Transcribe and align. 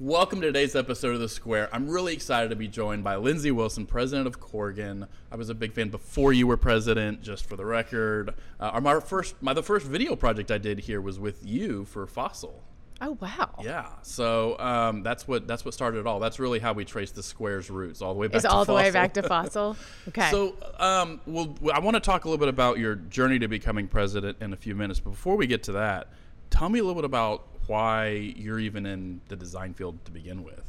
Welcome 0.00 0.40
to 0.40 0.46
today's 0.46 0.74
episode 0.74 1.12
of 1.12 1.20
The 1.20 1.28
Square. 1.28 1.68
I'm 1.74 1.86
really 1.86 2.14
excited 2.14 2.48
to 2.48 2.56
be 2.56 2.68
joined 2.68 3.04
by 3.04 3.16
Lindsay 3.16 3.50
Wilson, 3.50 3.84
president 3.84 4.26
of 4.26 4.40
Corgan. 4.40 5.06
I 5.30 5.36
was 5.36 5.50
a 5.50 5.54
big 5.54 5.74
fan 5.74 5.90
before 5.90 6.32
you 6.32 6.46
were 6.46 6.56
president, 6.56 7.20
just 7.20 7.44
for 7.44 7.54
the 7.54 7.66
record. 7.66 8.32
Uh, 8.58 8.80
my 8.80 8.98
first, 9.00 9.34
my 9.42 9.52
the 9.52 9.62
first 9.62 9.84
video 9.84 10.16
project 10.16 10.50
I 10.50 10.56
did 10.56 10.78
here 10.78 11.02
was 11.02 11.18
with 11.18 11.44
you 11.44 11.84
for 11.84 12.06
Fossil. 12.06 12.62
Oh 13.02 13.18
wow! 13.20 13.50
Yeah, 13.62 13.88
so 14.00 14.58
um, 14.58 15.02
that's 15.02 15.28
what 15.28 15.46
that's 15.46 15.66
what 15.66 15.74
started 15.74 15.98
it 15.98 16.06
all. 16.06 16.18
That's 16.18 16.38
really 16.38 16.60
how 16.60 16.72
we 16.72 16.86
trace 16.86 17.10
the 17.10 17.22
Square's 17.22 17.68
roots 17.68 18.00
all 18.00 18.14
the 18.14 18.20
way 18.20 18.28
back. 18.28 18.36
It's 18.36 18.44
to 18.44 18.50
all 18.50 18.64
Fossil. 18.64 18.76
the 18.76 18.82
way 18.82 18.90
back 18.90 19.12
to 19.12 19.22
Fossil. 19.28 19.76
Okay. 20.08 20.30
So, 20.30 20.56
um, 20.78 21.20
well, 21.26 21.54
I 21.74 21.80
want 21.80 21.96
to 21.96 22.00
talk 22.00 22.24
a 22.24 22.28
little 22.28 22.40
bit 22.40 22.48
about 22.48 22.78
your 22.78 22.94
journey 22.94 23.38
to 23.38 23.48
becoming 23.48 23.86
president 23.86 24.38
in 24.40 24.54
a 24.54 24.56
few 24.56 24.74
minutes. 24.74 24.98
But 24.98 25.10
before 25.10 25.36
we 25.36 25.46
get 25.46 25.62
to 25.64 25.72
that, 25.72 26.08
tell 26.48 26.70
me 26.70 26.78
a 26.78 26.82
little 26.82 27.02
bit 27.02 27.04
about 27.04 27.49
why 27.70 28.34
you're 28.36 28.58
even 28.58 28.84
in 28.84 29.20
the 29.28 29.36
design 29.36 29.72
field 29.72 30.04
to 30.04 30.10
begin 30.10 30.42
with. 30.42 30.64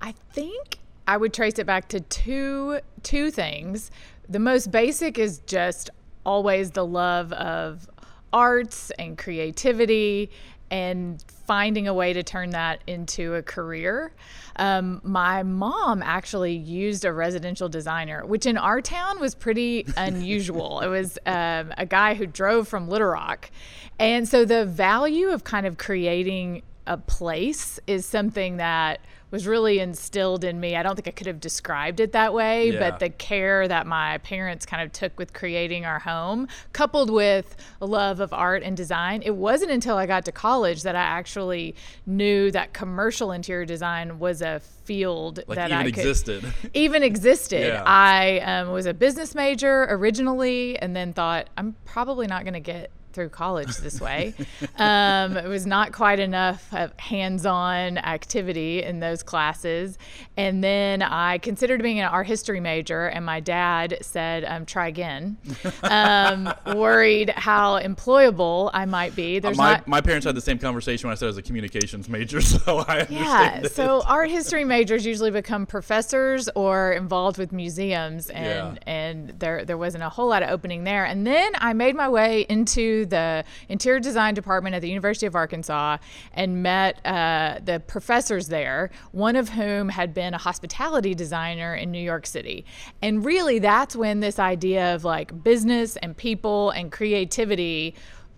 I 0.00 0.12
think 0.32 0.78
I 1.08 1.16
would 1.16 1.32
trace 1.32 1.58
it 1.58 1.66
back 1.66 1.88
to 1.88 2.00
two 2.00 2.80
two 3.02 3.30
things. 3.30 3.90
The 4.28 4.38
most 4.38 4.70
basic 4.70 5.18
is 5.18 5.38
just 5.46 5.88
always 6.26 6.72
the 6.72 6.84
love 6.84 7.32
of 7.32 7.88
arts 8.34 8.90
and 8.98 9.16
creativity 9.16 10.30
and 10.74 11.24
finding 11.46 11.86
a 11.86 11.94
way 11.94 12.12
to 12.12 12.24
turn 12.24 12.50
that 12.50 12.80
into 12.88 13.36
a 13.36 13.42
career. 13.42 14.12
Um, 14.56 15.00
my 15.04 15.44
mom 15.44 16.02
actually 16.02 16.56
used 16.56 17.04
a 17.04 17.12
residential 17.12 17.68
designer, 17.68 18.26
which 18.26 18.44
in 18.44 18.58
our 18.58 18.80
town 18.80 19.20
was 19.20 19.36
pretty 19.36 19.86
unusual. 19.96 20.80
it 20.80 20.88
was 20.88 21.16
um, 21.26 21.72
a 21.78 21.86
guy 21.86 22.14
who 22.14 22.26
drove 22.26 22.66
from 22.66 22.88
Little 22.88 23.06
Rock. 23.06 23.52
And 24.00 24.26
so 24.28 24.44
the 24.44 24.66
value 24.66 25.28
of 25.28 25.44
kind 25.44 25.64
of 25.64 25.78
creating 25.78 26.62
a 26.86 26.96
place 26.96 27.78
is 27.86 28.04
something 28.06 28.58
that 28.58 29.00
was 29.30 29.48
really 29.48 29.80
instilled 29.80 30.44
in 30.44 30.60
me. 30.60 30.76
I 30.76 30.84
don't 30.84 30.94
think 30.94 31.08
I 31.08 31.10
could 31.10 31.26
have 31.26 31.40
described 31.40 31.98
it 31.98 32.12
that 32.12 32.32
way, 32.32 32.70
Yeah. 32.70 32.78
but 32.78 33.00
the 33.00 33.08
care 33.10 33.66
that 33.66 33.84
my 33.84 34.18
parents 34.18 34.64
kind 34.64 34.80
of 34.80 34.92
took 34.92 35.18
with 35.18 35.32
creating 35.32 35.84
our 35.84 35.98
home, 35.98 36.46
coupled 36.72 37.10
with 37.10 37.56
a 37.80 37.86
love 37.86 38.20
of 38.20 38.32
art 38.32 38.62
and 38.62 38.76
design, 38.76 39.22
it 39.24 39.34
wasn't 39.34 39.72
until 39.72 39.96
I 39.96 40.06
got 40.06 40.24
to 40.26 40.32
college 40.32 40.82
that 40.84 40.94
I 40.94 41.02
actually 41.02 41.74
knew 42.06 42.52
that 42.52 42.74
commercial 42.74 43.32
interior 43.32 43.64
design 43.64 44.20
was 44.20 44.40
a 44.40 44.60
field 44.84 45.40
Like 45.48 45.56
that 45.56 45.70
even 45.70 45.78
I 45.78 45.82
could 45.90 45.98
existed. 45.98 46.44
even 46.74 47.02
existed. 47.02 47.66
Yeah. 47.66 47.82
I 47.84 48.38
um, 48.38 48.70
was 48.70 48.86
a 48.86 48.94
business 48.94 49.34
major 49.34 49.86
originally, 49.90 50.78
and 50.78 50.94
then 50.94 51.12
thought 51.12 51.48
I'm 51.56 51.74
probably 51.84 52.28
not 52.28 52.44
going 52.44 52.54
to 52.54 52.60
get 52.60 52.90
through 53.14 53.30
college 53.30 53.76
this 53.78 54.00
way. 54.00 54.34
um, 54.76 55.36
it 55.36 55.48
was 55.48 55.66
not 55.66 55.92
quite 55.92 56.18
enough 56.20 56.72
of 56.74 56.92
hands-on 56.98 57.98
activity 57.98 58.82
in 58.82 59.00
those 59.00 59.22
classes, 59.22 59.98
and 60.36 60.62
then 60.62 61.00
I 61.02 61.38
considered 61.38 61.82
being 61.82 62.00
an 62.00 62.06
art 62.08 62.26
history 62.26 62.60
major, 62.60 63.06
and 63.06 63.24
my 63.24 63.40
dad 63.40 63.98
said, 64.02 64.44
um, 64.44 64.66
"Try 64.66 64.88
again." 64.88 65.36
Um, 65.82 66.52
worried 66.76 67.30
how 67.30 67.78
employable 67.80 68.70
I 68.74 68.84
might 68.84 69.14
be. 69.14 69.38
There's 69.38 69.56
my, 69.56 69.72
not 69.74 69.88
my 69.88 70.00
parents 70.00 70.26
had 70.26 70.34
the 70.34 70.40
same 70.40 70.58
conversation 70.58 71.08
when 71.08 71.12
I 71.12 71.16
said 71.16 71.26
I 71.26 71.28
was 71.28 71.38
a 71.38 71.42
communications 71.42 72.08
major, 72.08 72.40
so 72.42 72.78
I 72.78 73.00
understand. 73.00 73.10
yeah, 73.10 73.54
it. 73.60 73.72
so 73.72 74.02
art 74.06 74.30
history 74.30 74.64
majors 74.64 75.06
usually 75.06 75.30
become 75.30 75.66
professors 75.66 76.48
or 76.54 76.92
involved 76.92 77.38
with 77.38 77.52
museums, 77.52 78.30
and 78.30 78.44
Yeah. 78.76 78.92
and 78.92 79.28
there 79.38 79.64
there 79.64 79.78
wasn't 79.78 80.02
a 80.04 80.08
whole 80.08 80.28
lot 80.28 80.42
of 80.42 80.50
opening 80.50 80.84
there. 80.84 81.04
And 81.04 81.26
then 81.26 81.52
I 81.58 81.72
made 81.72 81.94
my 81.94 82.08
way 82.08 82.46
into 82.48 83.03
the 83.04 83.44
interior 83.68 84.00
design 84.00 84.34
department 84.34 84.74
at 84.74 84.82
the 84.82 84.88
University 84.88 85.26
of 85.26 85.34
Arkansas 85.34 85.98
and 86.32 86.62
met 86.62 87.04
uh, 87.06 87.60
the 87.64 87.80
professors 87.80 88.48
there. 88.48 88.90
One 89.12 89.36
of 89.36 89.50
whom 89.50 89.88
had 89.88 90.14
been 90.14 90.34
a 90.34 90.38
hospitality 90.38 91.14
designer 91.14 91.74
in 91.74 91.90
New 91.90 92.02
York 92.02 92.26
City, 92.26 92.64
and 93.02 93.24
really 93.24 93.58
that's 93.58 93.94
when 93.94 94.20
this 94.20 94.38
idea 94.38 94.94
of 94.94 95.04
like 95.04 95.42
business 95.42 95.96
and 95.96 96.16
people 96.16 96.70
and 96.70 96.90
creativity 96.90 97.94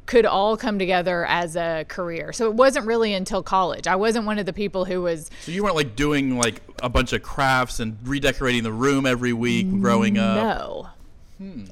could 0.06 0.24
all 0.24 0.56
come 0.56 0.78
together 0.78 1.26
as 1.26 1.56
a 1.56 1.84
career. 1.88 2.32
So 2.32 2.46
it 2.46 2.54
wasn't 2.54 2.86
really 2.86 3.12
until 3.12 3.42
college. 3.42 3.86
I 3.86 3.96
wasn't 3.96 4.24
one 4.24 4.38
of 4.38 4.46
the 4.46 4.52
people 4.52 4.84
who 4.84 5.02
was 5.02 5.30
So 5.42 5.52
you 5.52 5.64
weren't 5.64 5.74
like 5.74 5.96
doing 5.96 6.38
like 6.38 6.62
a 6.82 6.88
bunch 6.88 7.12
of 7.12 7.22
crafts 7.22 7.80
and 7.80 7.98
redecorating 8.04 8.62
the 8.62 8.72
room 8.72 9.04
every 9.04 9.32
week 9.32 9.68
growing 9.80 10.16
up. 10.16 10.36
no. 10.36 10.88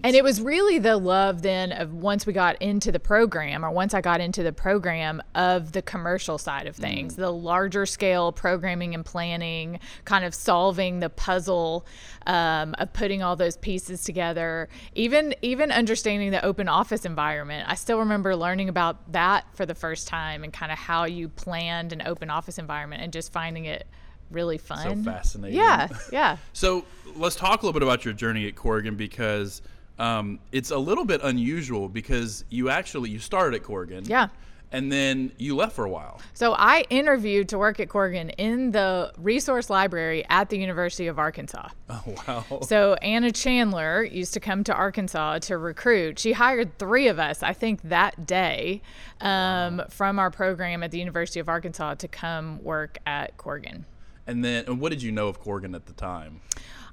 And 0.04 0.14
it 0.14 0.22
was 0.22 0.40
really 0.40 0.78
the 0.78 0.96
love 0.96 1.42
then 1.42 1.72
of 1.72 1.94
once 1.94 2.26
we 2.26 2.32
got 2.32 2.60
into 2.60 2.92
the 2.92 3.00
program, 3.00 3.64
or 3.64 3.70
once 3.70 3.94
I 3.94 4.00
got 4.00 4.20
into 4.20 4.42
the 4.42 4.52
program 4.52 5.22
of 5.34 5.72
the 5.72 5.80
commercial 5.80 6.36
side 6.36 6.66
of 6.66 6.76
things, 6.76 7.16
the 7.16 7.30
larger 7.30 7.86
scale 7.86 8.30
programming 8.30 8.94
and 8.94 9.04
planning, 9.04 9.80
kind 10.04 10.24
of 10.24 10.34
solving 10.34 11.00
the 11.00 11.08
puzzle 11.08 11.86
um, 12.26 12.74
of 12.78 12.92
putting 12.92 13.22
all 13.22 13.36
those 13.36 13.56
pieces 13.56 14.04
together. 14.04 14.68
Even 14.94 15.34
even 15.40 15.72
understanding 15.72 16.30
the 16.30 16.44
open 16.44 16.68
office 16.68 17.04
environment, 17.04 17.68
I 17.68 17.74
still 17.74 17.98
remember 18.00 18.36
learning 18.36 18.68
about 18.68 19.12
that 19.12 19.46
for 19.54 19.64
the 19.64 19.74
first 19.74 20.08
time 20.08 20.44
and 20.44 20.52
kind 20.52 20.72
of 20.72 20.78
how 20.78 21.04
you 21.04 21.28
planned 21.28 21.92
an 21.92 22.02
open 22.04 22.28
office 22.28 22.58
environment 22.58 23.02
and 23.02 23.12
just 23.12 23.32
finding 23.32 23.64
it 23.64 23.86
really 24.34 24.58
fun. 24.58 25.04
So 25.04 25.10
fascinating. 25.10 25.56
Yeah, 25.56 25.88
yeah. 26.12 26.36
So 26.52 26.84
let's 27.16 27.36
talk 27.36 27.62
a 27.62 27.66
little 27.66 27.78
bit 27.78 27.86
about 27.86 28.04
your 28.04 28.14
journey 28.14 28.46
at 28.48 28.54
Corgan 28.54 28.96
because 28.96 29.62
um, 29.98 30.38
it's 30.52 30.70
a 30.70 30.78
little 30.78 31.04
bit 31.04 31.20
unusual 31.22 31.88
because 31.88 32.44
you 32.50 32.68
actually 32.70 33.10
you 33.10 33.18
started 33.18 33.60
at 33.60 33.66
Corgan. 33.66 34.08
Yeah. 34.08 34.28
And 34.72 34.90
then 34.90 35.30
you 35.38 35.54
left 35.54 35.76
for 35.76 35.84
a 35.84 35.88
while. 35.90 36.20
So 36.32 36.52
I 36.52 36.84
interviewed 36.90 37.48
to 37.50 37.58
work 37.58 37.78
at 37.78 37.88
Corgan 37.88 38.34
in 38.38 38.72
the 38.72 39.12
resource 39.18 39.70
library 39.70 40.24
at 40.28 40.48
the 40.48 40.58
University 40.58 41.06
of 41.06 41.18
Arkansas. 41.18 41.68
Oh 41.88 42.02
wow. 42.26 42.60
So 42.62 42.94
Anna 42.94 43.30
Chandler 43.30 44.02
used 44.02 44.34
to 44.34 44.40
come 44.40 44.64
to 44.64 44.74
Arkansas 44.74 45.38
to 45.40 45.58
recruit. 45.58 46.18
She 46.18 46.32
hired 46.32 46.76
three 46.78 47.06
of 47.06 47.20
us, 47.20 47.42
I 47.42 47.52
think, 47.52 47.82
that 47.82 48.26
day 48.26 48.82
um, 49.20 49.82
from 49.90 50.18
our 50.18 50.30
program 50.30 50.82
at 50.82 50.90
the 50.90 50.98
University 50.98 51.38
of 51.38 51.48
Arkansas 51.48 51.94
to 51.96 52.08
come 52.08 52.60
work 52.64 52.98
at 53.06 53.36
Corgan. 53.36 53.84
And 54.26 54.44
then 54.44 54.64
and 54.66 54.80
what 54.80 54.90
did 54.90 55.02
you 55.02 55.12
know 55.12 55.28
of 55.28 55.42
Corgan 55.42 55.74
at 55.74 55.86
the 55.86 55.92
time? 55.92 56.40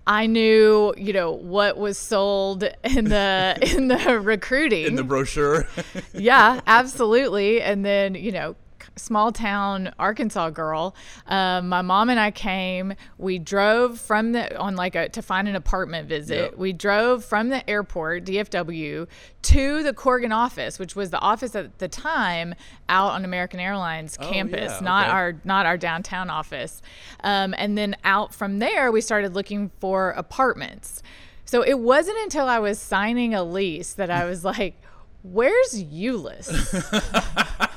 I 0.07 0.25
knew, 0.25 0.93
you 0.97 1.13
know, 1.13 1.31
what 1.31 1.77
was 1.77 1.97
sold 1.97 2.63
in 2.83 3.05
the 3.05 3.57
in 3.61 3.87
the 3.87 4.19
recruiting. 4.19 4.85
In 4.87 4.95
the 4.95 5.03
brochure. 5.03 5.67
yeah, 6.13 6.61
absolutely. 6.65 7.61
And 7.61 7.85
then, 7.85 8.15
you 8.15 8.31
know, 8.31 8.55
small 8.95 9.31
town 9.31 9.93
Arkansas 9.97 10.49
girl. 10.51 10.95
Um, 11.27 11.69
my 11.69 11.81
mom 11.81 12.09
and 12.09 12.19
I 12.19 12.31
came. 12.31 12.93
We 13.17 13.39
drove 13.39 13.99
from 13.99 14.33
the 14.33 14.57
on 14.57 14.75
like 14.75 14.95
a 14.95 15.09
to 15.09 15.21
find 15.21 15.47
an 15.47 15.55
apartment 15.55 16.07
visit. 16.09 16.51
Yep. 16.51 16.57
We 16.57 16.73
drove 16.73 17.23
from 17.23 17.49
the 17.49 17.67
airport 17.69 18.25
DFW 18.25 19.07
to 19.43 19.83
the 19.83 19.93
Corgan 19.93 20.35
office, 20.35 20.77
which 20.77 20.95
was 20.95 21.09
the 21.09 21.19
office 21.19 21.55
at 21.55 21.79
the 21.79 21.87
time 21.87 22.53
out 22.89 23.11
on 23.13 23.25
American 23.25 23.59
Airlines 23.59 24.17
Oh, 24.19 24.29
campus, 24.29 24.71
yeah, 24.73 24.79
not 24.81 25.05
okay. 25.07 25.11
our 25.13 25.35
not 25.43 25.65
our 25.65 25.77
downtown 25.77 26.29
office. 26.29 26.81
Um, 27.23 27.55
and 27.57 27.77
then 27.77 27.95
out 28.03 28.33
from 28.33 28.59
there, 28.59 28.91
we 28.91 29.01
started 29.01 29.33
looking 29.33 29.71
for 29.79 30.11
apartments. 30.11 31.01
So 31.45 31.63
it 31.63 31.79
wasn't 31.79 32.17
until 32.23 32.47
I 32.47 32.59
was 32.59 32.79
signing 32.79 33.33
a 33.33 33.43
lease 33.43 33.93
that 33.93 34.09
I 34.09 34.25
was 34.25 34.45
like, 34.45 34.75
"Where's 35.23 35.83
Euless?" 35.83 36.47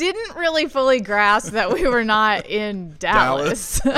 Didn't 0.00 0.34
really 0.36 0.66
fully 0.66 1.00
grasp 1.00 1.52
that 1.52 1.72
we 1.74 1.86
were 1.86 2.04
not 2.04 2.46
in 2.46 2.96
Dallas. 2.98 3.80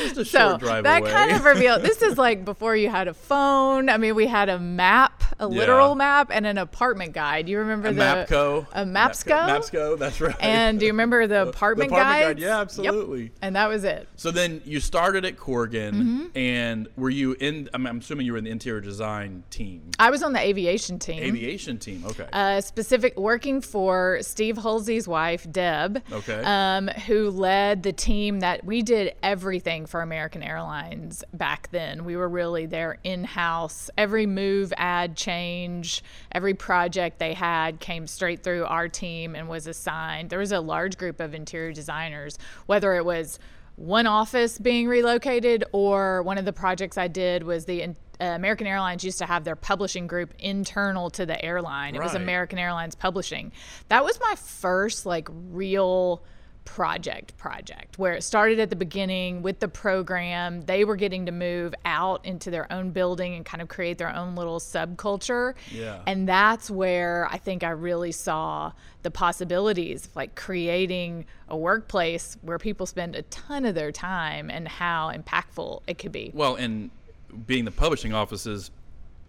Just 0.00 0.16
a 0.18 0.24
so 0.24 0.56
drive 0.58 0.84
that 0.84 1.02
away. 1.02 1.10
kind 1.10 1.32
of 1.32 1.44
revealed 1.44 1.82
this 1.82 2.00
is 2.02 2.16
like 2.16 2.44
before 2.44 2.76
you 2.76 2.88
had 2.88 3.08
a 3.08 3.14
phone. 3.14 3.88
I 3.88 3.96
mean, 3.96 4.14
we 4.14 4.26
had 4.28 4.48
a 4.48 4.58
map, 4.58 5.22
a 5.38 5.46
literal 5.46 5.94
map, 5.94 6.30
and 6.32 6.46
an 6.46 6.58
apartment 6.58 7.12
guide. 7.12 7.46
Do 7.46 7.52
you 7.52 7.58
remember 7.58 7.88
a 7.88 7.92
the 7.92 8.00
Mapco. 8.02 8.66
a 8.72 8.84
Mapsco? 8.84 9.48
Mapsco, 9.48 9.98
that's 9.98 10.20
right. 10.20 10.34
And 10.40 10.78
do 10.80 10.86
you 10.86 10.92
remember 10.92 11.26
the 11.26 11.48
apartment, 11.48 11.90
the 11.90 11.96
apartment 11.96 12.38
guide, 12.38 12.38
yeah, 12.38 12.46
Yep. 12.56 12.60
absolutely. 12.62 13.32
And 13.42 13.56
that 13.56 13.68
was 13.68 13.84
it. 13.84 14.08
So 14.16 14.30
then 14.30 14.62
you 14.64 14.80
started 14.80 15.24
at 15.24 15.36
Corgan, 15.36 15.92
Mm-hmm. 15.92 16.24
and 16.38 16.88
were 16.96 17.10
you 17.10 17.32
in? 17.40 17.68
I'm, 17.74 17.86
I'm 17.86 17.98
assuming 17.98 18.26
you 18.26 18.32
were 18.32 18.38
in 18.38 18.44
the 18.44 18.50
interior 18.50 18.80
design 18.80 19.42
team, 19.50 19.90
I 19.98 20.10
was 20.10 20.22
on 20.22 20.32
the 20.32 20.40
aviation 20.40 20.98
team. 20.98 21.22
aviation 21.22 21.78
team. 21.78 22.04
Okay. 22.06 22.26
uh, 22.32 22.60
specific 22.60 23.18
working 23.18 23.60
for 23.60 24.18
Steve 24.22 24.56
Hulsey's 24.56 25.06
wife, 25.08 25.46
Deb, 25.50 26.02
Okay. 26.12 26.40
um, 26.44 26.88
who 27.06 27.30
led 27.30 27.82
the 27.82 27.92
team 27.92 28.40
that 28.40 28.64
we 28.64 28.82
did 28.82 29.14
everything 29.22 29.86
for 29.86 30.00
American 30.02 30.42
Airlines 30.42 31.22
back 31.34 31.68
then. 31.72 32.04
We 32.04 32.16
were 32.16 32.28
really 32.28 32.66
their 32.66 32.98
in 33.04 33.24
house. 33.24 33.90
Every 33.98 34.26
move, 34.26 34.72
ad, 34.76 35.16
change, 35.26 36.02
every 36.32 36.54
project 36.54 37.18
they 37.18 37.34
had 37.34 37.80
came 37.80 38.06
straight 38.06 38.42
through 38.42 38.64
our 38.64 38.88
team 38.88 39.34
and 39.34 39.48
was 39.48 39.66
assigned. 39.66 40.30
There 40.30 40.38
was 40.38 40.52
a 40.52 40.60
large 40.60 40.96
group 40.96 41.20
of 41.20 41.34
interior 41.34 41.72
designers, 41.72 42.38
whether 42.66 42.94
it 42.94 43.04
was 43.04 43.38
one 43.76 44.06
office 44.06 44.58
being 44.58 44.88
relocated 44.88 45.64
or 45.72 46.22
one 46.22 46.38
of 46.38 46.44
the 46.44 46.52
projects 46.52 46.96
I 46.96 47.08
did 47.08 47.42
was 47.42 47.66
the 47.66 47.82
uh, 47.84 47.88
American 48.18 48.66
Airlines 48.66 49.04
used 49.04 49.18
to 49.18 49.26
have 49.26 49.44
their 49.44 49.56
publishing 49.56 50.06
group 50.06 50.32
internal 50.38 51.10
to 51.10 51.26
the 51.26 51.42
airline. 51.44 51.94
It 51.94 52.02
was 52.02 52.14
American 52.14 52.58
Airlines 52.58 52.94
Publishing. 52.94 53.52
That 53.88 54.02
was 54.02 54.18
my 54.20 54.34
first 54.36 55.04
like 55.04 55.28
real 55.50 56.22
project 56.66 57.36
project. 57.38 57.98
Where 57.98 58.12
it 58.12 58.22
started 58.22 58.60
at 58.60 58.68
the 58.68 58.76
beginning 58.76 59.40
with 59.40 59.60
the 59.60 59.68
program 59.68 60.60
they 60.62 60.84
were 60.84 60.96
getting 60.96 61.24
to 61.26 61.32
move 61.32 61.74
out 61.86 62.26
into 62.26 62.50
their 62.50 62.70
own 62.70 62.90
building 62.90 63.34
and 63.34 63.44
kind 63.44 63.62
of 63.62 63.68
create 63.68 63.96
their 63.96 64.14
own 64.14 64.34
little 64.34 64.60
subculture. 64.60 65.54
Yeah. 65.70 66.02
and 66.06 66.28
that's 66.28 66.70
where 66.70 67.28
i 67.30 67.38
think 67.38 67.62
i 67.62 67.70
really 67.70 68.12
saw 68.12 68.72
the 69.02 69.10
possibilities 69.10 70.06
of 70.06 70.16
like 70.16 70.34
creating 70.34 71.24
a 71.48 71.56
workplace 71.56 72.36
where 72.42 72.58
people 72.58 72.86
spend 72.86 73.14
a 73.14 73.22
ton 73.22 73.64
of 73.64 73.74
their 73.74 73.92
time 73.92 74.50
and 74.50 74.66
how 74.66 75.12
impactful 75.12 75.80
it 75.86 75.98
could 75.98 76.10
be. 76.10 76.32
Well, 76.34 76.56
and 76.56 76.90
being 77.46 77.64
the 77.64 77.70
publishing 77.70 78.12
offices, 78.12 78.70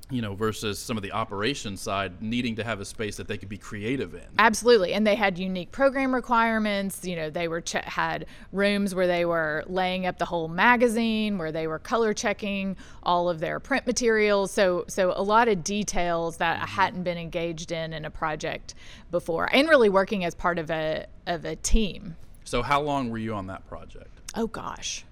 you 0.09 0.21
know, 0.21 0.35
versus 0.35 0.79
some 0.79 0.95
of 0.95 1.03
the 1.03 1.11
operation 1.11 1.75
side, 1.75 2.21
needing 2.21 2.55
to 2.55 2.63
have 2.63 2.79
a 2.79 2.85
space 2.85 3.17
that 3.17 3.27
they 3.27 3.37
could 3.37 3.49
be 3.49 3.57
creative 3.57 4.13
in. 4.13 4.23
Absolutely, 4.39 4.93
and 4.93 5.05
they 5.05 5.15
had 5.15 5.37
unique 5.37 5.71
program 5.71 6.15
requirements. 6.15 7.03
You 7.05 7.17
know, 7.17 7.29
they 7.29 7.47
were 7.47 7.59
che- 7.59 7.83
had 7.83 8.25
rooms 8.53 8.95
where 8.95 9.07
they 9.07 9.25
were 9.25 9.65
laying 9.67 10.05
up 10.05 10.17
the 10.17 10.25
whole 10.25 10.47
magazine, 10.47 11.37
where 11.37 11.51
they 11.51 11.67
were 11.67 11.79
color 11.79 12.13
checking 12.13 12.77
all 13.03 13.29
of 13.29 13.39
their 13.39 13.59
print 13.59 13.85
materials. 13.85 14.51
So, 14.51 14.85
so 14.87 15.13
a 15.15 15.23
lot 15.23 15.49
of 15.49 15.63
details 15.63 16.37
that 16.37 16.61
I 16.61 16.65
hadn't 16.65 17.03
been 17.03 17.17
engaged 17.17 17.71
in 17.73 17.91
in 17.91 18.05
a 18.05 18.11
project 18.11 18.75
before, 19.11 19.49
and 19.53 19.67
really 19.67 19.89
working 19.89 20.23
as 20.23 20.33
part 20.33 20.57
of 20.57 20.71
a 20.71 21.05
of 21.25 21.43
a 21.43 21.57
team. 21.57 22.15
So, 22.45 22.61
how 22.61 22.81
long 22.81 23.09
were 23.09 23.17
you 23.17 23.33
on 23.33 23.47
that 23.47 23.67
project? 23.67 24.21
Oh 24.35 24.47
gosh. 24.47 25.03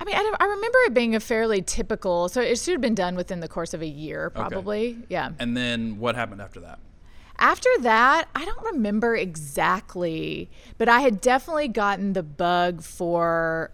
I 0.00 0.04
mean, 0.04 0.16
I, 0.16 0.32
I 0.40 0.44
remember 0.46 0.78
it 0.86 0.94
being 0.94 1.14
a 1.14 1.20
fairly 1.20 1.60
typical, 1.60 2.28
so 2.28 2.40
it 2.40 2.58
should 2.58 2.72
have 2.72 2.80
been 2.80 2.94
done 2.94 3.16
within 3.16 3.40
the 3.40 3.48
course 3.48 3.74
of 3.74 3.82
a 3.82 3.86
year, 3.86 4.30
probably. 4.30 4.98
Yeah. 5.08 5.32
And 5.38 5.56
then 5.56 5.98
what 5.98 6.16
happened 6.16 6.40
after 6.40 6.60
that? 6.60 6.78
After 7.38 7.70
that, 7.80 8.28
I 8.34 8.44
don't 8.44 8.64
remember 8.72 9.16
exactly, 9.16 10.50
but 10.76 10.88
I 10.88 11.00
had 11.00 11.20
definitely 11.20 11.68
gotten 11.68 12.12
the 12.12 12.22
bug 12.22 12.82
for 12.82 13.72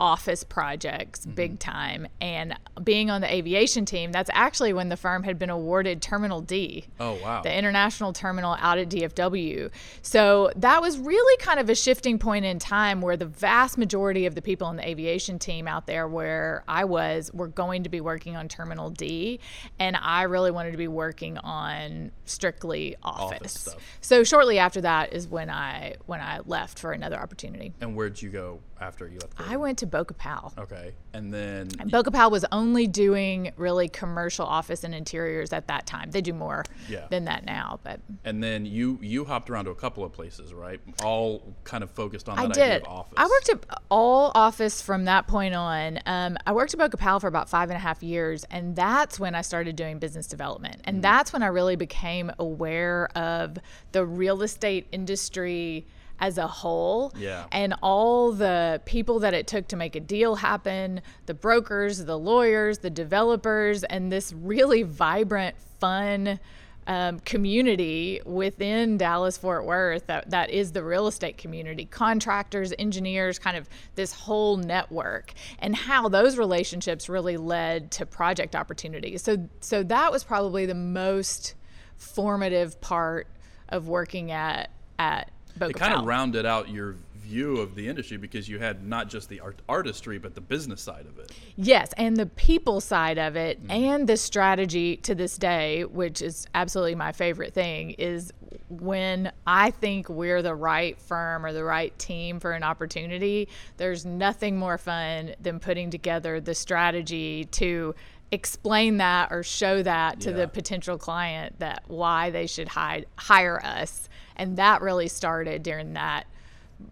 office 0.00 0.44
projects 0.44 1.20
Mm-hmm. 1.24 1.34
big 1.34 1.58
time. 1.58 2.06
And 2.20 2.58
being 2.82 3.10
on 3.10 3.20
the 3.20 3.32
aviation 3.32 3.84
team, 3.84 4.12
that's 4.12 4.30
actually 4.32 4.72
when 4.72 4.88
the 4.88 4.96
firm 4.96 5.22
had 5.22 5.38
been 5.38 5.50
awarded 5.50 6.02
Terminal 6.02 6.40
D. 6.40 6.84
Oh, 7.00 7.14
wow. 7.22 7.42
The 7.42 7.56
international 7.56 8.12
terminal 8.12 8.56
out 8.60 8.78
at 8.78 8.88
DFW. 8.88 9.70
So 10.02 10.50
that 10.56 10.82
was 10.82 10.98
really 10.98 11.36
kind 11.42 11.60
of 11.60 11.70
a 11.70 11.74
shifting 11.74 12.18
point 12.18 12.44
in 12.44 12.58
time 12.58 13.00
where 13.00 13.16
the 13.16 13.26
vast 13.26 13.78
majority 13.78 14.26
of 14.26 14.34
the 14.34 14.42
people 14.42 14.66
on 14.66 14.76
the 14.76 14.86
aviation 14.88 15.38
team 15.38 15.68
out 15.68 15.86
there 15.86 16.08
where 16.08 16.64
I 16.68 16.84
was 16.84 17.30
were 17.32 17.48
going 17.48 17.84
to 17.84 17.88
be 17.88 18.00
working 18.00 18.36
on 18.36 18.48
Terminal 18.48 18.90
D. 18.90 19.40
And 19.78 19.96
I 19.96 20.22
really 20.22 20.50
wanted 20.50 20.72
to 20.72 20.78
be 20.78 20.88
working 20.88 21.38
on 21.38 22.10
strictly 22.24 22.96
office. 23.02 23.52
stuff. 23.52 23.76
So 24.00 24.24
shortly 24.24 24.58
after 24.58 24.80
that 24.82 25.12
is 25.12 25.28
when 25.28 25.48
I 25.50 25.94
when 26.06 26.20
I 26.20 26.40
left 26.46 26.78
for 26.78 26.92
another 26.92 27.18
opportunity. 27.18 27.72
And 27.80 27.94
where'd 27.96 28.20
you 28.20 28.30
go 28.30 28.60
after 28.80 29.06
you 29.08 29.18
left? 29.20 29.34
I 29.38 29.56
went 29.56 29.78
to 29.78 29.86
BOKA 29.86 30.14
Powell. 30.14 30.52
Okay. 30.58 30.92
And 31.12 31.32
then 31.32 31.68
BOKA 31.68 32.10
Powell 32.12 32.30
was 32.30 32.44
only 32.52 32.86
doing 32.86 33.52
really 33.56 33.88
commercial 33.88 34.46
office 34.46 34.84
and 34.84 34.94
interiors 34.94 35.52
at 35.52 35.68
that 35.68 35.86
time. 35.86 36.10
They 36.10 36.20
do 36.20 36.32
more 36.32 36.64
Yeah. 36.88 37.06
than 37.10 37.24
that 37.26 37.44
now, 37.44 37.80
but 37.82 38.00
and 38.24 38.42
then 38.42 38.66
you 38.66 38.98
you 39.00 39.24
hopped 39.24 39.48
around 39.50 39.66
to 39.66 39.70
a 39.70 39.74
couple 39.74 40.04
of 40.04 40.12
places, 40.12 40.52
right? 40.52 40.80
All 41.04 41.54
kind 41.64 41.82
of 41.84 41.90
focused 41.90 42.28
on 42.28 42.36
that 42.36 42.42
I 42.42 42.44
idea 42.46 42.68
did. 42.78 42.82
of 42.82 42.88
office. 42.88 43.14
I 43.16 43.26
worked 43.26 43.48
at 43.50 43.78
all 43.90 44.32
office 44.34 44.82
from 44.82 45.04
that 45.04 45.26
point 45.26 45.54
on. 45.54 46.00
Um, 46.06 46.36
I 46.46 46.52
worked 46.52 46.74
at 46.74 46.80
BOKA 46.80 46.96
Powell 46.98 47.20
for 47.20 47.28
about 47.28 47.48
five 47.48 47.70
and 47.70 47.76
a 47.76 47.80
half 47.80 48.02
years, 48.02 48.44
and 48.50 48.74
that's 48.74 49.18
when 49.20 49.34
I 49.34 49.42
started 49.42 49.76
doing 49.76 49.98
business 49.98 50.26
development. 50.26 50.80
And 50.84 51.02
that's 51.02 51.32
when 51.32 51.42
I 51.42 51.46
really 51.46 51.76
became 51.76 52.32
aware 52.38 53.08
of 53.16 53.58
the 53.92 54.04
real 54.04 54.42
estate 54.42 54.86
industry 54.92 55.86
as 56.20 56.38
a 56.38 56.46
whole 56.46 57.12
Yeah. 57.16 57.44
and 57.52 57.74
all 57.82 58.32
the 58.32 58.80
people 58.84 59.18
that 59.20 59.34
it 59.34 59.46
took 59.46 59.68
to 59.68 59.76
make 59.76 59.96
a 59.96 60.00
deal 60.00 60.36
happen 60.36 61.00
the 61.26 61.34
brokers, 61.34 62.04
the 62.04 62.18
lawyers, 62.18 62.78
the 62.78 62.90
developers, 62.90 63.84
and 63.84 64.12
this 64.12 64.32
really 64.32 64.82
vibrant, 64.82 65.56
fun 65.80 66.38
um, 66.86 67.18
community 67.20 68.20
within 68.26 68.98
Dallas 68.98 69.38
Fort 69.38 69.64
Worth 69.64 70.06
that, 70.06 70.30
that 70.30 70.50
is 70.50 70.72
the 70.72 70.84
real 70.84 71.06
estate 71.06 71.38
community 71.38 71.86
contractors, 71.86 72.74
engineers, 72.78 73.38
kind 73.38 73.56
of 73.56 73.68
this 73.94 74.12
whole 74.12 74.58
network, 74.58 75.32
and 75.58 75.74
how 75.74 76.08
those 76.10 76.36
relationships 76.36 77.08
really 77.08 77.38
led 77.38 77.90
to 77.92 78.04
project 78.04 78.54
opportunities. 78.54 79.22
So, 79.22 79.48
so 79.60 79.82
that 79.84 80.12
was 80.12 80.24
probably 80.24 80.66
the 80.66 80.74
most 80.74 81.54
formative 81.96 82.80
part 82.80 83.28
of 83.70 83.88
working 83.88 84.30
at 84.30 84.70
at 84.98 85.30
It 85.60 85.74
kind 85.74 85.94
of 85.94 86.04
rounded 86.04 86.46
out 86.46 86.68
your 86.68 86.96
view 87.16 87.56
of 87.58 87.74
the 87.74 87.88
industry 87.88 88.18
because 88.18 88.48
you 88.50 88.58
had 88.58 88.86
not 88.86 89.08
just 89.08 89.30
the 89.30 89.40
art- 89.40 89.62
artistry 89.66 90.18
but 90.18 90.34
the 90.34 90.40
business 90.42 90.82
side 90.82 91.06
of 91.06 91.18
it. 91.18 91.32
Yes, 91.56 91.90
and 91.96 92.16
the 92.18 92.26
people 92.26 92.80
side 92.82 93.16
of 93.18 93.34
it 93.34 93.58
Mm-hmm. 93.62 93.70
and 93.70 94.06
the 94.08 94.16
strategy 94.18 94.96
to 94.98 95.14
this 95.14 95.38
day, 95.38 95.84
which 95.84 96.20
is 96.20 96.46
absolutely 96.54 96.94
my 96.96 97.12
favorite 97.12 97.54
thing, 97.54 97.90
is 97.92 98.30
when 98.68 99.32
I 99.46 99.70
think 99.70 100.08
we're 100.10 100.42
the 100.42 100.54
right 100.54 101.00
firm 101.00 101.46
or 101.46 101.52
the 101.54 101.64
right 101.64 101.96
team 101.98 102.40
for 102.40 102.52
an 102.52 102.62
opportunity, 102.62 103.48
there's 103.78 104.04
nothing 104.04 104.58
more 104.58 104.76
fun 104.76 105.34
than 105.40 105.60
putting 105.60 105.90
together 105.90 106.40
the 106.40 106.54
strategy 106.54 107.44
to 107.52 107.94
explain 108.32 108.96
that 108.98 109.30
or 109.30 109.42
show 109.42 109.82
that 109.82 110.20
to 110.20 110.30
Yeah. 110.30 110.36
the 110.36 110.48
potential 110.48 110.98
client 110.98 111.58
that 111.60 111.84
why 111.86 112.30
they 112.30 112.46
should 112.46 112.68
hide, 112.68 113.06
hire 113.16 113.60
us. 113.64 114.08
And 114.36 114.56
that 114.56 114.82
really 114.82 115.08
started 115.08 115.62
during 115.62 115.94
that 115.94 116.26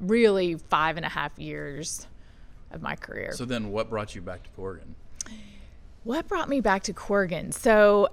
really 0.00 0.54
five 0.54 0.96
and 0.96 1.04
a 1.04 1.08
half 1.08 1.38
years 1.38 2.06
of 2.70 2.82
my 2.82 2.96
career. 2.96 3.32
So 3.32 3.44
then 3.44 3.70
what 3.70 3.90
brought 3.90 4.14
you 4.14 4.20
back 4.20 4.42
to 4.44 4.50
Corgan? 4.50 4.94
What 6.04 6.26
brought 6.28 6.48
me 6.48 6.60
back 6.60 6.82
to 6.84 6.92
Corgan? 6.92 7.52
So, 7.52 8.08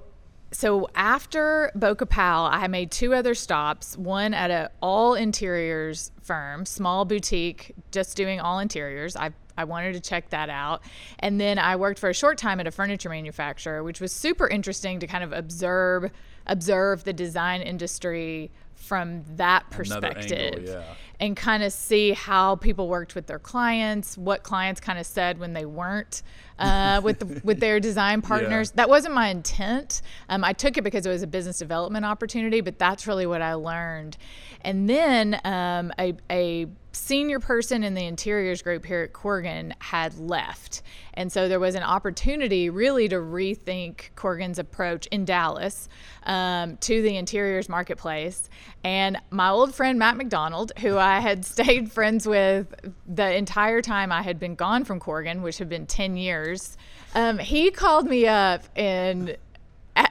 so 0.52 0.90
after 0.96 1.72
BOKA 1.76 2.06
Powell, 2.08 2.50
I 2.52 2.68
made 2.68 2.92
two 2.92 3.14
other 3.14 3.34
stops. 3.34 3.98
One 3.98 4.34
at 4.34 4.52
an 4.52 4.70
all 4.82 5.16
interiors 5.16 6.12
firm, 6.22 6.66
small 6.66 7.06
boutique, 7.06 7.74
just 7.92 8.16
doing 8.16 8.40
all 8.40 8.60
interiors. 8.60 9.16
I 9.16 9.32
I 9.58 9.66
wanted 9.66 9.92
to 9.92 10.00
check 10.00 10.30
that 10.30 10.50
out, 10.50 10.82
and 11.20 11.40
then 11.42 11.60
I 11.60 11.76
worked 11.76 12.00
for 12.00 12.10
a 12.10 12.14
short 12.14 12.38
time 12.38 12.62
at 12.62 12.68
a 12.68 12.72
furniture 12.72 13.10
manufacturer, 13.10 13.84
which 13.84 14.00
was 14.00 14.14
super 14.14 14.48
interesting 14.48 15.02
to 15.02 15.08
kind 15.08 15.22
of 15.22 15.34
observe 15.34 16.12
observe 16.48 17.04
the 17.04 17.12
design 17.12 17.62
industry 17.62 18.52
from 18.80 19.24
that 19.36 19.66
Another 19.78 20.08
angle, 20.08 20.20
perspective 20.22 20.64
yeah. 20.66 20.84
and 21.20 21.36
kind 21.36 21.64
of 21.64 21.72
see 21.74 22.14
how 22.14 22.56
people 22.56 22.88
worked 22.88 23.14
with 23.14 23.28
their 23.28 23.38
clients, 23.38 24.18
what 24.18 24.42
clients 24.42 24.80
kind 24.80 24.98
of 24.98 25.06
said 25.06 25.38
when 25.38 25.54
they 25.54 25.66
weren't 25.66 26.24
uh, 26.58 27.02
with 27.04 27.20
the, 27.20 27.42
with 27.44 27.60
their 27.60 27.80
design 27.80 28.22
partners. 28.22 28.72
That 28.72 28.90
wasn't 28.90 29.14
my 29.14 29.28
intent. 29.28 30.02
Um, 30.30 30.44
I 30.44 30.54
took 30.54 30.78
it 30.78 30.84
because 30.84 31.06
it 31.06 31.10
was 31.10 31.22
a 31.22 31.28
business 31.28 31.60
development 31.60 32.06
opportunity, 32.06 32.62
but 32.62 32.80
that's 32.80 33.06
really 33.06 33.26
what 33.26 33.42
I 33.42 33.54
learned. 33.54 34.18
And 34.62 34.90
then 34.90 35.40
um, 35.44 35.92
a, 36.00 36.16
a 36.32 36.68
senior 36.94 37.40
person 37.40 37.84
in 37.84 37.94
the 37.94 38.06
interiors 38.06 38.62
group 38.62 38.86
here 38.86 39.04
at 39.04 39.14
Corgan 39.14 39.74
had 39.80 40.18
left. 40.18 40.82
And 41.20 41.30
so 41.30 41.50
there 41.50 41.60
was 41.60 41.76
an 41.76 41.84
opportunity 41.84 42.70
really 42.70 43.10
to 43.10 43.18
rethink 43.18 44.12
Corgan's 44.16 44.58
approach 44.58 45.06
in 45.08 45.26
Dallas 45.26 45.90
um, 46.24 46.78
to 46.78 47.02
the 47.02 47.18
interiors 47.18 47.68
marketplace. 47.68 48.50
And 48.86 49.18
my 49.30 49.50
old 49.50 49.76
friend 49.76 50.00
Matt 50.00 50.16
McDonald, 50.16 50.72
who 50.80 50.98
I 50.98 51.20
had 51.20 51.44
stayed 51.54 51.92
friends 51.92 52.26
with 52.26 52.74
the 53.06 53.36
entire 53.36 53.82
time 53.82 54.14
I 54.14 54.22
had 54.22 54.40
been 54.40 54.56
gone 54.56 54.86
from 54.86 55.02
Corgan, 55.02 55.42
which 55.42 55.58
had 55.58 55.68
been 55.68 55.86
10 55.86 56.16
years, 56.16 56.78
um, 57.14 57.38
he 57.38 57.70
called 57.70 58.08
me 58.08 58.26
up 58.26 58.64
and 58.78 59.36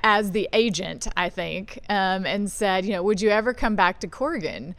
as 0.05 0.33
the 0.33 0.47
agent, 0.53 1.09
I 1.17 1.31
think, 1.31 1.81
um, 1.89 2.27
and 2.27 2.53
said, 2.53 2.85
you 2.85 2.93
know, 2.93 3.03
would 3.03 3.23
you 3.23 3.31
ever 3.31 3.55
come 3.55 3.77
back 3.77 4.01
to 4.01 4.09
Corgan? 4.09 4.75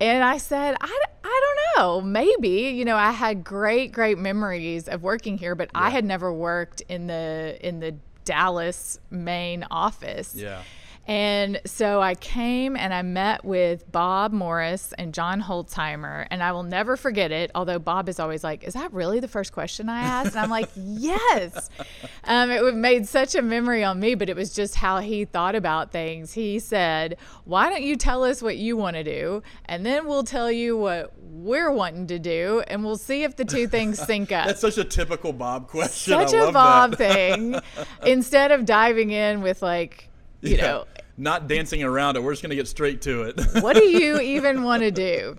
And 0.00 0.24
I 0.24 0.38
said, 0.38 0.76
I, 0.80 1.02
I 1.22 1.40
don't 1.74 1.82
know, 1.82 2.00
maybe. 2.00 2.70
You 2.70 2.84
know, 2.84 2.96
I 2.96 3.10
had 3.10 3.44
great, 3.44 3.92
great 3.92 4.18
memories 4.18 4.88
of 4.88 5.02
working 5.02 5.36
here, 5.36 5.54
but 5.54 5.70
I 5.74 5.90
had 5.90 6.04
never 6.04 6.32
worked 6.32 6.80
in 6.88 7.06
the 7.06 7.58
in 7.60 7.80
the 7.80 7.96
Dallas 8.24 8.98
main 9.10 9.64
office. 9.70 10.34
Yeah. 10.34 10.62
And 11.06 11.60
so 11.64 12.00
I 12.00 12.14
came 12.14 12.76
and 12.76 12.94
I 12.94 13.02
met 13.02 13.44
with 13.44 13.90
Bob 13.90 14.32
Morris 14.32 14.92
and 14.96 15.12
John 15.12 15.42
Holzheimer, 15.42 16.26
and 16.30 16.42
I 16.42 16.52
will 16.52 16.62
never 16.62 16.96
forget 16.96 17.32
it. 17.32 17.50
Although 17.54 17.78
Bob 17.80 18.08
is 18.08 18.20
always 18.20 18.44
like, 18.44 18.62
"Is 18.64 18.74
that 18.74 18.92
really 18.92 19.18
the 19.18 19.26
first 19.26 19.52
question 19.52 19.88
I 19.88 20.00
asked?" 20.02 20.36
And 20.36 20.40
I'm 20.40 20.50
like, 20.50 20.68
"Yes." 20.76 21.68
Um, 22.24 22.50
it 22.50 22.74
made 22.74 23.08
such 23.08 23.34
a 23.34 23.42
memory 23.42 23.82
on 23.82 23.98
me, 23.98 24.14
but 24.14 24.28
it 24.28 24.36
was 24.36 24.54
just 24.54 24.76
how 24.76 24.98
he 24.98 25.24
thought 25.24 25.54
about 25.56 25.90
things. 25.90 26.34
He 26.34 26.58
said, 26.58 27.16
"Why 27.44 27.70
don't 27.70 27.82
you 27.82 27.96
tell 27.96 28.22
us 28.22 28.40
what 28.40 28.56
you 28.58 28.76
want 28.76 28.94
to 28.96 29.02
do, 29.02 29.42
and 29.64 29.84
then 29.84 30.06
we'll 30.06 30.22
tell 30.22 30.52
you 30.52 30.76
what 30.76 31.12
we're 31.18 31.72
wanting 31.72 32.06
to 32.08 32.18
do, 32.18 32.62
and 32.68 32.84
we'll 32.84 32.96
see 32.96 33.24
if 33.24 33.36
the 33.36 33.44
two 33.44 33.66
things 33.66 33.98
sync 34.06 34.30
up." 34.30 34.46
That's 34.46 34.60
such 34.60 34.78
a 34.78 34.84
typical 34.84 35.32
Bob 35.32 35.66
question. 35.66 36.12
Such 36.12 36.34
I 36.34 36.38
a 36.38 36.44
love 36.44 36.54
Bob 36.54 36.90
that. 36.92 36.98
thing. 36.98 37.56
Instead 38.06 38.52
of 38.52 38.64
diving 38.64 39.10
in 39.10 39.40
with 39.42 39.62
like, 39.62 40.09
you 40.42 40.56
Yeah. 40.56 40.62
know, 40.62 40.86
not 41.16 41.48
dancing 41.48 41.82
around 41.82 42.16
it. 42.16 42.22
We're 42.22 42.32
just 42.32 42.42
gonna 42.42 42.54
get 42.54 42.68
straight 42.68 43.02
to 43.02 43.22
it. 43.22 43.40
what 43.62 43.76
do 43.76 43.84
you 43.84 44.20
even 44.20 44.62
want 44.62 44.82
to 44.82 44.90
do? 44.90 45.36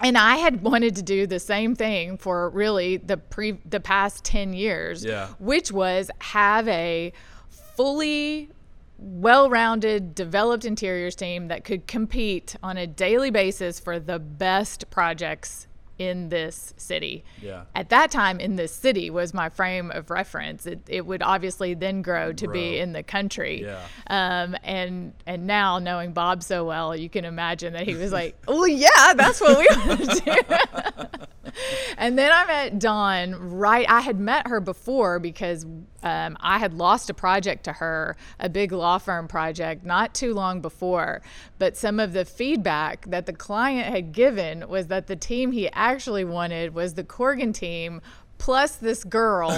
And 0.00 0.18
I 0.18 0.36
had 0.36 0.62
wanted 0.62 0.96
to 0.96 1.02
do 1.02 1.26
the 1.26 1.40
same 1.40 1.74
thing 1.74 2.18
for 2.18 2.50
really 2.50 2.98
the 2.98 3.16
pre 3.16 3.52
the 3.64 3.80
past 3.80 4.24
10 4.24 4.52
years, 4.52 5.04
Yeah. 5.04 5.28
which 5.38 5.72
was 5.72 6.10
have 6.18 6.68
a 6.68 7.12
fully 7.50 8.50
well-rounded 8.98 10.14
developed 10.14 10.64
interiors 10.64 11.14
team 11.14 11.48
that 11.48 11.64
could 11.64 11.86
compete 11.86 12.56
on 12.62 12.76
a 12.76 12.86
daily 12.86 13.30
basis 13.30 13.78
for 13.78 13.98
the 13.98 14.18
best 14.18 14.90
projects 14.90 15.66
in 15.98 16.28
this 16.28 16.74
city. 16.76 17.24
Yeah. 17.42 17.64
At 17.74 17.88
that 17.90 18.10
time 18.10 18.40
in 18.40 18.56
this 18.56 18.72
city 18.72 19.10
was 19.10 19.32
my 19.32 19.48
frame 19.48 19.90
of 19.90 20.10
reference. 20.10 20.66
It, 20.66 20.80
it 20.88 21.06
would 21.06 21.22
obviously 21.22 21.74
then 21.74 22.02
grow 22.02 22.32
to 22.34 22.48
be 22.48 22.78
in 22.78 22.92
the 22.92 23.02
country. 23.02 23.62
Yeah. 23.62 23.80
Um, 24.08 24.56
and 24.62 25.12
and 25.26 25.46
now 25.46 25.78
knowing 25.78 26.12
Bob 26.12 26.42
so 26.42 26.64
well, 26.64 26.94
you 26.94 27.08
can 27.08 27.24
imagine 27.24 27.72
that 27.72 27.86
he 27.86 27.94
was 27.94 28.12
like, 28.12 28.36
"Oh 28.46 28.64
yeah, 28.64 29.14
that's 29.14 29.40
what 29.40 29.58
we 29.58 29.66
want 29.86 30.10
to 30.10 30.20
do." 30.20 31.26
and 31.98 32.18
then 32.18 32.32
I 32.32 32.46
met 32.46 32.78
Dawn. 32.78 33.34
Right, 33.34 33.86
I 33.88 34.00
had 34.00 34.18
met 34.18 34.48
her 34.48 34.60
before 34.60 35.18
because 35.18 35.64
um, 36.02 36.36
I 36.40 36.58
had 36.58 36.74
lost 36.74 37.10
a 37.10 37.14
project 37.14 37.64
to 37.64 37.72
her, 37.74 38.16
a 38.38 38.48
big 38.48 38.72
law 38.72 38.98
firm 38.98 39.28
project, 39.28 39.84
not 39.84 40.14
too 40.14 40.34
long 40.34 40.60
before. 40.60 41.22
But 41.58 41.76
some 41.76 41.98
of 41.98 42.12
the 42.12 42.24
feedback 42.24 43.06
that 43.10 43.26
the 43.26 43.32
client 43.32 43.86
had 43.86 44.12
given 44.12 44.68
was 44.68 44.86
that 44.88 45.06
the 45.06 45.16
team 45.16 45.52
he 45.52 45.68
actually 45.72 46.24
wanted 46.24 46.74
was 46.74 46.94
the 46.94 47.04
Corgan 47.04 47.52
team 47.52 48.00
plus 48.38 48.76
this 48.76 49.02
girl 49.04 49.50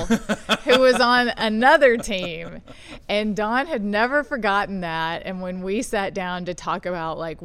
who 0.65 0.79
was 0.79 1.01
on 1.01 1.29
another 1.37 1.97
team. 1.97 2.63
And 3.09 3.35
Dawn 3.35 3.67
had 3.67 3.83
never 3.83 4.23
forgotten 4.23 4.81
that. 4.81 5.23
And 5.25 5.41
when 5.41 5.63
we 5.63 5.83
sat 5.83 6.15
down 6.15 6.45
to 6.47 6.55
talk 6.55 6.87
about 6.87 7.19
like 7.19 7.39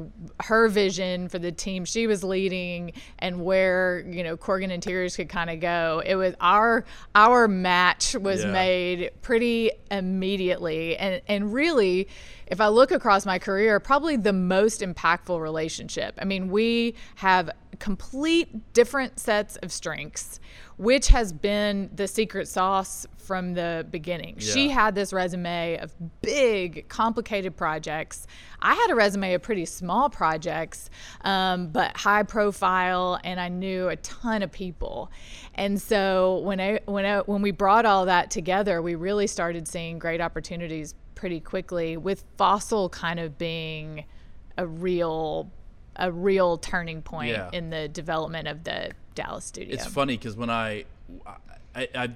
her 0.44 0.68
vision 0.68 1.30
for 1.30 1.40
the 1.40 1.52
team 1.52 1.86
she 1.86 2.08
was 2.08 2.24
leading 2.24 2.94
and 3.20 3.44
where, 3.44 4.06
you 4.08 4.24
know, 4.24 4.38
Corgan 4.38 4.72
Interiors 4.72 5.16
could 5.16 5.30
kind 5.30 5.50
of 5.50 5.60
go, 5.60 6.02
it 6.06 6.16
was 6.16 6.36
our 6.40 6.86
our 7.16 7.48
match 7.48 8.16
was 8.16 8.44
Yeah. 8.44 8.52
made 8.52 9.12
pretty 9.22 9.72
immediately. 9.92 10.98
And 10.98 11.22
and 11.28 11.54
really 11.54 12.08
if 12.48 12.62
I 12.62 12.68
look 12.68 12.92
across 12.92 13.25
my 13.25 13.40
career, 13.40 13.80
probably 13.80 14.16
the 14.18 14.34
most 14.34 14.82
impactful 14.82 15.42
relationship. 15.42 16.13
I 16.22 16.25
mean, 16.25 16.50
we 16.50 16.96
have 17.16 17.50
complete 17.80 18.74
different 18.74 19.20
sets 19.20 19.56
of 19.58 19.72
strengths, 19.72 20.39
which 20.77 21.08
has 21.08 21.32
been 21.32 21.89
the 21.94 22.08
secret 22.08 22.48
sauce 22.48 23.06
from 23.18 23.53
the 23.53 23.86
beginning. 23.89 24.38
She 24.39 24.70
had 24.70 24.96
this 24.96 25.13
resume 25.13 25.77
of 25.77 25.94
big, 26.22 26.88
complicated 26.89 27.56
projects. 27.56 28.27
I 28.62 28.74
had 28.74 28.92
a 28.92 28.96
resume 28.96 29.34
of 29.34 29.42
pretty 29.42 29.65
small 29.65 30.10
projects, 30.10 30.89
um, 31.22 31.68
but 31.68 31.96
high 31.96 32.24
profile, 32.24 33.20
and 33.24 33.39
I 33.39 33.50
knew 33.50 33.89
a 33.89 33.96
ton 33.98 34.44
of 34.44 34.51
people. 34.51 35.12
And 35.56 35.82
so 35.82 36.39
when 36.39 36.60
I 36.60 36.80
when 36.86 37.06
I, 37.06 37.20
when 37.20 37.42
we 37.42 37.51
brought 37.51 37.86
all 37.86 38.06
that 38.06 38.30
together, 38.30 38.82
we 38.82 38.96
really 38.96 39.27
started 39.27 39.68
seeing 39.68 40.00
great 40.00 40.22
opportunities 40.22 40.96
pretty 41.15 41.39
quickly. 41.39 41.98
With 41.98 42.24
Fossil 42.38 42.89
kind 42.89 43.20
of 43.20 43.38
being 43.38 44.06
a 44.58 44.68
real 44.68 45.51
a 45.96 46.12
real 46.12 46.58
turning 46.58 47.02
point 47.02 47.30
Yeah. 47.32 47.50
in 47.54 47.70
the 47.70 47.88
development 47.88 48.48
of 48.48 48.64
the 48.64 48.92
Dallas 49.16 49.46
studio. 49.46 49.74
It's 49.74 49.86
funny 49.86 50.18
because 50.18 50.36
when 50.36 50.50
I, 50.50 50.86
I, 51.76 52.10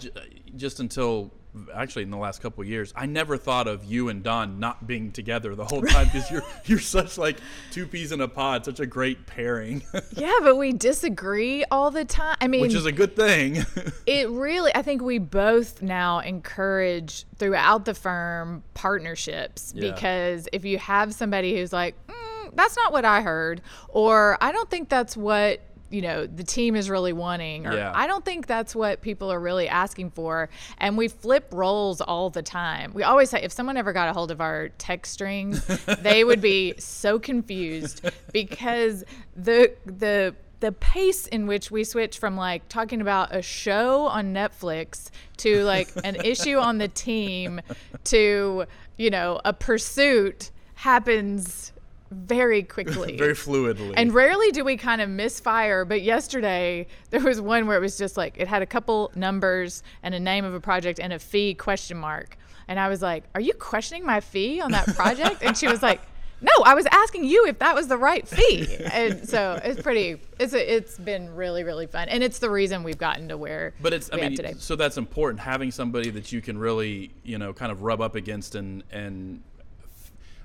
just 0.56 0.80
until 0.80 1.32
actually 1.74 2.04
in 2.04 2.12
the 2.12 2.18
last 2.18 2.40
couple 2.42 2.62
of 2.62 2.68
years, 2.68 2.94
I 2.96 3.08
never 3.08 3.36
thought 3.36 3.68
of 3.68 3.84
you 3.84 4.10
and 4.10 4.22
Dawn 4.22 4.60
not 4.60 4.86
being 4.86 5.12
together 5.12 5.56
the 5.56 5.66
whole 5.66 5.82
time 5.82 6.06
because 6.06 6.30
you're 6.30 6.44
you're 6.66 6.80
such 6.80 7.18
like 7.18 7.38
two 7.72 7.88
peas 7.88 8.12
in 8.12 8.22
a 8.22 8.28
pod, 8.28 8.66
such 8.66 8.80
a 8.80 8.86
great 8.86 9.26
pairing, 9.26 9.82
yeah, 10.12 10.34
but 10.44 10.56
we 10.58 10.72
disagree 10.74 11.64
all 11.72 11.90
the 11.90 12.06
time. 12.06 12.36
I 12.42 12.48
mean, 12.48 12.62
which 12.62 12.76
is 12.76 12.86
a 12.86 12.92
good 12.92 13.16
thing. 13.16 13.66
it 14.06 14.30
really 14.30 14.72
i 14.76 14.82
think 14.84 15.02
we 15.02 15.18
both 15.18 15.82
now 15.82 16.20
encourage 16.20 17.26
throughout 17.38 17.86
the 17.86 17.94
firm 17.96 18.62
partnerships 18.76 19.74
Yeah. 19.76 19.92
because 19.94 20.48
if 20.54 20.64
you 20.66 20.78
have 20.78 21.14
somebody 21.14 21.56
who's 21.58 21.74
like 21.74 21.96
mm, 22.08 22.37
that's 22.58 22.76
not 22.76 22.92
what 22.92 23.06
i 23.06 23.22
heard 23.22 23.62
or 23.88 24.38
i 24.42 24.52
don't 24.52 24.70
think 24.70 24.90
that's 24.90 25.16
what 25.16 25.62
you 25.90 26.02
know 26.02 26.26
the 26.28 26.44
team 26.44 26.76
is 26.76 26.90
really 26.90 27.14
wanting 27.14 27.66
or 27.66 27.74
Yeah. 27.74 27.94
i 27.96 28.08
don't 28.08 28.26
think 28.26 28.46
that's 28.46 28.76
what 28.76 29.02
people 29.02 29.32
are 29.32 29.40
really 29.40 29.70
asking 29.70 30.12
for 30.12 30.50
and 30.80 30.98
we 30.98 31.08
flip 31.08 31.48
roles 31.54 32.02
all 32.02 32.30
the 32.30 32.42
time 32.42 32.92
we 32.94 33.04
always 33.04 33.30
say 33.30 33.42
if 33.42 33.54
someone 33.54 33.78
ever 33.78 33.94
got 33.94 34.10
a 34.10 34.14
hold 34.14 34.30
of 34.32 34.42
our 34.42 34.68
text 34.78 35.14
strings 35.14 35.64
they 36.02 36.26
would 36.26 36.42
be 36.42 36.74
so 36.78 37.18
confused 37.20 38.06
because 38.34 39.06
the 39.38 39.74
the 39.86 40.36
the 40.60 40.72
pace 40.72 41.28
in 41.28 41.46
which 41.46 41.70
we 41.70 41.84
switch 41.84 42.18
from 42.18 42.36
like 42.36 42.68
talking 42.68 43.00
about 43.00 43.34
a 43.34 43.44
show 43.44 44.08
on 44.08 44.34
Netflix 44.34 45.12
to 45.38 45.64
like 45.64 45.88
an 46.04 46.16
issue 46.26 46.58
on 46.58 46.80
the 46.80 46.88
team 46.88 47.62
to 48.06 48.66
you 48.98 49.10
know 49.12 49.40
a 49.46 49.54
pursuit 49.54 50.50
happens 50.74 51.72
very 52.12 52.64
quickly 52.64 53.18
Very 53.18 53.34
fluidly. 53.34 53.94
and 53.98 54.14
rarely 54.14 54.52
do 54.52 54.64
we 54.64 54.78
kind 54.78 55.02
of 55.02 55.10
misfire, 55.10 55.86
but 55.86 56.02
yesterday 56.02 56.88
there 57.10 57.22
was 57.22 57.42
one 57.42 57.68
where 57.68 57.78
it 57.78 57.82
was 57.82 57.98
just 57.98 58.18
like 58.18 58.36
it 58.38 58.48
had 58.48 58.62
a 58.62 58.66
couple 58.66 59.12
numbers 59.16 59.84
and 60.04 60.16
a 60.16 60.20
name 60.20 60.46
of 60.46 60.54
a 60.54 60.60
project 60.60 61.00
and 61.00 61.12
a 61.14 61.20
fee 61.20 61.54
question 61.54 61.98
mark. 61.98 62.38
And 62.70 62.80
I 62.80 62.90
was 62.90 63.02
like, 63.02 63.24
"Are 63.36 63.42
you 63.42 63.54
questioning 63.54 64.06
my 64.06 64.20
fee 64.20 64.60
on 64.62 64.72
that 64.72 64.86
project?" 64.96 65.42
and 65.42 65.58
she 65.58 65.68
was 65.68 65.82
like, 65.82 66.02
"No, 66.42 66.52
I 66.66 66.74
was 66.76 66.86
asking 66.92 67.24
you 67.24 67.46
if 67.48 67.60
that 67.60 67.74
was 67.76 67.88
the 67.88 67.98
right 67.98 68.28
fee." 68.28 68.68
And 68.92 69.28
so 69.28 69.60
it's 69.64 69.82
pretty 69.82 70.18
it's 70.38 70.54
a, 70.54 70.76
it's 70.76 70.98
been 70.98 71.34
really 71.36 71.64
really 71.64 71.88
fun. 71.88 72.10
And 72.10 72.24
it's 72.24 72.40
the 72.40 72.50
reason 72.50 72.84
we've 72.84 72.98
gotten 72.98 73.30
to 73.30 73.38
where 73.38 73.74
But 73.82 73.94
it's, 73.94 74.10
I 74.12 74.18
mean, 74.18 74.36
today. 74.36 74.56
so 74.58 74.76
that's 74.76 74.98
important 74.98 75.40
having 75.40 75.72
somebody 75.72 76.10
that 76.12 76.32
you 76.34 76.42
can 76.42 76.58
really, 76.58 77.12
you 77.24 77.38
know, 77.38 77.54
kind 77.54 77.72
of 77.72 77.84
rub 77.84 78.02
up 78.02 78.16
against 78.16 78.56
and 78.56 78.84
and 78.92 79.42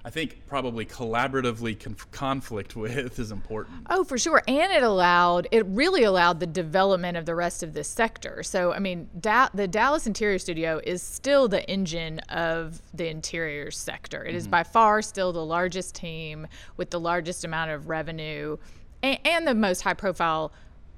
I 0.04 0.10
think 0.10 0.42
probably 0.48 0.84
collaboratively 0.84 1.78
conf- 1.78 2.10
conflict 2.10 2.74
with 2.76 3.18
is 3.18 3.30
important. 3.30 3.86
Oh, 3.88 4.04
for 4.04 4.18
sure. 4.18 4.42
And 4.48 4.72
it 4.72 4.82
allowed, 4.82 5.46
it 5.52 5.64
really 5.66 6.02
allowed 6.02 6.40
the 6.40 6.46
development 6.46 7.16
of 7.16 7.26
the 7.26 7.34
rest 7.34 7.62
of 7.62 7.72
this 7.72 7.88
sector. 7.88 8.42
So, 8.42 8.72
I 8.72 8.78
mean, 8.78 9.08
da- 9.20 9.48
the 9.54 9.68
Dallas 9.68 10.06
Interior 10.06 10.38
Studio 10.38 10.80
is 10.84 11.02
still 11.02 11.46
the 11.48 11.68
engine 11.70 12.18
of 12.30 12.82
the 12.92 13.08
interior 13.08 13.70
sector. 13.70 14.24
It 14.24 14.34
is 14.34 14.44
mm-hmm. 14.44 14.50
by 14.50 14.62
far 14.64 15.02
still 15.02 15.32
the 15.32 15.44
largest 15.44 15.94
team 15.94 16.46
with 16.76 16.90
the 16.90 17.00
largest 17.00 17.44
amount 17.44 17.70
of 17.70 17.88
revenue 17.88 18.56
and, 19.02 19.18
and 19.24 19.46
the 19.46 19.54
most 19.54 19.82
high 19.82 19.94
profile 19.94 20.52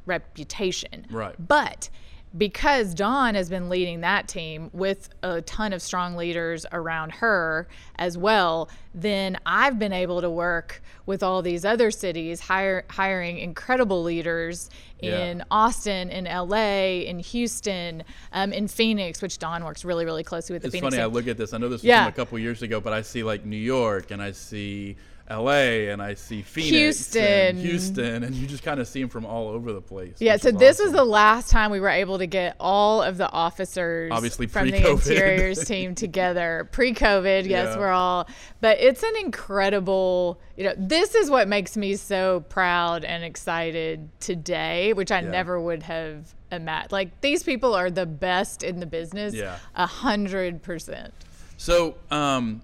reputation. 0.07 1.07
Right. 1.11 1.35
But 1.39 1.91
because 2.37 2.95
Dawn 2.95 3.35
has 3.35 3.49
been 3.49 3.69
leading 3.69 4.01
that 4.01 4.27
team 4.29 4.71
with 4.73 5.09
a 5.23 5.41
ton 5.43 5.73
of 5.73 5.81
strong 5.81 6.17
leaders 6.17 6.67
around 6.73 7.13
her 7.13 7.69
as 7.97 8.19
well, 8.19 8.69
then 8.95 9.39
I've 9.47 9.79
been 9.79 9.93
able 9.93 10.21
to 10.21 10.29
work 10.31 10.83
with 11.07 11.23
all 11.23 11.43
these 11.43 11.65
other 11.65 11.91
cities, 11.91 12.41
hire, 12.41 12.85
hiring 12.91 13.39
incredible 13.39 14.03
leaders 14.03 14.69
Yeah. 15.01 15.25
in 15.27 15.45
Austin, 15.51 16.11
in 16.11 16.27
LA, 16.27 17.03
in 17.05 17.19
Houston, 17.19 18.03
um, 18.33 18.53
in 18.53 18.67
Phoenix, 18.69 19.21
which 19.23 19.39
Dawn 19.39 19.63
works 19.65 19.85
really, 19.85 20.05
really 20.05 20.25
closely 20.25 20.55
with 20.55 20.63
the 20.63 20.69
It's 20.69 20.75
Phoenix. 20.77 20.95
funny. 20.97 21.03
I 21.03 21.07
look 21.07 21.29
at 21.29 21.37
this. 21.37 21.53
I 21.53 21.59
know 21.59 21.69
this 21.69 21.83
was 21.83 21.85
Yeah. 21.85 22.05
from 22.05 22.13
a 22.13 22.17
couple 22.17 22.39
years 22.39 22.63
ago, 22.63 22.81
but 22.81 22.93
I 22.93 23.03
see 23.03 23.23
like 23.23 23.45
New 23.45 23.57
York 23.57 24.11
and 24.11 24.21
I 24.23 24.33
see 24.33 24.97
L.A. 25.29 25.89
and 25.89 26.03
I 26.03 26.15
see 26.15 26.43
Phoenix, 26.43 26.71
Houston. 26.71 27.23
and 27.25 27.59
Houston, 27.59 28.25
and 28.25 28.35
you 28.35 28.47
just 28.47 28.63
kind 28.63 28.79
of 28.79 28.87
see 28.87 29.01
them 29.01 29.09
from 29.09 29.25
all 29.25 29.49
over 29.49 29.73
the 29.73 29.81
place. 29.81 30.17
Yeah, 30.21 30.37
so 30.37 30.49
is 30.51 30.57
this 30.57 30.79
was 30.79 30.93
the 30.93 31.05
last 31.05 31.51
time 31.51 31.71
we 31.71 31.81
were 31.81 31.89
able 31.89 32.19
to 32.19 32.27
get 32.27 32.57
all 32.61 33.03
of 33.03 33.17
the 33.17 33.31
officers 33.31 34.11
Obviously 34.13 34.47
from 34.47 34.67
the 34.67 34.73
pre-COVID. 34.73 35.11
interiors 35.11 35.65
team 35.67 35.95
together. 35.95 36.69
Pre-COVID, 36.73 37.47
yes, 37.47 37.69
Yeah. 37.75 37.79
we're 37.79 37.89
all 37.91 38.29
but 38.61 38.79
it's 38.81 39.03
an 39.03 39.15
incredible, 39.21 40.41
you 40.57 40.65
know, 40.65 40.75
this 40.77 41.15
is 41.15 41.31
what 41.31 41.49
makes 41.49 41.77
me 41.77 41.97
so 41.97 42.41
proud 42.49 43.05
and 43.05 43.23
excited 43.25 44.09
today, 44.21 44.93
which 44.93 45.11
I 45.13 45.21
Yeah. 45.21 45.31
never 45.31 45.61
would 45.61 45.83
have 45.85 46.35
imagined. 46.53 46.93
Like 46.93 47.21
these 47.23 47.43
people 47.43 47.75
are 47.75 47.91
the 47.91 48.07
best 48.07 48.63
in 48.63 48.81
the 48.81 48.87
business. 48.87 49.35
Yeah. 49.35 49.57
A 49.75 49.87
hundred 49.87 50.63
percent. 50.63 51.13
So, 51.57 51.97
um, 52.11 52.61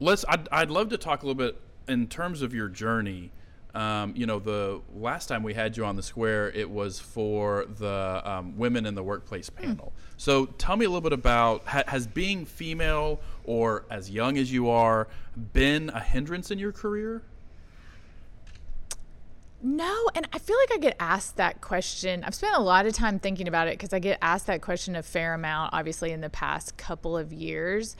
let's. 0.00 0.24
I'd, 0.28 0.48
I'd 0.50 0.70
love 0.70 0.88
to 0.90 0.98
talk 0.98 1.22
a 1.22 1.26
little 1.26 1.38
bit 1.38 1.60
in 1.88 2.06
terms 2.06 2.42
of 2.42 2.54
your 2.54 2.68
journey. 2.68 3.30
Um, 3.74 4.14
you 4.16 4.24
know, 4.24 4.38
the 4.38 4.80
last 4.94 5.26
time 5.26 5.42
we 5.42 5.52
had 5.52 5.76
you 5.76 5.84
on 5.84 5.96
the 5.96 6.02
square, 6.02 6.50
it 6.52 6.70
was 6.70 6.98
for 6.98 7.66
the 7.78 8.22
um, 8.24 8.56
women 8.56 8.86
in 8.86 8.94
the 8.94 9.02
workplace 9.02 9.50
panel. 9.50 9.92
Mm. 9.94 10.14
So 10.16 10.46
tell 10.46 10.76
me 10.76 10.86
a 10.86 10.88
little 10.88 11.02
bit 11.02 11.12
about 11.12 11.66
ha- 11.66 11.84
has 11.86 12.06
being 12.06 12.46
female 12.46 13.20
or 13.44 13.84
as 13.90 14.10
young 14.10 14.38
as 14.38 14.50
you 14.50 14.70
are 14.70 15.08
been 15.52 15.90
a 15.90 16.00
hindrance 16.00 16.50
in 16.50 16.58
your 16.58 16.72
career? 16.72 17.22
No, 19.62 20.08
and 20.14 20.28
I 20.32 20.38
feel 20.38 20.56
like 20.56 20.78
I 20.78 20.78
get 20.78 20.96
asked 21.00 21.36
that 21.36 21.60
question. 21.60 22.24
I've 22.24 22.34
spent 22.34 22.56
a 22.56 22.62
lot 22.62 22.86
of 22.86 22.94
time 22.94 23.18
thinking 23.18 23.48
about 23.48 23.68
it 23.68 23.72
because 23.72 23.92
I 23.92 23.98
get 23.98 24.18
asked 24.22 24.46
that 24.46 24.62
question 24.62 24.96
a 24.96 25.02
fair 25.02 25.34
amount, 25.34 25.74
obviously, 25.74 26.12
in 26.12 26.20
the 26.20 26.30
past 26.30 26.76
couple 26.76 27.16
of 27.16 27.32
years 27.32 27.96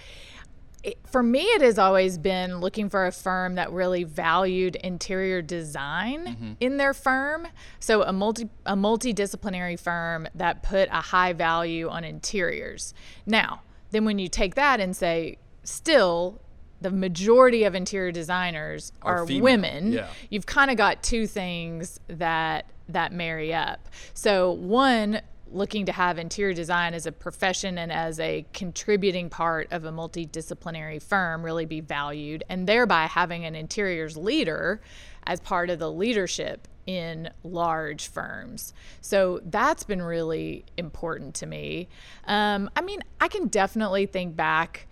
it, 0.87 0.99
for 1.05 1.21
me, 1.21 1.43
it 1.43 1.63
has 1.63 1.79
always 1.79 2.17
been 2.17 2.61
looking 2.61 2.89
for 2.89 3.07
a 3.07 3.13
firm 3.13 3.57
that 3.57 3.73
really 3.73 4.05
valued 4.05 4.77
interior 4.77 5.43
design 5.43 6.27
mm-hmm. 6.27 6.53
in 6.61 6.77
their 6.77 6.95
firm. 6.95 7.49
So 7.81 8.03
a 8.03 8.13
multi 8.13 8.49
a 8.65 8.77
multidisciplinary 8.77 9.79
firm 9.79 10.29
that 10.37 10.63
put 10.63 10.89
a 10.91 11.01
high 11.01 11.33
value 11.33 11.89
on 11.89 12.05
interiors. 12.05 12.95
Now, 13.27 13.63
then 13.91 14.05
when 14.05 14.21
you 14.21 14.29
take 14.29 14.55
that 14.55 14.79
and 14.79 14.97
say, 14.97 15.39
still 15.65 16.41
the 16.81 16.91
majority 16.91 17.65
of 17.65 17.75
interior 17.75 18.13
designers 18.13 18.93
are, 19.03 19.23
are 19.23 19.25
women. 19.25 19.93
Yeah. 19.93 20.09
You've 20.31 20.47
kind 20.47 20.71
of 20.71 20.77
got 20.77 21.03
two 21.03 21.27
things 21.27 21.99
that 22.07 22.71
that 22.89 23.13
marry 23.13 23.53
up. 23.53 23.89
So 24.15 24.53
one 24.53 25.21
looking 25.51 25.87
to 25.87 25.93
have 25.93 26.19
interior 26.19 26.55
design 26.55 26.95
as 26.95 27.07
a 27.07 27.13
profession 27.13 27.79
and 27.79 27.93
as 27.93 28.19
a 28.21 28.45
contributing 28.53 29.31
part 29.31 29.69
of 29.71 29.85
a 29.85 29.93
multidisciplinary 29.93 31.03
firm 31.03 31.45
really 31.45 31.67
be 31.67 31.81
valued, 31.81 32.45
and 32.49 32.67
thereby 32.67 33.07
having 33.07 33.45
an 33.45 33.55
interiors 33.55 34.17
leader 34.17 34.81
as 35.27 35.41
part 35.41 35.71
of 35.71 35.79
the 35.79 35.91
leadership 35.91 36.69
in 36.87 37.29
large 37.43 38.07
firms. 38.09 38.73
So 39.01 39.41
that's 39.45 39.83
been 39.83 40.03
really 40.03 40.65
important 40.77 41.35
to 41.37 41.47
me. 41.47 41.89
Um, 42.27 42.71
I 42.77 42.81
mean, 42.81 43.01
I 43.21 43.29
can 43.29 43.49
definitely 43.49 44.07
think 44.07 44.37
back 44.37 44.87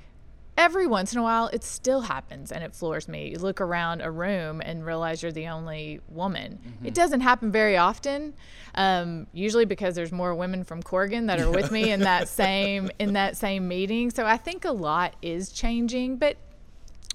every 0.57 0.87
once 0.87 1.13
in 1.13 1.19
a 1.19 1.23
while 1.23 1.49
it 1.49 1.65
still 1.65 2.03
happens 2.03 2.53
and 2.53 2.63
it 2.63 2.75
floors 2.75 3.09
me. 3.09 3.31
You 3.31 3.39
look 3.39 3.61
around 3.61 4.01
a 4.01 4.11
room 4.11 4.61
and 4.65 4.85
realize 4.85 5.23
you're 5.23 5.33
the 5.33 5.49
only 5.49 6.01
woman. 6.09 6.59
Mm-hmm. 6.65 6.87
it 6.87 6.95
doesn't 6.95 7.21
happen 7.21 7.51
very 7.51 7.77
often 7.77 8.35
um, 8.75 9.27
usually 9.33 9.65
because 9.65 9.95
there's 9.95 10.13
more 10.13 10.35
women 10.35 10.65
from 10.65 10.83
corgan 10.83 11.27
that 11.27 11.41
are 11.41 11.51
with 11.51 11.71
me 11.71 11.91
in 11.91 12.01
that 12.01 12.29
same 12.43 12.91
in 12.99 13.15
that 13.15 13.37
same 13.37 13.69
meeting. 13.69 14.11
So 14.11 14.27
i 14.27 14.37
think 14.37 14.65
a 14.65 14.73
lot 14.73 15.15
is 15.23 15.51
changing 15.51 16.17
but 16.17 16.37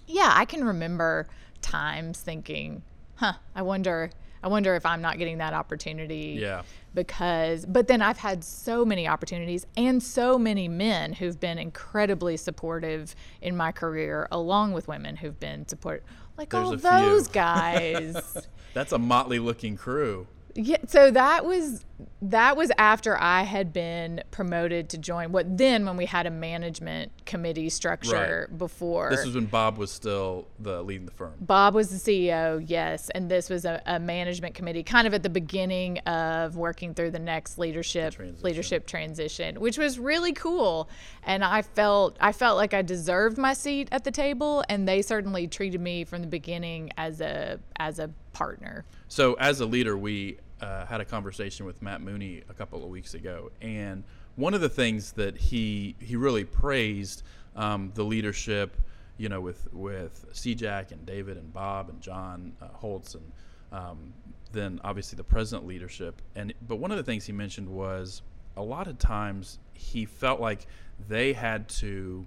yeah 0.07 0.31
i 0.35 0.45
can 0.45 0.63
remember 0.63 1.27
times 1.61 2.19
thinking 2.19 2.81
huh 3.15 3.33
i 3.55 3.61
wonder 3.61 4.11
I 4.43 4.47
wonder 4.47 4.75
if 4.75 4.85
I'm 4.85 5.01
not 5.01 5.17
getting 5.17 5.39
that 5.39 5.53
opportunity. 5.53 6.37
Yeah. 6.39 6.63
Because, 6.93 7.65
but 7.65 7.87
then 7.87 8.01
I've 8.01 8.17
had 8.17 8.43
so 8.43 8.83
many 8.83 9.07
opportunities 9.07 9.65
and 9.77 10.01
so 10.01 10.39
many 10.39 10.67
men 10.67 11.13
who've 11.13 11.39
been 11.39 11.57
incredibly 11.59 12.35
supportive 12.37 13.15
in 13.41 13.55
my 13.55 13.71
career, 13.71 14.27
along 14.31 14.73
with 14.73 14.87
women 14.87 15.15
who've 15.15 15.39
been 15.39 15.67
support, 15.67 16.03
like 16.37 16.49
There's 16.49 16.63
all 16.65 16.77
those 16.77 17.27
guys. 17.29 18.47
That's 18.73 18.91
a 18.91 18.97
motley 18.97 19.39
looking 19.39 19.77
crew. 19.77 20.27
Yeah, 20.55 20.77
so 20.87 21.11
that 21.11 21.45
was 21.45 21.85
that 22.21 22.57
was 22.57 22.71
after 22.77 23.19
I 23.19 23.43
had 23.43 23.71
been 23.71 24.23
promoted 24.31 24.89
to 24.89 24.97
join 24.97 25.31
what 25.31 25.57
then 25.57 25.85
when 25.85 25.97
we 25.97 26.05
had 26.05 26.25
a 26.25 26.31
management 26.31 27.11
committee 27.25 27.69
structure 27.69 28.47
right. 28.49 28.57
before. 28.57 29.09
This 29.09 29.25
was 29.25 29.35
when 29.35 29.45
Bob 29.45 29.77
was 29.77 29.91
still 29.91 30.47
the 30.59 30.81
leading 30.81 31.05
the 31.05 31.11
firm. 31.11 31.33
Bob 31.39 31.73
was 31.73 31.89
the 31.89 31.97
CEO, 32.29 32.63
yes, 32.65 33.09
and 33.11 33.29
this 33.29 33.49
was 33.49 33.65
a, 33.65 33.81
a 33.85 33.99
management 33.99 34.55
committee 34.55 34.83
kind 34.83 35.07
of 35.07 35.13
at 35.13 35.23
the 35.23 35.29
beginning 35.29 35.99
of 35.99 36.55
working 36.55 36.93
through 36.93 37.11
the 37.11 37.19
next 37.19 37.57
leadership 37.57 38.11
the 38.11 38.17
transition. 38.17 38.43
leadership 38.43 38.87
transition, 38.87 39.59
which 39.59 39.77
was 39.77 39.99
really 39.99 40.33
cool. 40.33 40.89
And 41.23 41.43
I 41.43 41.61
felt 41.61 42.17
I 42.19 42.31
felt 42.31 42.57
like 42.57 42.73
I 42.73 42.81
deserved 42.81 43.37
my 43.37 43.53
seat 43.53 43.89
at 43.91 44.03
the 44.03 44.11
table 44.11 44.63
and 44.69 44.87
they 44.87 45.01
certainly 45.01 45.47
treated 45.47 45.81
me 45.81 46.03
from 46.03 46.21
the 46.21 46.27
beginning 46.27 46.91
as 46.97 47.21
a 47.21 47.59
as 47.77 47.99
a 47.99 48.09
partner. 48.33 48.85
So 49.07 49.33
as 49.33 49.59
a 49.59 49.65
leader, 49.65 49.97
we 49.97 50.37
uh, 50.61 50.85
had 50.85 51.01
a 51.01 51.05
conversation 51.05 51.65
with 51.65 51.81
Matt 51.81 52.01
Mooney 52.01 52.43
a 52.49 52.53
couple 52.53 52.83
of 52.83 52.89
weeks 52.89 53.13
ago, 53.13 53.51
and 53.61 54.03
one 54.35 54.53
of 54.53 54.61
the 54.61 54.69
things 54.69 55.13
that 55.13 55.37
he 55.37 55.95
he 55.99 56.15
really 56.15 56.45
praised 56.45 57.23
um, 57.55 57.91
the 57.95 58.03
leadership, 58.03 58.77
you 59.17 59.29
know, 59.29 59.41
with 59.41 59.67
with 59.73 60.25
CJAC 60.33 60.91
and 60.91 61.05
David 61.05 61.37
and 61.37 61.53
Bob 61.53 61.89
and 61.89 62.01
John 62.01 62.53
uh, 62.61 62.67
Holtz 62.67 63.15
and 63.15 63.31
um, 63.71 64.13
then 64.51 64.79
obviously 64.83 65.17
the 65.17 65.23
present 65.23 65.65
leadership. 65.65 66.21
And 66.35 66.53
but 66.67 66.77
one 66.77 66.91
of 66.91 66.97
the 66.97 67.03
things 67.03 67.25
he 67.25 67.33
mentioned 67.33 67.69
was 67.69 68.21
a 68.57 68.63
lot 68.63 68.87
of 68.87 68.97
times 68.97 69.59
he 69.73 70.05
felt 70.05 70.39
like 70.39 70.65
they 71.07 71.33
had 71.33 71.69
to 71.69 72.25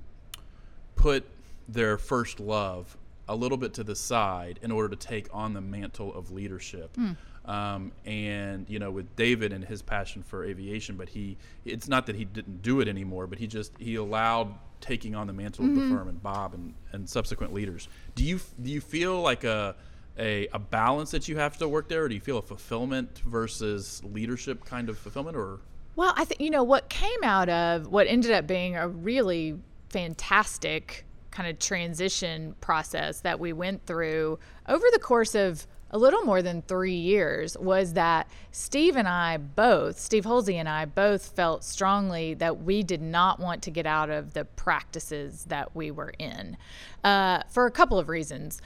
put 0.96 1.24
their 1.68 1.98
first 1.98 2.40
love 2.40 2.96
a 3.28 3.34
little 3.34 3.58
bit 3.58 3.74
to 3.74 3.84
the 3.84 3.94
side 3.94 4.58
in 4.62 4.70
order 4.70 4.88
to 4.88 4.96
take 4.96 5.28
on 5.32 5.52
the 5.52 5.60
mantle 5.60 6.14
of 6.14 6.30
leadership. 6.30 6.96
Mm. 6.96 7.16
Um, 7.44 7.90
and 8.04 8.68
you 8.70 8.78
know, 8.78 8.90
with 8.90 9.14
David 9.16 9.52
and 9.52 9.64
his 9.64 9.82
passion 9.82 10.22
for 10.22 10.44
aviation, 10.44 10.96
but 10.96 11.08
he, 11.08 11.36
it's 11.64 11.88
not 11.88 12.06
that 12.06 12.14
he 12.14 12.24
didn't 12.24 12.62
do 12.62 12.80
it 12.80 12.88
anymore, 12.88 13.26
but 13.26 13.38
he 13.38 13.46
just 13.46 13.72
he 13.78 13.96
allowed 13.96 14.54
taking 14.80 15.14
on 15.14 15.26
the 15.26 15.32
mantle 15.32 15.64
mm-hmm. 15.64 15.72
of 15.72 15.76
the 15.76 15.86
mm-hmm. 15.86 15.96
firm 15.96 16.08
and 16.08 16.22
Bob 16.22 16.54
and, 16.54 16.74
and 16.92 17.08
subsequent 17.08 17.52
leaders. 17.52 17.88
Do 18.14 18.24
you 18.24 18.40
do 18.60 18.70
you 18.70 18.80
feel 18.80 19.20
like 19.20 19.44
a, 19.44 19.74
a 20.18 20.46
a 20.52 20.58
balance 20.58 21.10
that 21.12 21.26
you 21.26 21.36
have 21.38 21.56
to 21.58 21.68
work 21.68 21.88
there, 21.88 22.04
or 22.04 22.08
do 22.08 22.14
you 22.14 22.20
feel 22.20 22.38
a 22.38 22.42
fulfillment 22.42 23.22
versus 23.26 24.02
leadership 24.04 24.64
kind 24.64 24.88
of 24.88 24.98
fulfillment, 24.98 25.36
or? 25.36 25.60
Well, 25.96 26.14
I 26.16 26.24
think 26.24 26.40
you 26.40 26.50
know 26.50 26.62
what 26.62 26.88
came 26.88 27.22
out 27.24 27.48
of 27.48 27.88
what 27.88 28.06
ended 28.06 28.30
up 28.30 28.46
being 28.46 28.76
a 28.76 28.88
really 28.88 29.58
fantastic 29.90 31.04
kind 31.32 31.48
of 31.48 31.58
transition 31.58 32.54
process 32.60 33.20
that 33.20 33.40
we 33.40 33.52
went 33.52 33.84
through 33.86 34.38
over 34.68 34.84
the 34.92 34.98
course 34.98 35.34
of 35.34 35.66
a 35.92 35.98
little 35.98 36.22
more 36.22 36.40
than 36.40 36.62
three 36.62 36.94
years 36.94 37.56
was 37.58 37.92
that 37.92 38.26
Steve 38.50 38.96
and 38.96 39.06
I 39.06 39.36
both, 39.36 39.98
Steve 39.98 40.24
Hulsey 40.24 40.54
and 40.54 40.68
I 40.68 40.86
both 40.86 41.26
felt 41.36 41.64
strongly 41.64 42.34
that 42.34 42.62
we 42.62 42.82
did 42.82 43.02
not 43.02 43.38
want 43.38 43.62
to 43.64 43.70
get 43.70 43.86
out 43.86 44.08
of 44.08 44.32
the 44.32 44.44
practices 44.44 45.44
that 45.44 45.76
we 45.76 45.90
were 45.90 46.12
in 46.18 46.56
uh, 47.04 47.42
for 47.48 47.66
a 47.66 47.70
couple 47.70 47.98
of 47.98 48.08
reasons. 48.08 48.62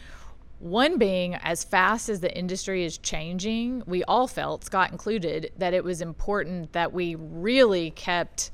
One 0.58 0.98
being, 0.98 1.34
as 1.34 1.64
fast 1.64 2.08
as 2.08 2.20
the 2.20 2.34
industry 2.34 2.84
is 2.84 2.96
changing, 2.96 3.82
we 3.86 4.04
all 4.04 4.26
felt, 4.26 4.64
Scott 4.64 4.90
included, 4.90 5.52
that 5.58 5.74
it 5.74 5.84
was 5.84 6.00
important 6.00 6.72
that 6.72 6.92
we 6.92 7.14
really 7.14 7.90
kept 7.90 8.52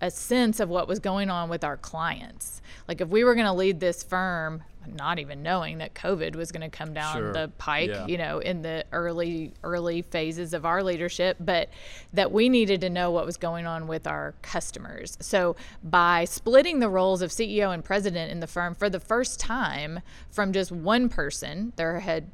a 0.00 0.10
sense 0.10 0.60
of 0.60 0.68
what 0.68 0.86
was 0.86 0.98
going 0.98 1.30
on 1.30 1.48
with 1.48 1.64
our 1.64 1.78
clients. 1.78 2.60
Like 2.86 3.00
if 3.00 3.08
we 3.08 3.24
were 3.24 3.34
going 3.34 3.46
to 3.46 3.52
lead 3.52 3.80
this 3.80 4.02
firm, 4.02 4.62
not 4.92 5.18
even 5.18 5.42
knowing 5.42 5.78
that 5.78 5.94
COVID 5.94 6.36
was 6.36 6.52
going 6.52 6.68
to 6.68 6.76
come 6.76 6.92
down 6.94 7.16
sure. 7.16 7.32
the 7.32 7.50
pike, 7.58 7.90
yeah. 7.90 8.06
you 8.06 8.18
know, 8.18 8.38
in 8.38 8.62
the 8.62 8.84
early 8.92 9.52
early 9.62 10.02
phases 10.02 10.54
of 10.54 10.64
our 10.64 10.82
leadership, 10.82 11.36
but 11.40 11.70
that 12.12 12.32
we 12.32 12.48
needed 12.48 12.80
to 12.82 12.90
know 12.90 13.10
what 13.10 13.26
was 13.26 13.36
going 13.36 13.66
on 13.66 13.86
with 13.86 14.06
our 14.06 14.34
customers. 14.42 15.16
So 15.20 15.56
by 15.82 16.24
splitting 16.24 16.80
the 16.80 16.88
roles 16.88 17.22
of 17.22 17.30
CEO 17.30 17.72
and 17.72 17.84
president 17.84 18.30
in 18.30 18.40
the 18.40 18.46
firm 18.46 18.74
for 18.74 18.90
the 18.90 19.00
first 19.00 19.40
time 19.40 20.00
from 20.30 20.52
just 20.52 20.72
one 20.72 21.08
person, 21.08 21.72
there 21.76 22.00
had 22.00 22.30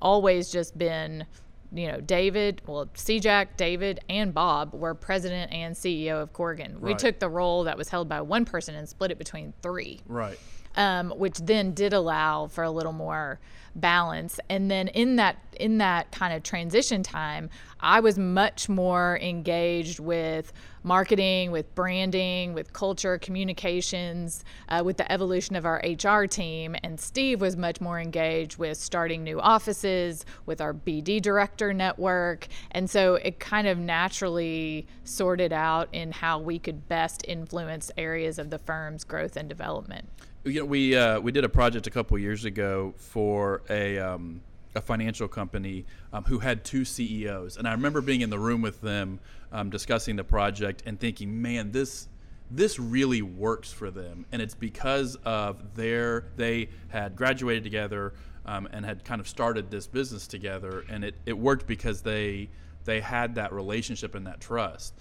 always 0.00 0.50
just 0.50 0.76
been 0.76 1.26
you 1.72 1.88
know, 1.88 2.00
David, 2.00 2.62
well, 2.66 2.86
CJAC, 2.94 3.48
David, 3.56 4.00
and 4.08 4.32
Bob 4.32 4.72
were 4.72 4.94
president 4.94 5.52
and 5.52 5.74
CEO 5.74 6.22
of 6.22 6.32
Corgan. 6.32 6.74
Right. 6.74 6.82
We 6.82 6.94
took 6.94 7.18
the 7.18 7.28
role 7.28 7.64
that 7.64 7.76
was 7.76 7.88
held 7.88 8.08
by 8.08 8.20
one 8.20 8.44
person 8.44 8.74
and 8.74 8.88
split 8.88 9.10
it 9.10 9.18
between 9.18 9.52
three. 9.62 10.00
Right. 10.06 10.38
Um, 10.76 11.10
which 11.16 11.38
then 11.38 11.72
did 11.72 11.94
allow 11.94 12.48
for 12.48 12.62
a 12.62 12.70
little 12.70 12.92
more 12.92 13.40
balance. 13.76 14.40
And 14.48 14.70
then 14.70 14.88
in 14.88 15.16
that 15.16 15.36
in 15.58 15.78
that 15.78 16.10
kind 16.12 16.34
of 16.34 16.42
transition 16.42 17.02
time, 17.02 17.48
I 17.80 18.00
was 18.00 18.18
much 18.18 18.68
more 18.68 19.18
engaged 19.22 20.00
with 20.00 20.52
marketing, 20.82 21.50
with 21.50 21.74
branding, 21.74 22.52
with 22.52 22.72
culture, 22.72 23.18
communications, 23.18 24.44
uh, 24.68 24.82
with 24.84 24.98
the 24.98 25.10
evolution 25.10 25.56
of 25.56 25.64
our 25.64 25.82
HR 25.82 26.26
team. 26.26 26.76
And 26.84 27.00
Steve 27.00 27.40
was 27.40 27.56
much 27.56 27.80
more 27.80 27.98
engaged 27.98 28.58
with 28.58 28.76
starting 28.76 29.24
new 29.24 29.40
offices, 29.40 30.24
with 30.44 30.60
our 30.60 30.74
BD 30.74 31.20
director 31.20 31.72
network. 31.72 32.48
And 32.70 32.88
so 32.88 33.14
it 33.14 33.40
kind 33.40 33.66
of 33.66 33.78
naturally 33.78 34.86
sorted 35.04 35.52
out 35.52 35.88
in 35.92 36.12
how 36.12 36.38
we 36.38 36.58
could 36.58 36.86
best 36.88 37.24
influence 37.26 37.90
areas 37.96 38.38
of 38.38 38.50
the 38.50 38.58
firm's 38.58 39.04
growth 39.04 39.36
and 39.36 39.48
development. 39.48 40.08
You 40.46 40.60
know, 40.60 40.64
we 40.64 40.94
uh, 40.94 41.18
we 41.18 41.32
did 41.32 41.44
a 41.44 41.48
project 41.48 41.88
a 41.88 41.90
couple 41.90 42.16
years 42.20 42.44
ago 42.44 42.94
for 42.98 43.62
a 43.68 43.98
um, 43.98 44.42
a 44.76 44.80
financial 44.80 45.26
company 45.26 45.86
um, 46.12 46.22
who 46.22 46.38
had 46.38 46.64
two 46.64 46.84
CEOs, 46.84 47.56
and 47.56 47.66
I 47.66 47.72
remember 47.72 48.00
being 48.00 48.20
in 48.20 48.30
the 48.30 48.38
room 48.38 48.62
with 48.62 48.80
them 48.80 49.18
um, 49.50 49.70
discussing 49.70 50.14
the 50.14 50.22
project 50.22 50.84
and 50.86 51.00
thinking, 51.00 51.42
man, 51.42 51.72
this 51.72 52.06
this 52.48 52.78
really 52.78 53.22
works 53.22 53.72
for 53.72 53.90
them, 53.90 54.24
and 54.30 54.40
it's 54.40 54.54
because 54.54 55.16
of 55.24 55.74
their 55.74 56.26
they 56.36 56.68
had 56.90 57.16
graduated 57.16 57.64
together 57.64 58.14
um, 58.44 58.68
and 58.70 58.86
had 58.86 59.04
kind 59.04 59.20
of 59.20 59.26
started 59.26 59.68
this 59.68 59.88
business 59.88 60.28
together, 60.28 60.84
and 60.88 61.04
it, 61.04 61.16
it 61.26 61.36
worked 61.36 61.66
because 61.66 62.02
they 62.02 62.48
they 62.84 63.00
had 63.00 63.34
that 63.34 63.52
relationship 63.52 64.14
and 64.14 64.28
that 64.28 64.40
trust. 64.40 64.94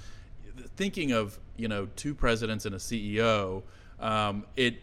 Thinking 0.75 1.11
of 1.11 1.39
you 1.55 1.67
know 1.67 1.85
two 1.95 2.15
presidents 2.15 2.65
and 2.65 2.73
a 2.73 2.79
CEO, 2.79 3.61
um, 3.99 4.43
it 4.55 4.79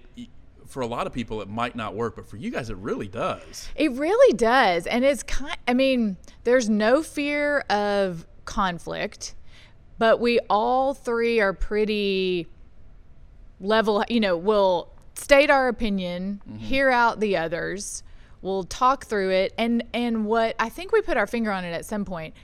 for 0.73 0.81
a 0.81 0.87
lot 0.87 1.07
of 1.07 1.13
people 1.13 1.41
it 1.43 1.49
might 1.49 1.77
not 1.77 1.95
work, 1.95 2.17
but 2.17 2.27
for 2.27 2.37
you 2.37 2.51
guys 2.51 2.71
it 2.71 2.77
really 2.77 3.09
does. 3.09 3.69
It 3.77 3.93
really 3.93 4.35
does, 4.35 4.87
and 4.87 5.05
it's 5.05 5.23
kind. 5.23 5.57
I 5.69 5.75
mean, 5.75 6.17
there's 6.45 6.69
no 6.69 7.03
fear 7.03 7.61
of 7.71 8.27
conflict 8.45 9.35
but 10.03 10.19
we 10.19 10.41
all 10.51 10.95
three 10.95 11.39
are 11.39 11.53
pretty 11.53 12.49
level 13.61 14.05
you 14.09 14.19
know 14.19 14.37
we'll 14.37 14.91
state 15.15 15.49
our 15.49 15.69
opinion 15.69 16.41
mm-hmm. 16.45 16.59
hear 16.59 16.91
out 16.91 17.21
the 17.21 17.37
others 17.37 18.03
we'll 18.41 18.65
talk 18.65 19.05
through 19.07 19.31
it 19.31 19.55
and 19.57 19.85
and 19.95 20.27
what 20.27 20.57
i 20.59 20.69
think 20.69 20.91
we 20.91 21.01
put 21.01 21.17
our 21.17 21.29
finger 21.29 21.53
on 21.53 21.65
it 21.65 21.71
at 21.71 21.85
some 21.85 22.05
point 22.05 22.35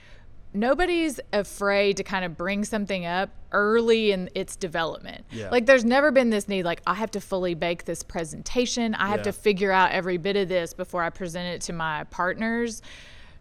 nobody's 0.53 1.19
afraid 1.31 1.97
to 1.97 2.03
kind 2.03 2.25
of 2.25 2.35
bring 2.35 2.63
something 2.63 3.05
up 3.05 3.29
early 3.51 4.11
in 4.11 4.29
its 4.35 4.55
development. 4.55 5.25
Yeah. 5.31 5.49
Like 5.49 5.65
there's 5.65 5.85
never 5.85 6.11
been 6.11 6.29
this 6.29 6.47
need 6.47 6.63
like 6.63 6.81
I 6.87 6.95
have 6.95 7.11
to 7.11 7.21
fully 7.21 7.53
bake 7.53 7.85
this 7.85 8.03
presentation. 8.03 8.95
I 8.95 9.07
have 9.07 9.19
yeah. 9.19 9.23
to 9.23 9.31
figure 9.33 9.71
out 9.71 9.91
every 9.91 10.17
bit 10.17 10.35
of 10.35 10.49
this 10.49 10.73
before 10.73 11.03
I 11.03 11.09
present 11.09 11.47
it 11.47 11.61
to 11.63 11.73
my 11.73 12.05
partners. 12.05 12.81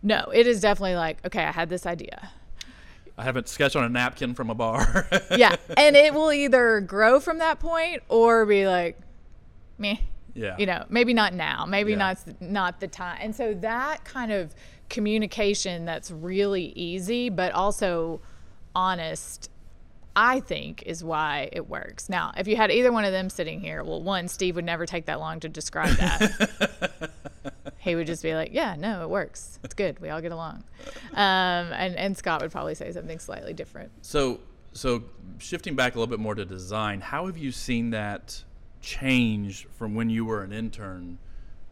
No, 0.02 0.30
it 0.32 0.46
is 0.46 0.60
definitely 0.60 0.94
like, 0.94 1.24
okay, 1.26 1.44
I 1.44 1.52
had 1.52 1.68
this 1.68 1.86
idea. 1.86 2.30
I 3.16 3.24
haven't 3.24 3.48
sketched 3.48 3.74
on 3.74 3.82
a 3.82 3.88
napkin 3.88 4.34
from 4.34 4.48
a 4.48 4.54
bar. 4.54 5.08
yeah, 5.36 5.56
and 5.76 5.96
it 5.96 6.14
will 6.14 6.32
either 6.32 6.80
grow 6.80 7.18
from 7.18 7.38
that 7.38 7.58
point 7.58 8.02
or 8.08 8.46
be 8.46 8.68
like, 8.68 8.96
me. 9.76 10.02
Yeah. 10.34 10.54
You 10.56 10.66
know, 10.66 10.84
maybe 10.88 11.14
not 11.14 11.34
now, 11.34 11.66
maybe 11.66 11.92
yeah. 11.92 11.98
not 11.98 12.40
not 12.40 12.78
the 12.78 12.86
time. 12.86 13.18
And 13.20 13.34
so 13.34 13.54
that 13.54 14.04
kind 14.04 14.30
of 14.30 14.54
communication 14.88 15.84
that's 15.84 16.10
really 16.10 16.72
easy, 16.74 17.28
but 17.28 17.52
also 17.52 18.20
honest 18.74 19.50
I 20.18 20.40
think 20.40 20.82
is 20.84 21.04
why 21.04 21.48
it 21.52 21.68
works. 21.68 22.08
Now, 22.08 22.32
if 22.36 22.48
you 22.48 22.56
had 22.56 22.72
either 22.72 22.90
one 22.90 23.04
of 23.04 23.12
them 23.12 23.30
sitting 23.30 23.60
here, 23.60 23.84
well, 23.84 24.02
one, 24.02 24.26
Steve 24.26 24.56
would 24.56 24.64
never 24.64 24.84
take 24.84 25.06
that 25.06 25.20
long 25.20 25.38
to 25.38 25.48
describe 25.48 25.94
that. 25.96 27.12
he 27.78 27.94
would 27.94 28.08
just 28.08 28.24
be 28.24 28.34
like, 28.34 28.52
"Yeah, 28.52 28.74
no, 28.76 29.04
it 29.04 29.10
works. 29.10 29.60
It's 29.62 29.74
good. 29.74 30.00
We 30.00 30.08
all 30.08 30.20
get 30.20 30.32
along." 30.32 30.64
Um, 31.12 31.72
and 31.72 31.94
and 31.94 32.16
Scott 32.16 32.42
would 32.42 32.50
probably 32.50 32.74
say 32.74 32.90
something 32.90 33.20
slightly 33.20 33.52
different. 33.52 33.92
So 34.02 34.40
so 34.72 35.04
shifting 35.38 35.76
back 35.76 35.94
a 35.94 35.98
little 36.00 36.10
bit 36.10 36.18
more 36.18 36.34
to 36.34 36.44
design, 36.44 37.00
how 37.00 37.26
have 37.26 37.38
you 37.38 37.52
seen 37.52 37.90
that 37.90 38.42
change 38.80 39.68
from 39.76 39.94
when 39.94 40.10
you 40.10 40.24
were 40.24 40.42
an 40.42 40.52
intern 40.52 41.18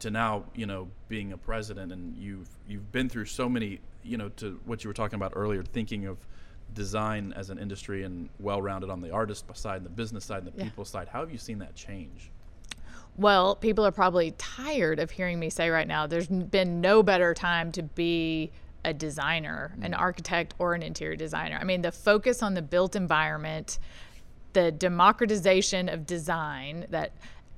to 0.01 0.11
now, 0.11 0.45
you 0.55 0.67
know, 0.67 0.89
being 1.09 1.33
a 1.33 1.37
president 1.37 1.93
and 1.93 2.17
you've 2.17 2.49
you've 2.69 2.91
been 2.93 3.09
through 3.09 3.27
so 3.27 3.49
many, 3.49 3.81
you 4.03 4.17
know, 4.17 4.29
to 4.31 4.61
what 4.65 4.85
you 4.85 4.89
were 4.89 4.95
talking 4.95 5.17
about 5.17 5.33
earlier, 5.37 5.63
thinking 5.63 6.07
of 6.07 6.19
design 6.75 7.33
as 7.37 7.51
an 7.51 7.59
industry 7.59 8.03
and 8.03 8.29
well-rounded 8.41 8.91
on 8.91 9.01
the 9.01 9.11
artist 9.11 9.45
side 9.55 9.77
and 9.77 9.87
the 9.87 9.91
business 9.91 10.25
side 10.25 10.43
and 10.43 10.53
the 10.53 10.59
yeah. 10.59 10.65
people 10.65 10.85
side. 10.85 11.09
How 11.09 11.21
have 11.21 11.31
you 11.31 11.39
seen 11.39 11.59
that 11.61 11.75
change? 11.75 12.31
Well, 13.17 13.57
people 13.57 13.87
are 13.87 13.93
probably 13.93 14.33
tired 14.33 14.99
of 14.99 15.11
hearing 15.11 15.39
me 15.39 15.49
say 15.49 15.71
right 15.71 15.89
now 15.89 16.07
there's 16.07 16.29
been 16.29 16.81
no 16.81 17.03
better 17.03 17.33
time 17.35 17.73
to 17.73 17.83
be 17.83 18.53
a 18.85 18.93
designer, 18.93 19.75
mm. 19.79 19.85
an 19.85 19.95
architect, 19.95 20.55
or 20.59 20.75
an 20.75 20.83
interior 20.83 21.17
designer. 21.17 21.59
I 21.61 21.65
mean, 21.65 21.83
the 21.83 21.93
focus 21.93 22.43
on 22.43 22.55
the 22.55 22.63
built 22.63 22.95
environment, 22.95 23.79
the 24.53 24.71
democratization 24.71 25.89
of 25.89 26.07
design, 26.07 26.87
that 26.91 27.13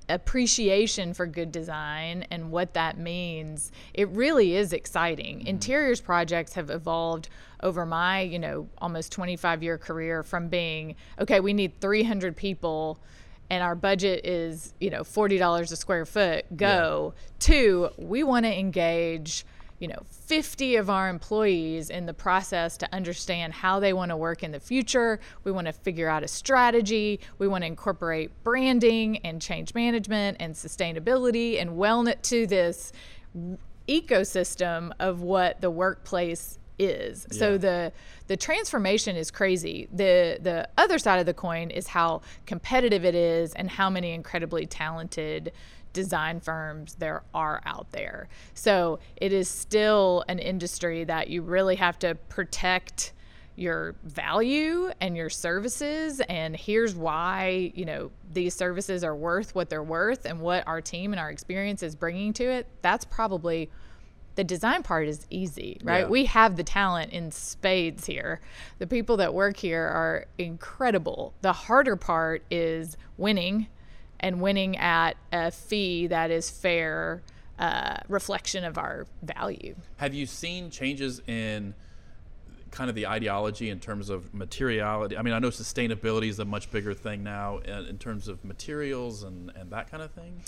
appreciation 0.08 1.14
for 1.14 1.26
good 1.26 1.52
design 1.52 2.26
and 2.30 2.50
what 2.50 2.74
that 2.74 2.98
means, 2.98 3.72
it 3.94 4.08
really 4.10 4.56
is 4.56 4.72
exciting. 4.72 5.40
Mm. 5.40 5.46
Interiors 5.46 6.00
projects 6.00 6.54
have 6.54 6.70
evolved 6.70 7.28
over 7.62 7.84
my, 7.84 8.20
you 8.20 8.38
know, 8.38 8.68
almost 8.78 9.12
25 9.12 9.62
year 9.62 9.78
career 9.78 10.22
from 10.22 10.48
being, 10.48 10.94
okay, 11.18 11.40
we 11.40 11.52
need 11.52 11.80
300 11.80 12.36
people 12.36 13.00
and 13.50 13.62
our 13.62 13.74
budget 13.74 14.26
is 14.26 14.74
you 14.78 14.90
know 14.90 15.02
$40 15.02 15.72
a 15.72 15.76
square 15.76 16.04
foot 16.04 16.44
go 16.54 17.14
yeah. 17.14 17.32
to 17.40 17.90
we 17.96 18.22
want 18.22 18.44
to 18.44 18.58
engage 18.58 19.46
you 19.78 19.88
know 19.88 20.02
50 20.10 20.76
of 20.76 20.90
our 20.90 21.08
employees 21.08 21.90
in 21.90 22.06
the 22.06 22.14
process 22.14 22.76
to 22.78 22.94
understand 22.94 23.52
how 23.52 23.80
they 23.80 23.92
want 23.92 24.10
to 24.10 24.16
work 24.16 24.42
in 24.42 24.52
the 24.52 24.60
future 24.60 25.20
we 25.44 25.52
want 25.52 25.66
to 25.66 25.72
figure 25.72 26.08
out 26.08 26.22
a 26.22 26.28
strategy 26.28 27.20
we 27.38 27.48
want 27.48 27.62
to 27.62 27.66
incorporate 27.66 28.30
branding 28.44 29.18
and 29.18 29.40
change 29.40 29.74
management 29.74 30.36
and 30.40 30.54
sustainability 30.54 31.60
and 31.60 31.70
wellness 31.70 32.20
to 32.22 32.46
this 32.46 32.92
ecosystem 33.88 34.92
of 35.00 35.22
what 35.22 35.60
the 35.60 35.70
workplace 35.70 36.58
is. 36.78 37.26
Yeah. 37.32 37.38
So 37.38 37.58
the 37.58 37.92
the 38.28 38.36
transformation 38.36 39.16
is 39.16 39.30
crazy. 39.30 39.88
The 39.92 40.38
the 40.40 40.68
other 40.78 40.98
side 40.98 41.18
of 41.18 41.26
the 41.26 41.34
coin 41.34 41.70
is 41.70 41.88
how 41.88 42.22
competitive 42.46 43.04
it 43.04 43.14
is 43.14 43.52
and 43.54 43.68
how 43.70 43.90
many 43.90 44.12
incredibly 44.12 44.66
talented 44.66 45.52
design 45.98 46.38
firms 46.38 46.94
there 47.00 47.24
are 47.34 47.60
out 47.66 47.90
there. 47.90 48.28
So 48.54 49.00
it 49.16 49.32
is 49.32 49.48
still 49.48 50.24
an 50.28 50.38
industry 50.38 51.02
that 51.02 51.26
you 51.28 51.42
really 51.42 51.74
have 51.74 51.98
to 51.98 52.14
protect 52.28 53.12
your 53.56 53.96
value 54.04 54.92
and 55.00 55.16
your 55.16 55.28
services 55.28 56.20
and 56.28 56.54
here's 56.54 56.94
why 56.94 57.72
you 57.74 57.84
know 57.84 58.08
these 58.32 58.54
services 58.54 59.02
are 59.02 59.16
worth 59.16 59.52
what 59.52 59.68
they're 59.68 59.82
worth 59.82 60.26
and 60.26 60.38
what 60.38 60.64
our 60.68 60.80
team 60.80 61.12
and 61.12 61.18
our 61.18 61.28
experience 61.28 61.82
is 61.82 61.96
bringing 61.96 62.32
to 62.32 62.44
it 62.44 62.68
that's 62.82 63.04
probably 63.04 63.68
the 64.36 64.44
design 64.44 64.84
part 64.84 65.08
is 65.08 65.26
easy, 65.30 65.80
right? 65.82 66.02
Yeah. 66.02 66.06
We 66.06 66.26
have 66.26 66.54
the 66.54 66.62
talent 66.62 67.12
in 67.12 67.32
spades 67.32 68.06
here. 68.06 68.40
The 68.78 68.86
people 68.86 69.16
that 69.16 69.34
work 69.34 69.56
here 69.56 69.82
are 69.82 70.26
incredible. 70.38 71.34
The 71.40 71.52
harder 71.52 71.96
part 71.96 72.44
is 72.48 72.96
winning 73.16 73.66
and 74.20 74.40
winning 74.40 74.76
at 74.76 75.16
a 75.32 75.50
fee 75.50 76.06
that 76.08 76.30
is 76.30 76.50
fair 76.50 77.22
uh, 77.58 77.96
reflection 78.08 78.64
of 78.64 78.78
our 78.78 79.06
value. 79.22 79.74
Have 79.96 80.14
you 80.14 80.26
seen 80.26 80.70
changes 80.70 81.20
in 81.26 81.74
kind 82.70 82.90
of 82.90 82.96
the 82.96 83.06
ideology 83.06 83.70
in 83.70 83.80
terms 83.80 84.10
of 84.10 84.32
materiality? 84.34 85.16
I 85.16 85.22
mean, 85.22 85.34
I 85.34 85.38
know 85.38 85.48
sustainability 85.48 86.28
is 86.28 86.38
a 86.38 86.44
much 86.44 86.70
bigger 86.70 86.94
thing 86.94 87.22
now 87.22 87.58
in, 87.58 87.86
in 87.86 87.98
terms 87.98 88.28
of 88.28 88.44
materials 88.44 89.22
and, 89.22 89.50
and 89.56 89.70
that 89.70 89.90
kind 89.90 90.02
of 90.02 90.12
thing. 90.12 90.42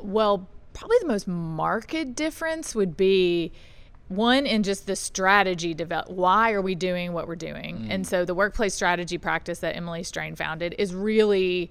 Well, 0.00 0.48
probably 0.72 0.96
the 1.00 1.08
most 1.08 1.26
marked 1.28 2.14
difference 2.14 2.74
would 2.74 2.96
be 2.96 3.52
one 4.08 4.44
in 4.44 4.62
just 4.62 4.86
the 4.86 4.96
strategy 4.96 5.72
develop 5.72 6.08
why 6.10 6.52
are 6.52 6.60
we 6.60 6.74
doing 6.74 7.12
what 7.12 7.28
we're 7.28 7.36
doing 7.36 7.78
mm. 7.78 7.86
and 7.90 8.04
so 8.04 8.24
the 8.24 8.34
workplace 8.34 8.74
strategy 8.74 9.16
practice 9.18 9.60
that 9.60 9.76
emily 9.76 10.02
strain 10.02 10.34
founded 10.34 10.74
is 10.78 10.92
really 10.92 11.70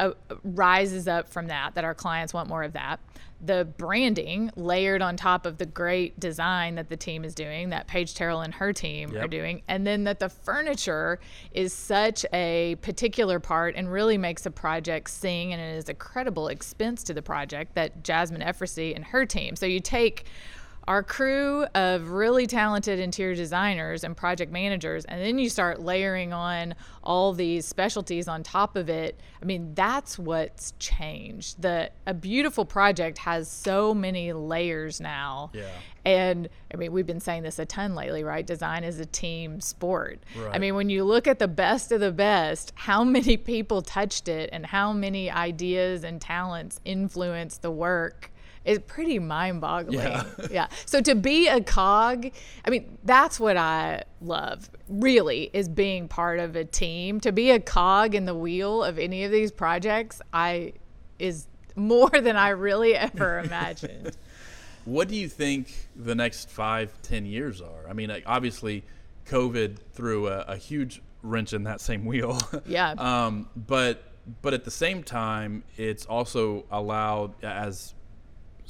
uh, 0.00 0.12
rises 0.42 1.06
up 1.06 1.28
from 1.28 1.46
that 1.48 1.74
that 1.74 1.84
our 1.84 1.94
clients 1.94 2.34
want 2.34 2.48
more 2.48 2.62
of 2.62 2.72
that 2.72 3.00
the 3.42 3.66
branding 3.78 4.50
layered 4.56 5.00
on 5.00 5.16
top 5.16 5.46
of 5.46 5.58
the 5.58 5.66
great 5.66 6.18
design 6.20 6.74
that 6.74 6.88
the 6.88 6.96
team 6.96 7.24
is 7.24 7.34
doing, 7.34 7.70
that 7.70 7.86
Paige 7.86 8.14
Terrell 8.14 8.42
and 8.42 8.54
her 8.54 8.72
team 8.72 9.12
yep. 9.12 9.24
are 9.24 9.28
doing, 9.28 9.62
and 9.68 9.86
then 9.86 10.04
that 10.04 10.20
the 10.20 10.28
furniture 10.28 11.18
is 11.52 11.72
such 11.72 12.26
a 12.32 12.76
particular 12.82 13.40
part 13.40 13.74
and 13.76 13.90
really 13.90 14.18
makes 14.18 14.44
a 14.44 14.50
project 14.50 15.08
sing, 15.08 15.52
and 15.52 15.60
it 15.60 15.76
is 15.76 15.88
a 15.88 15.94
credible 15.94 16.48
expense 16.48 17.02
to 17.04 17.14
the 17.14 17.22
project 17.22 17.74
that 17.74 18.04
Jasmine 18.04 18.42
Efrasy 18.42 18.94
and 18.94 19.04
her 19.06 19.24
team. 19.24 19.56
So 19.56 19.66
you 19.66 19.80
take 19.80 20.26
our 20.90 21.04
crew 21.04 21.64
of 21.76 22.10
really 22.10 22.48
talented 22.48 22.98
interior 22.98 23.36
designers 23.36 24.02
and 24.02 24.16
project 24.16 24.50
managers 24.50 25.04
and 25.04 25.22
then 25.22 25.38
you 25.38 25.48
start 25.48 25.80
layering 25.80 26.32
on 26.32 26.74
all 27.04 27.32
these 27.32 27.64
specialties 27.64 28.26
on 28.26 28.42
top 28.42 28.74
of 28.74 28.90
it. 28.90 29.20
I 29.40 29.44
mean 29.44 29.72
that's 29.74 30.18
what's 30.18 30.72
changed. 30.80 31.62
The 31.62 31.92
a 32.08 32.12
beautiful 32.12 32.64
project 32.64 33.18
has 33.18 33.48
so 33.48 33.94
many 33.94 34.32
layers 34.32 35.00
now. 35.00 35.52
Yeah. 35.54 35.68
And 36.04 36.48
i 36.74 36.76
mean 36.76 36.90
we've 36.90 37.06
been 37.06 37.20
saying 37.20 37.44
this 37.44 37.60
a 37.60 37.66
ton 37.66 37.94
lately 37.94 38.24
right? 38.24 38.44
Design 38.44 38.82
is 38.82 38.98
a 38.98 39.06
team 39.06 39.60
sport. 39.60 40.18
Right. 40.36 40.56
i 40.56 40.58
mean 40.58 40.74
when 40.74 40.90
you 40.90 41.04
look 41.04 41.28
at 41.28 41.38
the 41.38 41.46
best 41.46 41.92
of 41.92 42.00
the 42.00 42.10
best 42.10 42.72
how 42.74 43.04
many 43.04 43.36
people 43.36 43.80
touched 43.80 44.26
it 44.26 44.50
and 44.52 44.66
how 44.66 44.92
many 44.92 45.30
ideas 45.30 46.02
and 46.02 46.20
talents 46.20 46.80
influence 46.84 47.58
the 47.58 47.70
work 47.70 48.32
is 48.64 48.78
pretty 48.80 49.18
mind 49.18 49.60
boggling. 49.60 49.98
Yeah. 49.98 50.24
yeah. 50.50 50.68
So 50.86 51.00
to 51.00 51.14
be 51.14 51.48
a 51.48 51.62
cog, 51.62 52.30
I 52.64 52.70
mean, 52.70 52.98
that's 53.04 53.40
what 53.40 53.56
I 53.56 54.04
love, 54.20 54.70
really, 54.88 55.50
is 55.52 55.68
being 55.68 56.08
part 56.08 56.40
of 56.40 56.56
a 56.56 56.64
team. 56.64 57.20
To 57.20 57.32
be 57.32 57.50
a 57.50 57.60
cog 57.60 58.14
in 58.14 58.26
the 58.26 58.34
wheel 58.34 58.84
of 58.84 58.98
any 58.98 59.24
of 59.24 59.32
these 59.32 59.50
projects, 59.50 60.20
I 60.32 60.74
is 61.18 61.46
more 61.76 62.10
than 62.10 62.36
I 62.36 62.50
really 62.50 62.94
ever 62.96 63.38
imagined. 63.38 64.16
what 64.84 65.08
do 65.08 65.16
you 65.16 65.28
think 65.28 65.88
the 65.96 66.14
next 66.14 66.50
five, 66.50 66.92
ten 67.02 67.24
years 67.24 67.60
are? 67.60 67.88
I 67.88 67.94
mean, 67.94 68.14
obviously, 68.26 68.84
COVID 69.26 69.78
threw 69.92 70.28
a, 70.28 70.40
a 70.40 70.56
huge 70.56 71.00
wrench 71.22 71.52
in 71.52 71.64
that 71.64 71.80
same 71.80 72.04
wheel. 72.04 72.38
Yeah. 72.66 72.90
um, 72.92 73.48
but 73.56 74.02
but 74.42 74.54
at 74.54 74.64
the 74.64 74.70
same 74.70 75.02
time, 75.02 75.64
it's 75.76 76.06
also 76.06 76.64
allowed 76.70 77.42
as 77.42 77.94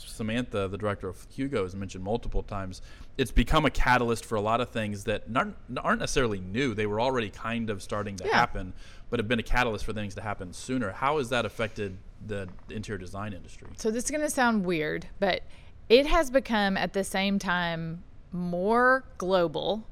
Samantha, 0.09 0.69
the 0.69 0.79
director 0.79 1.09
of 1.09 1.27
Hugo, 1.31 1.63
has 1.65 1.75
mentioned 1.75 2.05
multiple 2.05 2.43
times. 2.43 2.83
It's 3.19 3.31
become 3.31 3.65
a 3.67 3.71
catalyst 3.71 4.25
for 4.25 4.37
a 4.37 4.41
lot 4.41 4.61
of 4.61 4.71
things 4.71 5.05
that 5.05 5.31
not, 5.31 5.49
aren't 5.83 6.01
necessarily 6.01 6.41
new. 6.41 6.75
They 6.75 6.87
were 6.87 7.01
already 7.01 7.31
kind 7.31 7.71
of 7.71 7.83
starting 7.83 8.17
to 8.17 8.25
Yeah. 8.27 8.35
happen, 8.35 8.73
but 9.11 9.19
have 9.19 9.29
been 9.29 9.39
a 9.39 9.45
catalyst 9.45 9.85
for 9.85 9.93
things 9.93 10.15
to 10.15 10.21
happen 10.23 10.53
sooner. 10.53 10.93
How 10.93 11.19
has 11.19 11.29
that 11.31 11.45
affected 11.45 11.99
the 12.27 12.49
interior 12.69 12.99
design 12.99 13.33
industry? 13.33 13.69
So 13.77 13.91
this 13.91 14.05
is 14.05 14.11
going 14.11 14.23
to 14.23 14.31
sound 14.31 14.65
weird, 14.65 15.07
but 15.19 15.43
it 15.89 16.07
has 16.07 16.31
become 16.31 16.77
at 16.77 16.93
the 16.93 17.05
same 17.05 17.39
time 17.39 18.05
more 18.33 19.05
global 19.19 19.87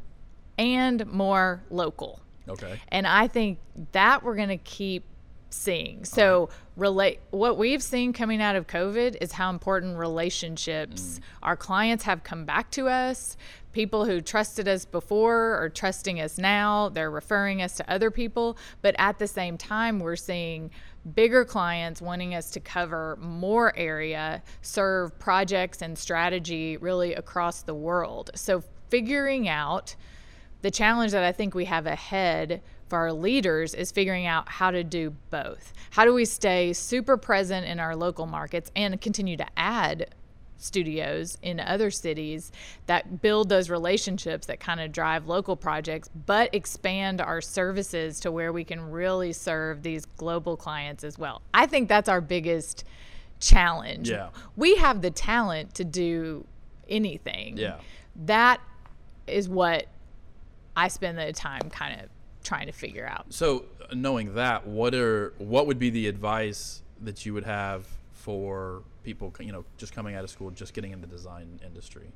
and 0.58 1.06
more 1.06 1.62
local. 1.70 2.20
Okay. 2.48 2.80
And 2.88 3.06
I 3.06 3.28
think 3.28 3.58
that 3.92 4.22
we're 4.22 4.36
going 4.36 4.48
to 4.48 4.56
keep 4.56 5.04
seeing. 5.50 6.04
So 6.04 6.50
relate 6.76 7.20
what 7.30 7.58
we've 7.58 7.82
seen 7.82 8.12
coming 8.12 8.40
out 8.40 8.56
of 8.56 8.66
COVID 8.66 9.16
is 9.20 9.32
how 9.32 9.50
important 9.50 9.96
relationships 9.96 11.18
mm. 11.18 11.20
our 11.42 11.56
clients 11.56 12.04
have 12.04 12.22
come 12.22 12.44
back 12.44 12.70
to 12.72 12.88
us. 12.88 13.36
People 13.72 14.04
who 14.04 14.20
trusted 14.20 14.68
us 14.68 14.84
before 14.84 15.54
are 15.54 15.68
trusting 15.68 16.20
us 16.20 16.38
now. 16.38 16.88
They're 16.88 17.10
referring 17.10 17.62
us 17.62 17.76
to 17.76 17.90
other 17.90 18.10
people, 18.10 18.58
but 18.82 18.94
at 18.98 19.18
the 19.18 19.26
same 19.26 19.56
time 19.56 20.00
we're 20.00 20.16
seeing 20.16 20.70
bigger 21.14 21.44
clients 21.44 22.02
wanting 22.02 22.34
us 22.34 22.50
to 22.50 22.60
cover 22.60 23.16
more 23.20 23.76
area, 23.76 24.42
serve 24.62 25.18
projects 25.18 25.80
and 25.80 25.96
strategy 25.96 26.76
really 26.76 27.14
across 27.14 27.62
the 27.62 27.74
world. 27.74 28.30
So 28.34 28.62
figuring 28.88 29.48
out 29.48 29.94
the 30.62 30.70
challenge 30.70 31.12
that 31.12 31.24
I 31.24 31.32
think 31.32 31.54
we 31.54 31.66
have 31.66 31.86
ahead 31.86 32.62
for 32.88 32.98
our 32.98 33.12
leaders 33.12 33.74
is 33.74 33.90
figuring 33.90 34.26
out 34.26 34.48
how 34.48 34.70
to 34.70 34.82
do 34.82 35.14
both. 35.30 35.72
How 35.90 36.04
do 36.04 36.14
we 36.14 36.24
stay 36.24 36.72
super 36.72 37.16
present 37.16 37.66
in 37.66 37.80
our 37.80 37.94
local 37.94 38.26
markets 38.26 38.70
and 38.74 39.00
continue 39.00 39.36
to 39.36 39.46
add 39.56 40.14
studios 40.58 41.38
in 41.42 41.60
other 41.60 41.90
cities 41.90 42.50
that 42.86 43.22
build 43.22 43.48
those 43.48 43.70
relationships 43.70 44.46
that 44.46 44.58
kind 44.60 44.80
of 44.80 44.92
drive 44.92 45.26
local 45.26 45.56
projects, 45.56 46.08
but 46.26 46.52
expand 46.54 47.20
our 47.20 47.40
services 47.40 48.20
to 48.20 48.32
where 48.32 48.52
we 48.52 48.64
can 48.64 48.90
really 48.90 49.32
serve 49.32 49.82
these 49.82 50.04
global 50.04 50.56
clients 50.56 51.04
as 51.04 51.18
well? 51.18 51.42
I 51.54 51.66
think 51.66 51.88
that's 51.88 52.08
our 52.08 52.20
biggest 52.20 52.84
challenge. 53.40 54.10
Yeah. 54.10 54.30
We 54.56 54.76
have 54.76 55.00
the 55.00 55.10
talent 55.10 55.74
to 55.76 55.84
do 55.84 56.44
anything. 56.88 57.56
Yeah. 57.56 57.76
That 58.26 58.60
is 59.28 59.48
what 59.48 59.86
I 60.76 60.88
spend 60.88 61.18
the 61.18 61.32
time 61.32 61.70
kind 61.70 62.00
of 62.00 62.08
trying 62.42 62.66
to 62.66 62.72
figure 62.72 63.06
out. 63.06 63.26
So, 63.30 63.64
knowing 63.92 64.34
that, 64.34 64.66
what 64.66 64.94
are 64.94 65.34
what 65.38 65.66
would 65.66 65.78
be 65.78 65.90
the 65.90 66.08
advice 66.08 66.82
that 67.02 67.24
you 67.24 67.34
would 67.34 67.44
have 67.44 67.86
for 68.12 68.82
people, 69.02 69.32
you 69.40 69.52
know, 69.52 69.64
just 69.76 69.92
coming 69.92 70.14
out 70.14 70.24
of 70.24 70.30
school, 70.30 70.50
just 70.50 70.74
getting 70.74 70.92
in 70.92 71.00
the 71.00 71.06
design 71.06 71.60
industry? 71.64 72.08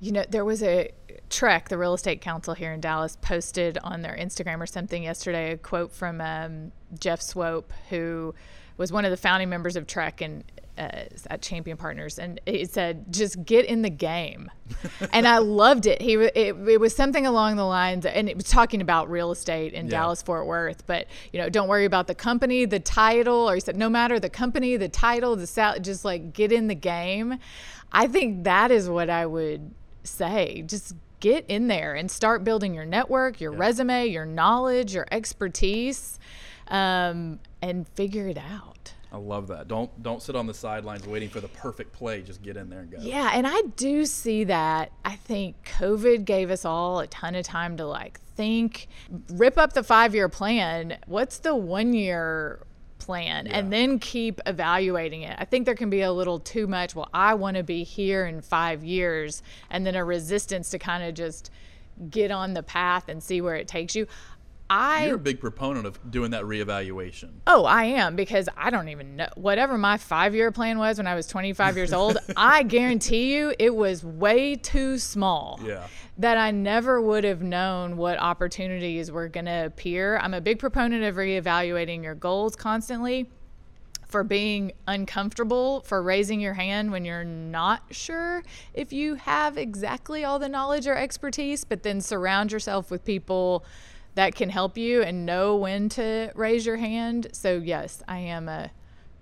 You 0.00 0.10
know, 0.10 0.24
there 0.28 0.44
was 0.44 0.62
a 0.64 0.90
TREC, 1.30 1.68
the 1.68 1.78
real 1.78 1.94
estate 1.94 2.20
council 2.20 2.54
here 2.54 2.72
in 2.72 2.80
Dallas, 2.80 3.16
posted 3.22 3.78
on 3.84 4.02
their 4.02 4.16
Instagram 4.16 4.60
or 4.60 4.66
something 4.66 5.04
yesterday 5.04 5.52
a 5.52 5.56
quote 5.56 5.92
from 5.92 6.20
um, 6.20 6.72
Jeff 6.98 7.22
Swope, 7.22 7.72
who 7.88 8.34
was 8.76 8.90
one 8.90 9.04
of 9.04 9.12
the 9.12 9.16
founding 9.16 9.48
members 9.48 9.76
of 9.76 9.86
TREC 9.86 10.20
and 10.20 10.44
uh, 10.78 11.04
at 11.28 11.42
Champion 11.42 11.76
Partners, 11.76 12.18
and 12.18 12.40
it 12.46 12.70
said, 12.72 13.12
"Just 13.12 13.44
get 13.44 13.66
in 13.66 13.82
the 13.82 13.90
game," 13.90 14.50
and 15.12 15.28
I 15.28 15.38
loved 15.38 15.86
it. 15.86 16.00
He 16.00 16.14
it, 16.14 16.56
it 16.56 16.80
was 16.80 16.94
something 16.96 17.26
along 17.26 17.56
the 17.56 17.64
lines, 17.64 18.06
and 18.06 18.28
it 18.28 18.36
was 18.36 18.48
talking 18.48 18.80
about 18.80 19.10
real 19.10 19.30
estate 19.32 19.74
in 19.74 19.86
Yeah. 19.86 19.90
Dallas 19.90 20.22
Fort 20.22 20.46
Worth. 20.46 20.86
But 20.86 21.08
you 21.32 21.40
know, 21.40 21.48
don't 21.48 21.68
worry 21.68 21.84
about 21.84 22.06
the 22.06 22.14
company, 22.14 22.64
the 22.64 22.80
title, 22.80 23.50
or 23.50 23.54
he 23.54 23.60
said, 23.60 23.76
no 23.76 23.90
matter 23.90 24.18
the 24.18 24.30
company, 24.30 24.76
the 24.76 24.88
title, 24.88 25.36
the 25.36 25.46
sal, 25.46 25.78
just 25.78 26.04
like 26.04 26.32
get 26.32 26.52
in 26.52 26.68
the 26.68 26.74
game. 26.74 27.38
I 27.92 28.06
think 28.06 28.44
that 28.44 28.70
is 28.70 28.88
what 28.88 29.10
I 29.10 29.26
would 29.26 29.72
say. 30.04 30.62
Just 30.66 30.94
get 31.20 31.44
in 31.48 31.68
there 31.68 31.94
and 31.94 32.10
start 32.10 32.42
building 32.42 32.74
your 32.74 32.86
network, 32.86 33.40
your 33.40 33.52
resume, 33.52 34.06
your 34.06 34.24
knowledge, 34.24 34.94
your 34.94 35.06
expertise, 35.12 36.18
um, 36.68 37.38
and 37.60 37.86
figure 37.90 38.26
it 38.26 38.38
out. 38.38 38.71
I 39.12 39.18
love 39.18 39.48
that. 39.48 39.68
Don't 39.68 40.02
don't 40.02 40.22
sit 40.22 40.34
on 40.34 40.46
the 40.46 40.54
sidelines 40.54 41.06
waiting 41.06 41.28
for 41.28 41.40
the 41.40 41.48
perfect 41.48 41.92
play. 41.92 42.22
Just 42.22 42.42
get 42.42 42.56
in 42.56 42.70
there 42.70 42.80
and 42.80 42.90
go. 42.90 42.96
Yeah, 42.98 43.30
and 43.34 43.46
I 43.46 43.60
do 43.76 44.06
see 44.06 44.44
that. 44.44 44.90
I 45.04 45.16
think 45.16 45.70
COVID 45.78 46.24
gave 46.24 46.50
us 46.50 46.64
all 46.64 47.00
a 47.00 47.06
ton 47.06 47.34
of 47.34 47.44
time 47.44 47.76
to 47.76 47.84
like 47.84 48.18
think, 48.34 48.88
rip 49.34 49.58
up 49.58 49.74
the 49.74 49.82
five 49.82 50.14
year 50.14 50.30
plan. 50.30 50.96
What's 51.06 51.38
the 51.38 51.54
one 51.54 51.92
year 51.92 52.64
plan? 52.98 53.46
And 53.46 53.70
then 53.70 53.98
keep 53.98 54.40
evaluating 54.46 55.22
it. 55.22 55.36
I 55.38 55.44
think 55.44 55.66
there 55.66 55.74
can 55.74 55.90
be 55.90 56.00
a 56.00 56.12
little 56.12 56.40
too 56.40 56.66
much. 56.66 56.94
Well, 56.94 57.10
I 57.12 57.34
want 57.34 57.58
to 57.58 57.62
be 57.62 57.84
here 57.84 58.26
in 58.26 58.40
five 58.40 58.82
years, 58.82 59.42
and 59.68 59.86
then 59.86 59.94
a 59.94 60.04
resistance 60.04 60.70
to 60.70 60.78
kind 60.78 61.04
of 61.04 61.14
just 61.14 61.50
get 62.08 62.30
on 62.30 62.54
the 62.54 62.62
path 62.62 63.08
and 63.08 63.22
see 63.22 63.42
where 63.42 63.56
it 63.56 63.68
takes 63.68 63.94
you. 63.94 64.06
I 64.70 65.06
You're 65.06 65.16
a 65.16 65.18
big 65.18 65.40
proponent 65.40 65.86
of 65.86 66.10
doing 66.10 66.30
that 66.30 66.44
reevaluation. 66.44 67.30
Oh, 67.46 67.64
I 67.64 67.84
am 67.84 68.16
because 68.16 68.48
I 68.56 68.70
don't 68.70 68.88
even 68.88 69.16
know 69.16 69.28
whatever 69.36 69.76
my 69.76 69.98
five 69.98 70.34
year 70.34 70.50
plan 70.50 70.78
was 70.78 70.98
when 70.98 71.06
I 71.06 71.14
was 71.14 71.26
25 71.26 71.76
years 71.76 71.92
old. 71.92 72.18
I 72.36 72.62
guarantee 72.62 73.34
you 73.34 73.54
it 73.58 73.74
was 73.74 74.04
way 74.04 74.56
too 74.56 74.98
small. 74.98 75.60
Yeah. 75.62 75.86
That 76.18 76.38
I 76.38 76.50
never 76.50 77.00
would 77.00 77.24
have 77.24 77.42
known 77.42 77.96
what 77.96 78.18
opportunities 78.18 79.10
were 79.10 79.28
going 79.28 79.46
to 79.46 79.66
appear. 79.66 80.18
I'm 80.18 80.34
a 80.34 80.40
big 80.40 80.58
proponent 80.58 81.04
of 81.04 81.16
reevaluating 81.16 82.02
your 82.02 82.14
goals 82.14 82.56
constantly 82.56 83.28
for 84.12 84.22
being 84.22 84.72
uncomfortable, 84.86 85.80
for 85.80 86.02
raising 86.02 86.38
your 86.38 86.52
hand 86.52 86.92
when 86.92 87.04
you're 87.04 87.24
not 87.24 87.82
sure 87.90 88.42
if 88.74 88.92
you 88.92 89.14
have 89.14 89.56
exactly 89.56 90.22
all 90.22 90.38
the 90.38 90.50
knowledge 90.50 90.86
or 90.86 90.94
expertise, 90.94 91.64
but 91.64 91.82
then 91.82 92.00
surround 92.00 92.52
yourself 92.52 92.90
with 92.90 93.04
people 93.06 93.64
that 94.14 94.34
can 94.34 94.50
help 94.50 94.76
you 94.76 95.02
and 95.02 95.24
know 95.24 95.56
when 95.56 95.88
to 95.90 96.30
raise 96.34 96.66
your 96.66 96.76
hand. 96.76 97.28
So, 97.32 97.58
yes, 97.58 98.02
I 98.06 98.18
am 98.18 98.48
a 98.48 98.70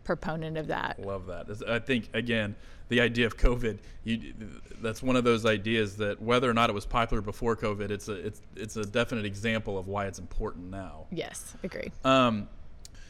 proponent 0.04 0.56
of 0.56 0.66
that. 0.68 0.98
Love 1.04 1.26
that. 1.26 1.46
I 1.68 1.78
think 1.78 2.08
again, 2.14 2.56
the 2.88 3.00
idea 3.00 3.26
of 3.26 3.36
COVID, 3.36 3.78
you, 4.02 4.34
that's 4.82 5.02
one 5.02 5.14
of 5.14 5.22
those 5.22 5.46
ideas 5.46 5.96
that 5.98 6.20
whether 6.20 6.50
or 6.50 6.54
not 6.54 6.68
it 6.68 6.72
was 6.72 6.84
popular 6.84 7.22
before 7.22 7.56
COVID, 7.56 7.90
it's 7.90 8.08
a 8.08 8.14
it's 8.14 8.40
it's 8.56 8.76
a 8.76 8.84
definite 8.84 9.24
example 9.24 9.78
of 9.78 9.86
why 9.86 10.06
it's 10.06 10.18
important 10.18 10.70
now. 10.70 11.06
Yes, 11.12 11.54
agree. 11.62 11.92
Um, 12.04 12.48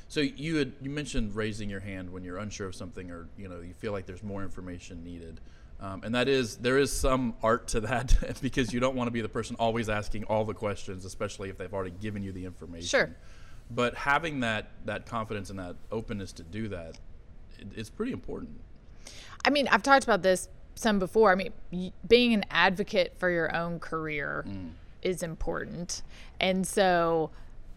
so 0.09 0.21
you 0.21 0.57
had 0.57 0.73
you 0.83 0.91
mentioned 0.91 1.35
raising 1.35 1.71
your 1.71 1.81
hand 1.81 2.11
when 2.11 2.23
you're 2.23 2.39
unsure 2.39 2.67
of 2.67 2.75
something, 2.75 3.11
or 3.11 3.29
you 3.39 3.49
know 3.49 3.61
you 3.61 3.73
feel 3.73 3.93
like 3.93 4.05
there's 4.05 4.23
more 4.23 4.43
information 4.43 5.03
needed, 5.03 5.41
um, 5.81 6.03
and 6.05 6.15
that 6.15 6.29
is 6.29 6.57
there 6.57 6.79
is 6.79 6.93
some 6.93 7.35
art 7.43 7.69
to 7.69 7.81
that 7.81 8.39
because 8.43 8.73
you 8.73 8.81
don't 8.81 8.95
want 8.95 9.09
to 9.09 9.13
be 9.13 9.23
the 9.23 9.29
person 9.29 9.57
always 9.59 9.89
asking 9.89 10.25
all 10.25 10.45
the 10.45 10.55
questions, 10.55 11.05
especially 11.05 11.49
if 11.49 11.59
they've 11.59 11.73
already 11.73 11.95
given 12.01 12.23
you 12.23 12.33
the 12.33 12.45
information. 12.45 12.87
Sure. 12.87 13.17
But 13.71 13.95
having 13.95 14.41
that 14.41 14.71
that 14.85 15.07
confidence 15.07 15.49
and 15.51 15.59
that 15.59 15.77
openness 15.91 16.33
to 16.35 16.43
do 16.43 16.69
that, 16.69 16.99
it, 17.59 17.69
it's 17.75 17.91
pretty 17.91 18.13
important. 18.13 18.61
I 19.45 19.51
mean, 19.51 19.69
I've 19.69 19.83
talked 19.83 20.05
about 20.05 20.23
this 20.23 20.49
some 20.75 20.99
before. 20.99 21.33
I 21.33 21.35
mean, 21.35 21.53
y- 21.73 21.93
being 22.07 22.35
an 22.35 22.45
advocate 22.51 23.15
for 23.19 23.31
your 23.31 23.55
own 23.55 23.81
career 23.81 24.45
is 25.03 25.23
important. 25.23 26.03
And 26.41 26.67
so 26.67 27.31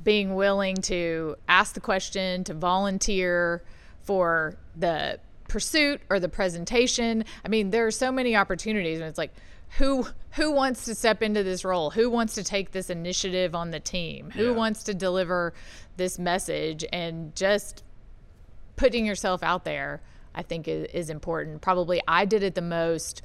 being 0.04 0.36
willing 0.36 0.76
to 0.76 1.36
ask 1.48 1.74
the 1.74 1.80
question, 1.80 2.44
to 2.44 2.54
volunteer 2.54 3.64
for 4.02 4.58
the 4.76 5.20
pursuit 5.48 6.02
or 6.10 6.20
the 6.20 6.30
presentation. 6.30 7.26
I 7.46 7.48
mean, 7.50 7.70
there 7.70 7.86
are 7.88 7.92
so 7.92 8.12
many 8.12 8.36
opportunities 8.36 9.00
and 9.00 9.08
it's 9.08 9.18
like 9.18 9.34
who 9.78 10.08
who 10.32 10.52
wants 10.52 10.86
to 10.86 10.96
step 10.96 11.22
into 11.24 11.44
this 11.44 11.64
role? 11.66 11.90
Who 11.92 12.10
wants 12.10 12.36
to 12.36 12.44
take 12.44 12.72
this 12.72 12.90
initiative 12.90 13.54
on 13.56 13.72
the 13.72 13.80
team? 13.80 14.30
Who 14.32 14.46
Yeah. 14.46 14.52
wants 14.52 14.84
to 14.84 14.94
deliver 14.94 15.54
this 15.98 16.18
message 16.20 16.86
and 16.94 17.36
just 17.36 17.84
putting 18.76 19.06
yourself 19.06 19.44
out 19.44 19.64
there 19.66 20.02
i 20.34 20.42
think 20.42 20.68
is, 20.68 20.88
is 20.92 21.12
important 21.12 21.62
probably 21.62 22.02
i 22.08 22.26
did 22.26 22.42
it 22.42 22.56
the 22.56 22.62
most 22.64 23.22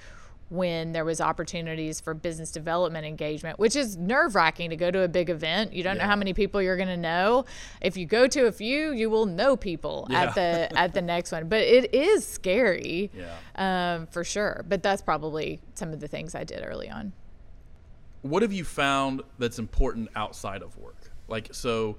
when 0.51 0.93
there 0.93 1.05
was 1.05 1.21
opportunities 1.21 2.01
for 2.01 2.15
business 2.15 2.51
development 2.51 3.05
engagement 3.05 3.59
which 3.59 3.77
is 3.77 3.97
nerve-wracking 3.97 4.71
to 4.71 4.77
go 4.77 4.91
to 4.91 5.03
a 5.03 5.09
big 5.09 5.29
event. 5.31 5.73
You 5.73 5.83
don't 5.83 5.99
know 5.99 6.05
how 6.05 6.17
many 6.17 6.33
people 6.33 6.63
you're 6.63 6.77
going 6.77 6.89
to 6.89 6.97
know. 6.97 7.45
If 7.81 7.97
you 7.97 8.07
go 8.07 8.27
to 8.27 8.47
a 8.47 8.53
few 8.53 8.93
you 8.93 9.11
will 9.11 9.27
know 9.27 9.57
people 9.57 10.07
at 10.11 10.35
the 10.35 10.77
at 10.79 10.95
the 10.95 11.03
next 11.03 11.33
one. 11.33 11.49
But 11.49 11.61
it 11.61 11.95
is 11.95 12.27
scary 12.27 13.11
Yeah. 13.15 13.95
um, 13.97 14.07
for 14.07 14.25
sure. 14.25 14.65
But 14.69 14.83
that's 14.83 15.03
probably 15.03 15.61
some 15.75 15.93
of 15.93 16.01
the 16.01 16.09
things 16.09 16.35
i 16.35 16.45
did 16.45 16.65
early 16.65 16.89
on. 16.89 17.13
What 18.23 18.43
have 18.43 18.53
you 18.53 18.65
found 18.65 19.23
that's 19.39 19.59
important 19.59 20.09
outside 20.17 20.63
of 20.63 20.77
work? 20.77 21.13
Like, 21.29 21.49
so 21.53 21.99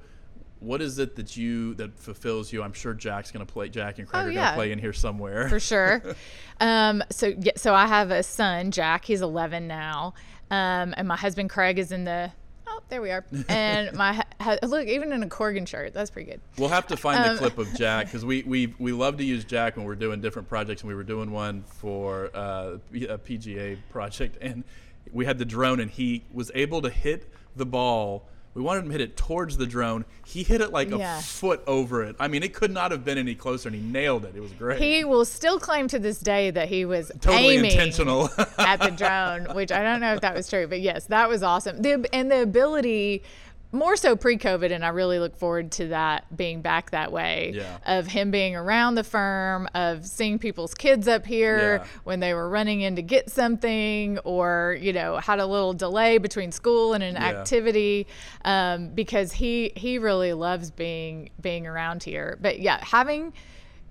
what 0.59 0.81
is 0.81 0.99
it 0.99 1.15
that 1.15 1.37
you 1.37 1.73
that 1.75 1.97
fulfills 1.99 2.51
you? 2.51 2.61
I'm 2.63 2.73
sure 2.73 2.93
Jack's 2.93 3.31
gonna 3.31 3.45
play. 3.45 3.69
Jack 3.69 3.99
and 3.99 4.07
Craig 4.07 4.23
Oh, 4.23 4.27
are 4.27 4.31
yeah. 4.31 4.45
gonna 4.45 4.55
play 4.55 4.71
in 4.71 4.79
here 4.79 4.93
somewhere. 4.93 5.47
for 5.49 5.59
sure. 5.59 6.01
um, 6.59 7.03
so 7.09 7.33
yeah, 7.39 7.53
so 7.55 7.73
I 7.73 7.87
have 7.87 8.11
a 8.11 8.23
son, 8.23 8.71
Jack. 8.71 9.05
He's 9.05 9.21
11 9.21 9.67
now, 9.67 10.13
um, 10.51 10.93
and 10.97 11.07
my 11.07 11.15
husband 11.17 11.49
Craig 11.49 11.79
is 11.79 11.91
in 11.91 12.03
the 12.03 12.31
oh, 12.67 12.81
there 12.89 13.01
we 13.01 13.11
are. 13.11 13.25
And 13.49 13.95
my 13.95 14.23
look, 14.63 14.87
even 14.87 15.11
in 15.11 15.23
a 15.23 15.27
Corgan 15.27 15.67
shirt, 15.67 15.93
that's 15.93 16.11
pretty 16.11 16.29
good. 16.31 16.41
We'll 16.57 16.69
have 16.69 16.87
to 16.87 16.97
find 16.97 17.23
the 17.23 17.31
Um, 17.31 17.37
clip 17.37 17.57
of 17.57 17.73
Jack 17.75 18.05
because 18.07 18.25
we, 18.25 18.43
we 18.43 18.73
we 18.79 18.91
love 18.91 19.17
to 19.17 19.23
use 19.23 19.43
Jack 19.45 19.77
when 19.77 19.85
we're 19.85 19.95
doing 19.95 20.19
different 20.21 20.47
projects, 20.49 20.81
and 20.81 20.87
we 20.89 20.95
were 20.95 21.03
doing 21.03 21.31
one 21.31 21.63
for 21.63 22.29
uh, 22.35 22.77
a 22.93 23.17
PGA 23.17 23.77
project, 23.89 24.37
and 24.41 24.63
we 25.11 25.25
had 25.25 25.37
the 25.39 25.45
drone, 25.45 25.79
and 25.79 25.89
he 25.89 26.23
was 26.33 26.51
able 26.53 26.81
to 26.81 26.89
hit 26.89 27.31
the 27.55 27.65
ball. 27.65 28.27
We 28.59 28.65
wanted 28.65 28.81
him 28.81 28.85
to 28.87 28.91
hit 28.91 28.99
it 29.01 29.15
towards 29.15 29.55
the 29.55 29.65
drone. 29.65 30.03
He 30.25 30.43
hit 30.43 30.59
it 30.59 30.73
like 30.73 30.89
Yeah. 30.89 31.19
a 31.19 31.21
foot 31.21 31.63
over 31.65 32.03
it. 32.03 32.17
I 32.19 32.27
mean, 32.27 32.43
it 32.43 32.53
could 32.53 32.71
not 32.71 32.91
have 32.91 33.05
been 33.05 33.17
any 33.17 33.33
closer, 33.33 33.69
and 33.69 33.75
he 33.75 33.81
nailed 33.81 34.25
it. 34.25 34.35
It 34.35 34.41
was 34.41 34.51
great. 34.51 34.81
He 34.81 35.05
will 35.05 35.23
still 35.23 35.61
claim 35.61 35.87
to 35.87 35.97
this 35.97 36.19
day 36.19 36.51
that 36.51 36.67
he 36.67 36.83
was 36.83 37.09
totally 37.21 37.55
aiming 37.55 37.71
intentional. 37.71 38.29
at 38.57 38.81
the 38.81 38.91
drone, 38.91 39.55
which 39.55 39.71
I 39.71 39.81
don't 39.81 40.01
know 40.01 40.13
if 40.13 40.19
that 40.19 40.35
was 40.35 40.49
true, 40.49 40.67
but 40.67 40.81
yes, 40.81 41.05
that 41.05 41.29
was 41.29 41.41
awesome. 41.41 41.81
The 41.81 42.05
and 42.11 42.29
the 42.29 42.41
ability 42.41 43.23
more 43.71 43.95
so 43.95 44.15
pre-COVID, 44.15 44.71
and 44.71 44.84
I 44.84 44.88
really 44.89 45.19
look 45.19 45.36
forward 45.38 45.71
to 45.73 45.89
that 45.89 46.36
being 46.36 46.62
back 46.62 46.89
that 46.91 47.12
way. 47.12 47.51
Yeah. 47.55 47.77
Of 47.86 48.08
him 48.08 48.32
being 48.32 48.55
around 48.55 48.95
the 48.95 49.03
firm, 49.03 49.67
of 49.75 50.05
seeing 50.08 50.39
people's 50.39 50.73
kids 50.73 51.08
up 51.08 51.25
here 51.25 51.77
Yeah. 51.77 51.88
when 52.03 52.19
they 52.19 52.34
were 52.34 52.49
running 52.49 52.82
in 52.82 52.95
to 52.95 53.03
get 53.03 53.29
something, 53.29 54.17
or 54.19 54.75
you 54.82 54.91
know 54.93 55.17
had 55.17 55.39
a 55.39 55.45
little 55.45 55.73
delay 55.73 56.17
between 56.17 56.51
school 56.51 56.93
and 56.93 57.03
an 57.03 57.15
Yeah. 57.15 57.25
activity, 57.25 58.08
um, 58.43 58.89
because 58.89 59.34
he 59.34 59.71
he 59.75 59.99
really 59.99 60.34
loves 60.34 60.71
being 60.71 61.29
being 61.39 61.67
around 61.67 62.01
here. 62.03 62.38
But 62.41 62.60
yeah, 62.60 62.84
having 62.84 63.34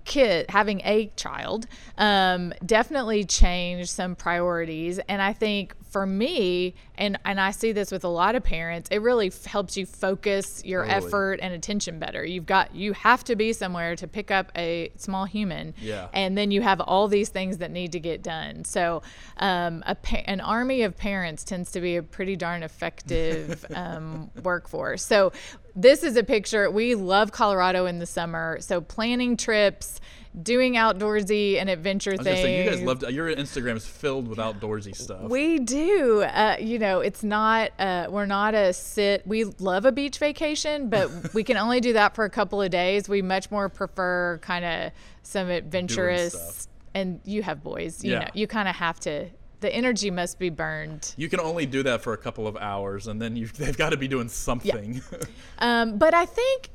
kid 0.09 0.45
having 0.49 0.81
a 0.83 1.09
child 1.15 1.67
um, 1.97 2.51
definitely 2.65 3.23
changed 3.23 3.89
some 3.91 4.15
priorities 4.15 4.99
and 5.07 5.21
i 5.21 5.31
think 5.31 5.75
for 5.91 6.05
me 6.05 6.73
and 6.97 7.17
and 7.25 7.39
i 7.39 7.51
see 7.51 7.71
this 7.71 7.91
with 7.91 8.03
a 8.03 8.07
lot 8.07 8.33
of 8.35 8.43
parents 8.43 8.89
it 8.91 9.01
really 9.01 9.27
f- 9.27 9.45
helps 9.45 9.77
you 9.77 9.85
focus 9.85 10.63
your 10.65 10.83
Totally. 10.85 11.05
effort 11.05 11.39
and 11.41 11.53
attention 11.53 11.99
better 11.99 12.25
you've 12.25 12.45
got 12.47 12.73
you 12.75 12.93
have 12.93 13.23
to 13.25 13.35
be 13.35 13.53
somewhere 13.53 13.95
to 13.95 14.07
pick 14.07 14.31
up 14.31 14.51
a 14.55 14.91
small 14.97 15.25
human 15.25 15.73
Yeah. 15.79 16.07
and 16.13 16.35
then 16.37 16.49
you 16.51 16.61
have 16.63 16.81
all 16.81 17.07
these 17.07 17.29
things 17.29 17.59
that 17.59 17.69
need 17.71 17.91
to 17.91 17.99
get 17.99 18.23
done 18.23 18.65
so 18.65 19.03
um, 19.37 19.83
a 19.85 19.93
pa- 19.95 20.23
an 20.25 20.41
army 20.41 20.81
of 20.81 20.97
parents 20.97 21.43
tends 21.43 21.71
to 21.71 21.81
be 21.81 21.95
a 21.97 22.03
pretty 22.03 22.35
darn 22.35 22.63
effective 22.63 23.65
um, 23.75 24.31
workforce 24.43 25.03
so 25.05 25.31
this 25.81 26.03
is 26.03 26.15
a 26.17 26.23
picture 26.23 26.69
we 26.69 26.95
love 26.95 27.31
colorado 27.31 27.85
in 27.85 27.99
the 27.99 28.05
summer 28.05 28.57
so 28.59 28.81
planning 28.81 29.37
trips 29.37 29.99
doing 30.43 30.73
outdoorsy 30.75 31.57
and 31.59 31.69
adventure 31.69 32.15
things 32.15 32.39
say, 32.41 32.63
you 32.63 32.69
guys 32.69 32.81
loved 32.81 33.01
your 33.09 33.33
Instagram 33.35 33.75
is 33.75 33.85
filled 33.85 34.27
with 34.27 34.37
outdoorsy 34.37 34.95
stuff. 34.95 35.23
we 35.23 35.57
do. 35.57 36.21
Uh, 36.21 36.55
you 36.59 36.77
know, 36.77 36.99
it's 36.99 37.23
not, 37.23 37.71
uh, 37.79 38.05
we're 38.11 38.27
not 38.27 38.53
a 38.53 38.71
sit. 38.71 39.25
We 39.25 39.45
love 39.45 39.85
a 39.85 39.91
beach 39.91 40.19
vacation, 40.19 40.87
but 40.87 41.09
we 41.33 41.43
can 41.43 41.57
only 41.57 41.79
do 41.81 41.93
that 41.93 42.13
for 42.13 42.25
a 42.25 42.29
couple 42.29 42.61
of 42.61 42.69
days. 42.69 43.09
We 43.09 43.23
much 43.23 43.49
more 43.49 43.69
prefer 43.69 44.37
kind 44.43 44.63
of 44.63 44.91
some 45.23 45.49
adventurous, 45.49 46.67
and 46.93 47.19
you 47.25 47.41
have 47.43 47.63
boys, 47.63 48.03
you 48.03 48.11
Yeah. 48.11 48.19
know, 48.19 48.27
you 48.35 48.45
kind 48.45 48.67
of 48.69 48.75
have 48.75 48.99
to, 49.01 49.29
the 49.61 49.73
energy 49.73 50.09
must 50.11 50.39
be 50.39 50.49
burned. 50.49 51.13
you 51.17 51.27
can 51.29 51.39
only 51.39 51.65
do 51.65 51.83
that 51.83 52.01
for 52.01 52.13
a 52.13 52.17
couple 52.17 52.47
of 52.47 52.55
hours, 52.57 53.07
and 53.07 53.21
then 53.21 53.33
they've 53.57 53.77
got 53.77 53.89
to 53.89 53.97
be 53.97 54.07
doing 54.07 54.29
something. 54.29 55.01
Um, 55.59 55.97
but 55.97 56.13
I 56.13 56.25
think 56.25 56.69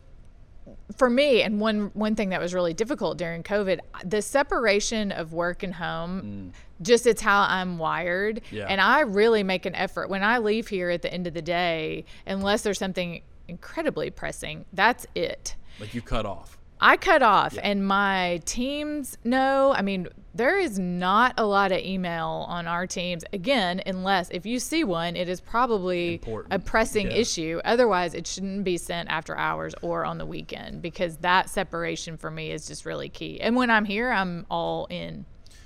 for 0.97 1.09
me, 1.09 1.41
and 1.43 1.59
one 1.61 1.91
one 1.95 2.15
thing 2.15 2.29
that 2.31 2.41
was 2.41 2.53
really 2.53 2.75
difficult 2.75 3.17
during 3.17 3.43
COVID, 3.43 3.79
the 4.05 4.21
separation 4.21 5.11
of 5.13 5.33
work 5.33 5.63
and 5.63 5.75
home, 5.75 6.53
just 6.83 7.07
it's 7.07 7.23
how 7.23 7.47
I'm 7.49 7.79
wired, 7.79 8.43
Yeah. 8.51 8.67
and 8.69 8.81
I 8.81 9.01
really 9.01 9.43
make 9.43 9.65
an 9.65 9.75
effort 9.75 10.11
when 10.11 10.23
I 10.23 10.37
leave 10.39 10.69
here 10.69 10.91
at 10.91 11.01
the 11.01 11.13
end 11.13 11.27
of 11.27 11.33
the 11.33 11.41
day, 11.43 12.05
unless 12.27 12.61
there's 12.63 12.79
something 12.79 13.23
incredibly 13.49 14.11
pressing. 14.11 14.67
That's 14.75 15.07
it. 15.15 15.57
like 15.81 15.95
you 15.95 16.03
cut 16.03 16.27
off. 16.27 16.59
I 16.85 16.99
cut 16.99 17.23
off, 17.23 17.57
and 17.63 17.87
my 17.87 18.43
teams 18.45 19.17
know. 19.25 19.73
I 19.75 19.81
mean, 19.81 20.07
there 20.35 20.59
is 20.59 20.79
not 20.79 21.33
a 21.39 21.47
lot 21.47 21.73
of 21.73 21.79
email 21.79 22.45
on 22.47 22.67
our 22.67 22.87
teams. 22.87 23.25
Again, 23.33 23.81
unless 23.87 24.29
if 24.29 24.45
you 24.45 24.59
see 24.59 24.85
one, 24.85 25.17
it 25.17 25.27
is 25.27 25.41
probably 25.41 26.15
Important. 26.17 26.53
a 26.53 26.59
pressing 26.59 27.07
Yeah. 27.07 27.17
issue. 27.17 27.61
Otherwise, 27.65 28.13
it 28.13 28.27
shouldn't 28.27 28.65
be 28.65 28.77
sent 28.77 29.09
after 29.09 29.35
hours 29.35 29.75
or 29.81 30.05
on 30.05 30.19
the 30.19 30.27
weekend 30.27 30.83
because 30.83 31.17
that 31.19 31.49
separation 31.49 32.19
for 32.19 32.31
me 32.31 32.51
is 32.51 32.67
just 32.67 32.85
really 32.85 33.09
key. 33.09 33.41
And 33.41 33.57
when 33.57 33.71
I'm 33.71 33.87
here, 33.87 34.11
I'm 34.11 34.45
all 34.51 34.85
in. 34.91 35.25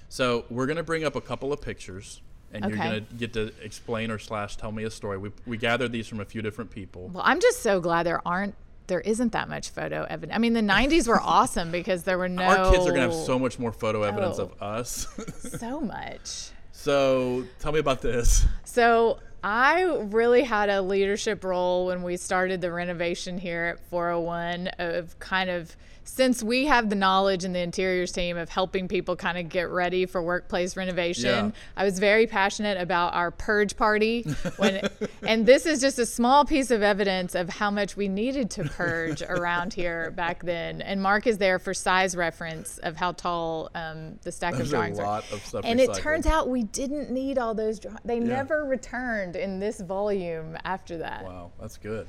So 0.09 0.45
we're 0.51 0.67
gonna 0.67 0.85
bring 0.85 1.03
up 1.03 1.17
a 1.17 1.21
couple 1.21 1.53
of 1.53 1.61
pictures, 1.61 2.21
and 2.53 2.65
you're 2.65 2.77
gonna 2.77 3.01
get 3.01 3.33
to 3.33 3.53
explain 3.61 4.13
or 4.13 4.21
slash 4.21 4.57
tell 4.57 4.71
me 4.71 4.85
a 4.85 4.91
story. 4.91 5.19
We 5.19 5.33
we 5.47 5.57
gathered 5.57 5.91
these 5.91 6.07
from 6.07 6.21
a 6.21 6.25
few 6.25 6.43
different 6.43 6.71
people. 6.71 7.09
Well, 7.13 7.25
I'm 7.27 7.41
just 7.41 7.61
so 7.61 7.81
glad 7.81 8.05
there 8.07 8.23
aren't. 8.25 8.55
There 8.89 9.01
isn't 9.01 9.33
that 9.33 9.49
much 9.49 9.71
photo 9.71 10.05
evidence. 10.11 10.35
I 10.35 10.39
mean, 10.39 10.53
the 10.55 10.61
'90s 10.61 11.07
were 11.07 11.21
awesome 11.23 11.71
because 11.71 12.03
there 12.03 12.19
were 12.19 12.29
no. 12.29 12.43
Our 12.43 12.73
kids 12.73 12.85
are 12.87 12.91
gonna 12.91 13.03
have 13.03 13.15
so 13.15 13.39
much 13.39 13.59
more 13.59 13.71
photo 13.73 14.03
evidence 14.03 14.39
Oh. 14.39 14.45
of 14.45 14.63
us. 14.63 15.07
so 15.59 15.81
much. 15.81 16.51
so 16.73 17.45
tell 17.61 17.73
me 17.73 17.79
about 17.79 18.01
this. 18.03 18.45
So 18.65 19.19
I 19.45 19.83
really 19.85 20.43
had 20.43 20.69
a 20.69 20.83
leadership 20.83 21.45
role 21.45 21.87
when 21.87 22.03
we 22.03 22.17
started 22.17 22.61
the 22.61 22.73
renovation 22.73 23.39
here 23.39 23.65
at 23.77 23.81
401 23.91 24.69
of 24.79 25.19
kind 25.21 25.49
of 25.51 25.77
since 26.09 26.43
we 26.43 26.65
have 26.65 26.89
the 26.89 26.97
knowledge 26.97 27.45
in 27.45 27.53
the 27.53 27.61
interiors 27.61 28.13
team 28.13 28.39
of 28.39 28.49
helping 28.49 28.89
people 28.89 29.15
kind 29.15 29.37
of 29.37 29.51
get 29.51 29.69
ready 29.69 30.07
for 30.07 30.23
workplace 30.23 30.75
renovation, 30.75 31.27
Yeah. 31.27 31.51
I 31.77 31.85
was 31.85 31.99
very 31.99 32.27
passionate 32.27 32.81
about 32.81 33.13
our 33.13 33.31
purge 33.31 33.77
party 33.77 34.23
when 34.57 34.89
and 35.23 35.45
this 35.45 35.67
is 35.67 35.83
just 35.83 35.99
a 35.99 36.07
small 36.07 36.47
piece 36.47 36.71
of 36.71 36.83
evidence 36.83 37.35
of 37.35 37.51
how 37.51 37.71
much 37.71 37.95
we 37.95 38.09
needed 38.09 38.51
to 38.53 38.65
purge 38.65 39.21
around 39.29 39.75
here 39.75 40.11
back 40.11 40.43
then. 40.43 40.81
And 40.81 41.03
Mark 41.03 41.27
is 41.27 41.37
there 41.37 41.59
for 41.59 41.75
size 41.75 42.17
reference 42.17 42.79
of 42.79 42.97
how 42.97 43.13
tall 43.13 43.71
um, 43.75 44.19
the 44.23 44.33
stack 44.33 44.55
of 44.55 44.61
There's 44.61 44.71
a 44.71 44.77
drawings 44.77 44.99
are. 44.99 45.19
of 45.31 45.45
stuff 45.45 45.61
And 45.65 45.79
it 45.79 45.93
turns 45.93 46.25
out 46.25 46.49
we 46.49 46.63
didn't 46.63 47.11
need 47.11 47.37
all 47.37 47.55
those. 47.55 47.79
Drawings. 47.81 48.01
They 48.07 48.19
never 48.19 48.65
returned 48.65 49.37
in 49.37 49.61
this 49.61 49.79
volume 49.81 50.57
after 50.65 50.99
that. 50.99 51.25
Wow, 51.25 51.53
that's 51.61 51.77
good. 51.77 52.07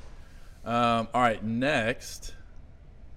Um, 0.64 1.08
all 1.12 1.20
right, 1.20 1.44
next. 1.44 2.34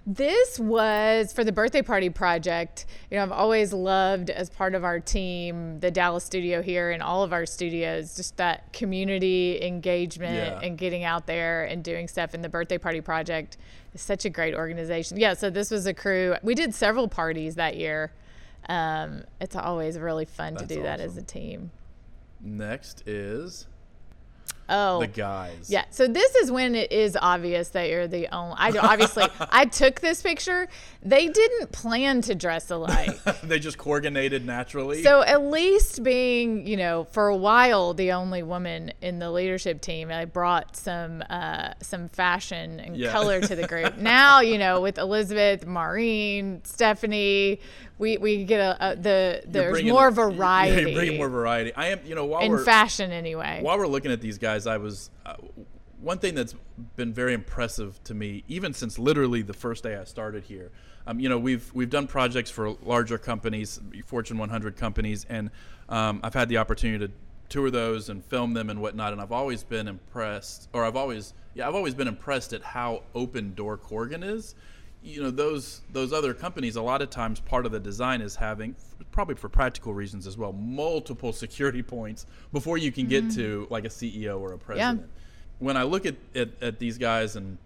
This 0.05 0.59
was 0.59 1.31
for 1.31 1.45
the 1.45 1.53
birthday 1.53 1.81
party 1.81 2.09
project. 2.09 2.85
You 3.09 3.17
know, 3.17 3.23
I've 3.23 3.31
always 3.31 3.71
loved 3.71 4.29
as 4.29 4.49
part 4.49 4.75
of 4.75 4.83
our 4.83 4.99
team, 4.99 5.79
the 5.79 5.91
Dallas 5.91 6.25
studio 6.25 6.61
here 6.61 6.91
and 6.91 7.01
all 7.01 7.23
of 7.23 7.31
our 7.31 7.45
studios, 7.45 8.15
just 8.17 8.35
that 8.35 8.73
community 8.73 9.63
engagement 9.63 10.35
Yeah. 10.35 10.59
and 10.67 10.77
getting 10.77 11.05
out 11.05 11.25
there 11.25 11.63
and 11.63 11.81
doing 11.83 12.09
stuff. 12.09 12.33
And 12.33 12.43
the 12.43 12.49
birthday 12.49 12.77
party 12.77 12.99
project 12.99 13.55
is 13.93 14.01
such 14.01 14.25
a 14.25 14.29
great 14.29 14.53
organization. 14.53 15.17
Yeah, 15.17 15.35
so 15.35 15.49
this 15.49 15.71
was 15.71 15.85
a 15.85 15.93
crew. 15.93 16.35
We 16.43 16.53
did 16.53 16.75
several 16.75 17.07
parties 17.07 17.55
that 17.55 17.77
year. 17.77 18.11
Um, 18.67 19.23
it's 19.39 19.55
always 19.55 19.97
really 19.97 20.25
fun 20.25 20.53
to 20.55 20.59
That's 20.65 20.75
do 20.75 20.83
that 20.83 20.99
as 20.99 21.15
a 21.15 21.21
team. 21.21 21.71
Next 22.41 23.07
is 23.07 23.67
Oh, 24.69 24.99
the 25.01 25.07
guys. 25.07 25.69
Yeah. 25.69 25.85
So 25.89 26.07
this 26.07 26.35
is 26.35 26.51
when 26.51 26.75
it 26.75 26.91
is 26.91 27.17
obvious 27.21 27.69
that 27.69 27.89
you're 27.89 28.07
the 28.07 28.27
only. 28.33 28.55
I 28.57 28.69
obviously 28.79 29.25
I 29.39 29.65
took 29.65 29.99
this 29.99 30.21
picture. 30.21 30.67
They 31.01 31.27
didn't 31.27 31.71
plan 31.71 32.21
to 32.23 32.35
dress 32.35 32.71
alike. 32.71 33.21
they 33.43 33.59
just 33.59 33.77
coordinated 33.77 34.45
naturally. 34.45 35.03
So 35.03 35.21
at 35.21 35.43
least 35.43 36.03
being, 36.03 36.65
you 36.65 36.77
know, 36.77 37.05
for 37.11 37.27
a 37.27 37.35
while 37.35 37.93
the 37.93 38.11
only 38.13 38.43
woman 38.43 38.93
in 39.01 39.19
the 39.19 39.31
leadership 39.31 39.81
team, 39.81 40.11
I 40.11 40.25
brought 40.25 40.75
some 40.75 41.23
uh, 41.29 41.73
some 41.81 42.09
fashion 42.09 42.79
and 42.79 42.95
Yeah. 42.95 43.11
color 43.11 43.41
to 43.41 43.55
the 43.55 43.67
group. 43.67 43.97
now, 43.97 44.39
you 44.39 44.57
know, 44.57 44.81
with 44.81 44.97
Elizabeth, 44.97 45.65
Maureen, 45.65 46.61
Stephanie, 46.63 47.59
we 47.97 48.17
we 48.17 48.43
get 48.45 48.59
a, 48.59 48.91
a 48.91 48.95
the 48.95 49.41
You're 49.43 49.51
there's 49.51 49.83
more 49.83 50.09
Yeah, 50.09 50.09
variety 50.11 50.81
you're 50.81 50.93
bringing 50.99 51.17
more 51.17 51.29
variety. 51.29 51.73
I 51.75 51.87
am, 51.87 51.99
you 52.05 52.15
know, 52.15 52.25
while 52.25 52.41
in 52.41 52.63
fashion 52.63 53.11
anyway. 53.11 53.59
while 53.61 53.77
we're 53.77 53.87
looking 53.87 54.11
at 54.11 54.21
these 54.21 54.37
guys, 54.37 54.52
I 54.67 54.77
was 54.77 55.09
uh, 55.25 55.35
one 56.01 56.19
thing 56.19 56.35
that's 56.35 56.53
been 56.95 57.13
very 57.13 57.33
impressive 57.33 58.03
to 58.03 58.13
me, 58.13 58.43
even 58.47 58.73
since 58.73 58.99
literally 58.99 59.41
the 59.41 59.53
first 59.53 59.83
day 59.83 59.95
I 59.95 60.03
started 60.03 60.43
here. 60.43 60.71
Um, 61.07 61.19
you 61.19 61.29
know, 61.29 61.37
we've 61.37 61.71
we've 61.73 61.89
done 61.89 62.07
projects 62.07 62.49
for 62.49 62.75
larger 62.83 63.17
companies, 63.17 63.79
Fortune 64.05 64.37
100 64.37 64.75
companies, 64.77 65.25
and 65.29 65.49
um, 65.89 66.19
I've 66.23 66.33
had 66.33 66.49
the 66.49 66.57
opportunity 66.57 67.07
to 67.07 67.13
tour 67.49 67.69
those 67.71 68.09
and 68.09 68.23
film 68.23 68.53
them 68.53 68.69
and 68.69 68.81
whatnot. 68.81 69.13
And 69.13 69.21
I've 69.21 69.31
always 69.31 69.63
been 69.63 69.87
impressed, 69.87 70.69
or 70.73 70.83
I've 70.85 70.95
always 70.95 71.33
yeah, 71.55 71.67
I've 71.67 71.75
always 71.75 71.93
been 71.93 72.07
impressed 72.07 72.53
at 72.53 72.63
how 72.63 73.03
open 73.15 73.53
door 73.53 73.77
Corgan 73.77 74.23
is. 74.23 74.55
You 75.03 75.23
know, 75.23 75.31
those 75.31 75.81
those 75.91 76.13
other 76.13 76.33
companies, 76.33 76.75
a 76.75 76.81
lot 76.81 77.01
of 77.01 77.09
times 77.09 77.39
part 77.39 77.65
of 77.65 77.71
the 77.71 77.79
design 77.79 78.21
is 78.21 78.35
having 78.35 78.75
probably 79.11 79.35
for 79.35 79.49
practical 79.49 79.93
reasons 79.93 80.25
as 80.25 80.37
well, 80.37 80.51
multiple 80.53 81.31
security 81.31 81.83
points 81.83 82.25
before 82.51 82.77
you 82.77 82.91
can 82.91 83.07
get 83.07 83.29
to 83.31 83.67
like 83.69 83.85
a 83.85 83.89
CEO 83.89 84.39
or 84.39 84.53
a 84.53 84.57
president. 84.57 85.01
When 85.59 85.77
I 85.77 85.83
look 85.83 86.05
at, 86.05 86.15
at, 86.35 86.49
at 86.61 86.79
these 86.79 86.97
guys 86.97 87.35
and, 87.35 87.57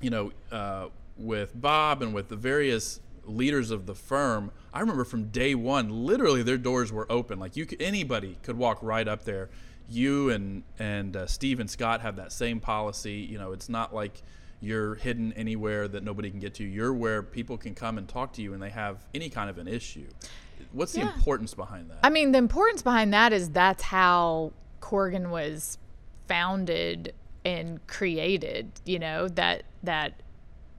you 0.00 0.10
know, 0.10 0.32
uh, 0.50 0.86
with 1.16 1.60
Bob 1.60 2.02
and 2.02 2.14
with 2.14 2.28
the 2.28 2.36
various 2.36 3.00
leaders 3.26 3.70
of 3.70 3.86
the 3.86 3.94
firm, 3.94 4.50
I 4.72 4.80
remember 4.80 5.04
from 5.04 5.28
day 5.28 5.54
one, 5.54 6.06
literally 6.06 6.42
their 6.42 6.58
doors 6.58 6.90
were 6.90 7.06
open. 7.10 7.38
Like 7.38 7.54
you, 7.54 7.66
could, 7.66 7.80
anybody 7.82 8.38
could 8.42 8.56
walk 8.56 8.78
right 8.82 9.06
up 9.06 9.24
there 9.24 9.50
you 9.88 10.30
and 10.30 10.62
and 10.78 11.16
uh, 11.16 11.26
Steve 11.26 11.60
and 11.60 11.70
Scott 11.70 12.00
have 12.00 12.16
that 12.16 12.32
same 12.32 12.60
policy. 12.60 13.16
You 13.16 13.38
know, 13.38 13.52
it's 13.52 13.68
not 13.68 13.94
like 13.94 14.22
you're 14.64 14.96
hidden 14.96 15.32
anywhere 15.34 15.88
that 15.88 16.02
nobody 16.02 16.30
can 16.30 16.40
get 16.40 16.54
to. 16.54 16.64
You're 16.64 16.92
where 16.92 17.22
people 17.22 17.56
can 17.56 17.74
come 17.74 17.98
and 17.98 18.08
talk 18.08 18.32
to 18.34 18.42
you, 18.42 18.54
and 18.54 18.62
they 18.62 18.70
have 18.70 19.06
any 19.14 19.28
kind 19.28 19.50
of 19.50 19.58
an 19.58 19.68
issue. 19.68 20.06
What's 20.72 20.92
the 20.92 21.02
importance 21.02 21.54
behind 21.54 21.90
that? 21.90 21.98
I 22.02 22.10
mean, 22.10 22.32
the 22.32 22.38
importance 22.38 22.82
behind 22.82 23.12
that 23.12 23.32
is 23.32 23.50
that's 23.50 23.82
how 23.82 24.52
Corgan 24.80 25.30
was 25.30 25.78
founded 26.26 27.14
and 27.44 27.86
created. 27.86 28.72
You 28.84 28.98
know 28.98 29.28
that 29.28 29.64
that 29.82 30.22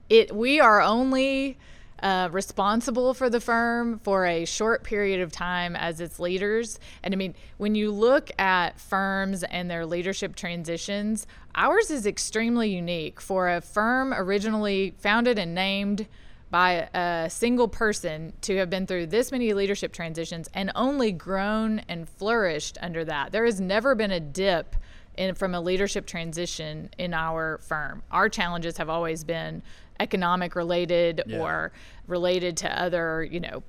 it 0.08 0.34
we 0.34 0.60
are 0.60 0.80
only 0.80 1.58
uh, 2.02 2.28
responsible 2.30 3.14
for 3.14 3.30
the 3.30 3.40
firm 3.40 3.98
for 4.00 4.26
a 4.26 4.44
short 4.44 4.84
period 4.84 5.20
of 5.20 5.32
time 5.32 5.74
as 5.76 6.00
its 6.00 6.18
leaders. 6.18 6.78
And 7.02 7.14
I 7.14 7.16
mean, 7.16 7.34
when 7.56 7.74
you 7.74 7.90
look 7.90 8.30
at 8.38 8.78
firms 8.78 9.42
and 9.44 9.70
their 9.70 9.86
leadership 9.86 10.36
transitions, 10.36 11.26
ours 11.54 11.90
is 11.90 12.06
extremely 12.06 12.68
unique 12.70 13.20
for 13.20 13.48
a 13.48 13.60
firm 13.60 14.12
originally 14.12 14.94
founded 14.98 15.38
and 15.38 15.54
named 15.54 16.06
by 16.50 16.88
a 16.94 17.28
single 17.28 17.66
person 17.66 18.32
to 18.40 18.56
have 18.56 18.70
been 18.70 18.86
through 18.86 19.06
this 19.06 19.32
many 19.32 19.52
leadership 19.52 19.92
transitions 19.92 20.48
and 20.54 20.70
only 20.74 21.10
grown 21.10 21.80
and 21.88 22.08
flourished 22.08 22.78
under 22.80 23.04
that. 23.04 23.32
There 23.32 23.44
has 23.44 23.60
never 23.60 23.94
been 23.94 24.12
a 24.12 24.20
dip 24.20 24.76
in 25.16 25.34
from 25.34 25.54
a 25.54 25.60
leadership 25.60 26.06
transition 26.06 26.90
in 26.98 27.14
our 27.14 27.58
firm. 27.58 28.02
Our 28.10 28.28
challenges 28.28 28.76
have 28.76 28.88
always 28.88 29.24
been 29.24 29.62
economic 30.00 30.54
related 30.54 31.22
Yeah. 31.26 31.38
or 31.40 31.72
related 32.06 32.56
to 32.58 32.80
other, 32.82 33.22
you 33.24 33.40
know, 33.40 33.62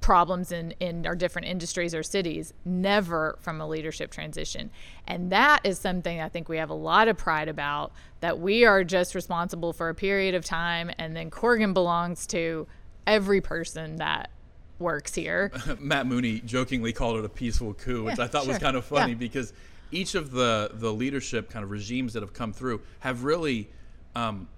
problems 0.00 0.50
in, 0.50 0.72
in 0.80 1.06
our 1.06 1.14
different 1.14 1.46
industries 1.46 1.94
or 1.94 2.02
cities, 2.02 2.52
never 2.64 3.36
from 3.40 3.60
a 3.60 3.68
leadership 3.68 4.10
transition. 4.10 4.68
And 5.06 5.30
that 5.30 5.60
is 5.64 5.78
something 5.78 6.20
I 6.20 6.28
think 6.28 6.48
we 6.48 6.56
have 6.56 6.70
a 6.70 6.74
lot 6.74 7.06
of 7.06 7.16
pride 7.16 7.48
about 7.48 7.92
that 8.20 8.40
we 8.40 8.64
are 8.64 8.82
just 8.82 9.14
responsible 9.14 9.72
for 9.72 9.88
a 9.88 9.94
period 9.94 10.34
of 10.34 10.44
time 10.44 10.90
and 10.98 11.14
then 11.14 11.30
Corgan 11.30 11.72
belongs 11.72 12.26
to 12.28 12.66
every 13.06 13.40
person 13.40 13.96
that 13.96 14.30
works 14.80 15.14
here. 15.14 15.52
Matt 15.78 16.06
Mooney 16.08 16.40
jokingly 16.40 16.92
called 16.92 17.18
it 17.18 17.24
a 17.24 17.28
peaceful 17.28 17.72
coup, 17.74 18.02
which 18.04 18.18
Yeah, 18.18 18.24
I 18.24 18.26
thought 18.26 18.48
was 18.48 18.58
kind 18.58 18.76
of 18.76 18.84
funny 18.84 19.12
Yeah. 19.12 19.18
because 19.18 19.52
each 19.92 20.16
of 20.16 20.32
the 20.32 20.70
the 20.74 20.92
leadership 20.92 21.48
kind 21.50 21.62
of 21.62 21.70
regimes 21.70 22.14
that 22.14 22.22
have 22.22 22.32
come 22.32 22.52
through 22.52 22.80
have 23.00 23.22
really, 23.22 23.68
um, 24.16 24.48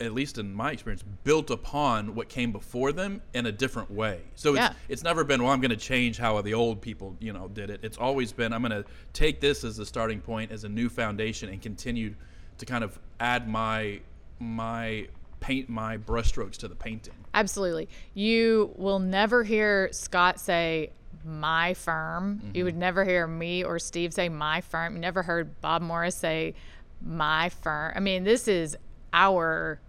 at 0.00 0.12
least 0.12 0.38
in 0.38 0.54
my 0.54 0.72
experience, 0.72 1.04
built 1.24 1.50
upon 1.50 2.14
what 2.14 2.28
came 2.28 2.52
before 2.52 2.92
them 2.92 3.22
in 3.34 3.46
a 3.46 3.52
different 3.52 3.90
way. 3.90 4.20
So 4.34 4.50
it's 4.50 4.60
Yeah. 4.60 4.72
it's 4.88 5.02
never 5.02 5.24
been 5.24 5.42
well. 5.42 5.52
I'm 5.52 5.60
going 5.60 5.70
to 5.70 5.76
change 5.76 6.18
how 6.18 6.40
the 6.42 6.54
old 6.54 6.80
people 6.80 7.16
you 7.20 7.32
know 7.32 7.48
did 7.48 7.70
it. 7.70 7.80
It's 7.82 7.98
always 7.98 8.32
been 8.32 8.52
I'm 8.52 8.62
going 8.62 8.82
to 8.82 8.88
take 9.12 9.40
this 9.40 9.64
as 9.64 9.78
a 9.78 9.86
starting 9.86 10.20
point 10.20 10.50
as 10.50 10.64
a 10.64 10.68
new 10.68 10.88
foundation 10.88 11.48
and 11.48 11.60
continue 11.60 12.14
to 12.58 12.66
kind 12.66 12.84
of 12.84 12.98
add 13.18 13.48
my 13.48 14.00
my 14.38 15.08
paint 15.40 15.68
my 15.68 15.96
brushstrokes 15.96 16.56
to 16.58 16.68
the 16.68 16.74
painting. 16.74 17.14
Absolutely. 17.34 17.88
You 18.14 18.72
will 18.76 18.98
never 18.98 19.42
hear 19.44 19.88
Scott 19.92 20.38
say 20.38 20.90
my 21.24 21.74
firm. 21.74 22.40
You 22.54 22.64
would 22.64 22.74
mm-hmm. 22.74 22.80
never 22.80 23.04
hear 23.04 23.26
me 23.26 23.64
or 23.64 23.78
Steve 23.78 24.12
say 24.12 24.28
my 24.28 24.60
firm. 24.60 24.94
You 24.94 25.00
never 25.00 25.22
heard 25.22 25.60
Bob 25.60 25.82
Morris 25.82 26.14
say 26.14 26.54
my 27.02 27.48
firm. 27.48 27.92
I 27.94 28.00
mean, 28.00 28.24
this 28.24 28.48
is 28.48 28.76
our 29.12 29.80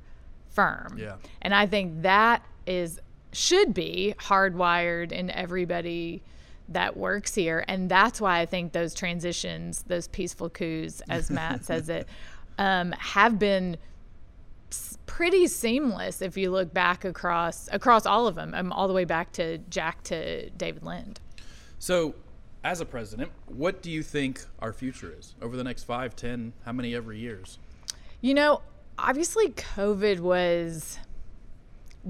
firm. 0.49 0.97
Yeah. 0.97 1.15
And 1.41 1.53
I 1.53 1.65
think 1.65 2.01
that 2.03 2.43
is 2.65 2.99
should 3.33 3.73
be 3.73 4.13
hardwired 4.19 5.11
in 5.11 5.29
everybody 5.31 6.21
that 6.69 6.97
works 6.97 7.35
here. 7.35 7.63
And 7.67 7.89
that's 7.89 8.19
why 8.19 8.39
I 8.39 8.45
think 8.45 8.73
those 8.73 8.93
transitions, 8.93 9.83
those 9.83 10.07
peaceful 10.07 10.49
coups, 10.49 11.01
as 11.09 11.29
Matt 11.29 11.65
says 11.65 11.89
it, 11.89 12.07
um, 12.57 12.91
have 12.93 13.39
been 13.39 13.77
pretty 15.05 15.47
seamless 15.47 16.21
if 16.21 16.37
you 16.37 16.49
look 16.51 16.73
back 16.73 17.03
across 17.03 17.67
across 17.71 18.05
all 18.05 18.27
of 18.27 18.35
them, 18.35 18.53
um, 18.53 18.71
all 18.71 18.87
the 18.87 18.93
way 18.93 19.05
back 19.05 19.31
to 19.33 19.57
Jack 19.69 20.03
to 20.03 20.49
David 20.51 20.83
Lind. 20.83 21.19
So, 21.79 22.15
as 22.63 22.79
a 22.79 22.85
president, 22.85 23.31
what 23.47 23.81
do 23.81 23.89
you 23.89 24.03
think 24.03 24.45
our 24.59 24.71
future 24.71 25.13
is 25.17 25.35
over 25.41 25.57
the 25.57 25.63
next 25.63 25.83
five, 25.83 26.15
ten, 26.15 26.53
how 26.63 26.71
many 26.71 26.95
ever 26.95 27.11
years? 27.11 27.57
You 28.21 28.35
know, 28.35 28.61
obviously 29.01 29.49
COVID 29.49 30.19
was 30.19 30.99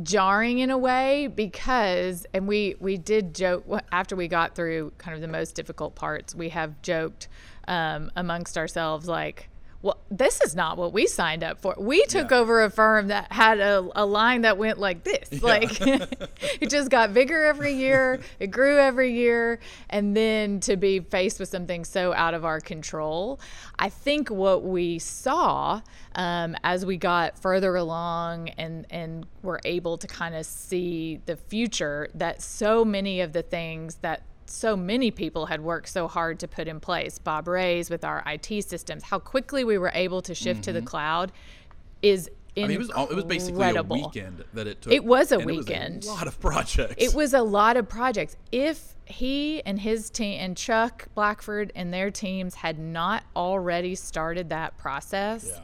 jarring 0.04 0.60
in 0.60 0.70
a 0.70 0.78
way 0.78 1.28
because 1.28 2.26
and 2.34 2.48
we 2.48 2.76
we 2.80 2.98
did 2.98 3.36
joke 3.36 3.66
after 3.92 4.16
we 4.16 4.28
got 4.28 4.56
through 4.56 4.92
kind 4.98 5.14
of 5.16 5.22
the 5.22 5.28
most 5.28 5.54
difficult 5.54 5.96
parts 5.96 6.34
we 6.34 6.48
have 6.48 6.82
joked 6.82 7.28
um, 7.68 8.10
amongst 8.16 8.58
ourselves 8.58 9.10
like 9.10 9.50
well 9.82 9.98
this 10.10 10.42
is 10.42 10.56
not 10.56 10.78
what 10.78 10.92
we 10.94 11.08
signed 11.08 11.44
up 11.44 11.60
for. 11.60 11.74
We 11.78 12.04
took 12.06 12.32
Yeah. 12.32 12.38
over 12.38 12.64
a 12.64 12.70
firm 12.70 13.08
that 13.08 13.32
had 13.32 13.60
a, 13.60 13.88
a 13.96 14.06
line 14.06 14.42
that 14.42 14.58
went 14.58 14.78
like 14.78 15.04
this. 15.04 15.42
Like 15.42 15.72
it 15.82 16.70
just 16.70 16.90
got 16.90 17.14
bigger 17.14 17.44
every 17.44 17.74
year. 17.74 18.20
It 18.40 18.48
grew 18.48 18.78
every 18.78 19.14
year. 19.14 19.60
And 19.90 20.16
then 20.16 20.60
to 20.62 20.76
be 20.78 21.00
faced 21.00 21.40
with 21.40 21.50
something 21.50 21.86
so 21.86 22.14
out 22.14 22.34
of 22.34 22.44
our 22.46 22.60
control 22.60 23.40
i 23.80 23.90
think 23.90 24.30
what 24.30 24.64
we 24.64 25.00
saw 25.00 25.82
um, 26.16 26.56
as 26.64 26.86
we 26.86 26.98
got 26.98 27.38
further 27.40 27.76
along 27.76 28.50
and 28.50 28.86
and 28.90 29.26
were 29.42 29.60
able 29.66 29.98
to 29.98 30.08
kind 30.08 30.36
of 30.36 30.46
see 30.46 31.20
the 31.26 31.36
future 31.36 32.08
that 32.14 32.42
so 32.42 32.84
many 32.86 33.22
of 33.22 33.34
the 33.34 33.42
things 33.42 33.96
that 34.02 34.22
so 34.52 34.76
many 34.76 35.12
people 35.12 35.46
had 35.48 35.62
worked 35.62 35.90
so 35.90 36.08
hard 36.08 36.40
to 36.40 36.48
put 36.48 36.68
in 36.68 36.80
place 36.80 37.18
bob 37.18 37.48
rays 37.48 37.90
with 37.90 38.04
our 38.04 38.24
it 38.28 38.64
systems 38.64 39.04
how 39.04 39.20
quickly 39.20 39.64
we 39.64 39.78
were 39.78 39.92
able 39.94 40.22
to 40.22 40.36
shift 40.36 40.64
to 40.64 40.74
the 40.74 40.82
cloud 40.82 41.32
is 42.02 42.30
Mm-hmm. 42.56 42.66
I 42.66 42.68
mean, 42.68 42.76
it 42.76 42.80
was 42.80 43.12
it 43.12 43.16
was 43.16 43.24
basically 43.24 43.76
a 43.76 43.84
weekend 43.84 44.44
that 44.54 44.68
it 44.68 44.82
took. 44.82 44.92
It 44.92 45.06
was 45.06 45.32
a 45.32 45.40
weekend. 45.40 46.04
It 46.04 46.08
was 46.08 46.08
a 46.08 46.12
lot 46.12 46.28
of 46.28 46.40
projects. 46.40 46.96
It 46.98 47.14
was 47.14 47.34
a 47.34 47.42
lot 47.42 47.78
of 47.78 47.88
projects. 47.88 48.36
If 48.52 48.94
he 49.06 49.62
and 49.66 49.80
his 49.80 50.10
team 50.10 50.40
and 50.42 50.58
Chuck 50.58 51.08
Blackford 51.16 51.72
and 51.76 51.94
their 51.94 52.12
teams 52.12 52.56
had 52.56 52.78
not 52.78 53.24
already 53.38 53.96
started 53.96 54.50
that 54.50 54.78
process, 54.78 55.46
Yeah. 55.48 55.60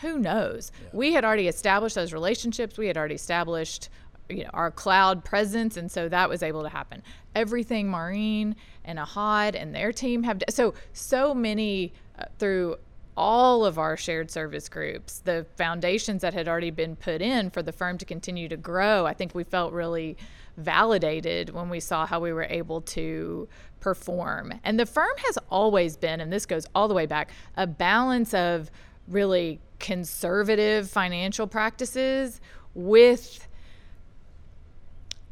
who 0.00 0.18
knows? 0.18 0.72
We 0.92 1.12
had 1.12 1.24
already 1.24 1.46
established 1.46 1.94
those 1.94 2.12
relationships. 2.12 2.78
We 2.78 2.88
had 2.88 2.96
already 2.96 3.14
established 3.14 3.88
you 4.28 4.44
know, 4.44 4.50
our 4.52 4.70
cloud 4.70 5.24
presence, 5.24 5.76
and 5.76 5.90
so 5.90 6.08
that 6.08 6.28
was 6.28 6.42
able 6.42 6.62
to 6.62 6.68
happen. 6.68 7.02
Everything 7.34 7.88
Maureen 7.88 8.56
and 8.84 8.98
Ahad 8.98 9.54
and 9.54 9.74
their 9.74 9.92
team 9.92 10.22
have 10.22 10.42
so 10.48 10.74
so 10.92 11.34
many 11.34 11.92
uh, 12.18 12.24
through 12.38 12.76
all 13.16 13.64
of 13.64 13.78
our 13.78 13.96
shared 13.96 14.30
service 14.30 14.68
groups, 14.68 15.20
the 15.20 15.46
foundations 15.56 16.22
that 16.22 16.34
had 16.34 16.48
already 16.48 16.70
been 16.70 16.96
put 16.96 17.22
in 17.22 17.48
for 17.50 17.62
the 17.62 17.72
firm 17.72 17.96
to 17.98 18.04
continue 18.04 18.48
to 18.48 18.56
grow. 18.56 19.06
I 19.06 19.14
think 19.14 19.34
we 19.34 19.44
felt 19.44 19.72
really 19.72 20.16
validated 20.56 21.50
when 21.50 21.68
we 21.68 21.80
saw 21.80 22.06
how 22.06 22.20
we 22.20 22.32
were 22.32 22.44
able 22.44 22.80
to 22.80 23.48
perform. 23.80 24.54
And 24.64 24.78
the 24.80 24.86
firm 24.86 25.16
has 25.26 25.38
always 25.50 25.96
been, 25.96 26.20
and 26.20 26.32
this 26.32 26.46
goes 26.46 26.66
all 26.74 26.88
the 26.88 26.94
way 26.94 27.06
back, 27.06 27.30
a 27.56 27.66
balance 27.66 28.34
of 28.34 28.70
really 29.06 29.60
conservative 29.78 30.90
financial 30.90 31.46
practices 31.46 32.40
with 32.74 33.46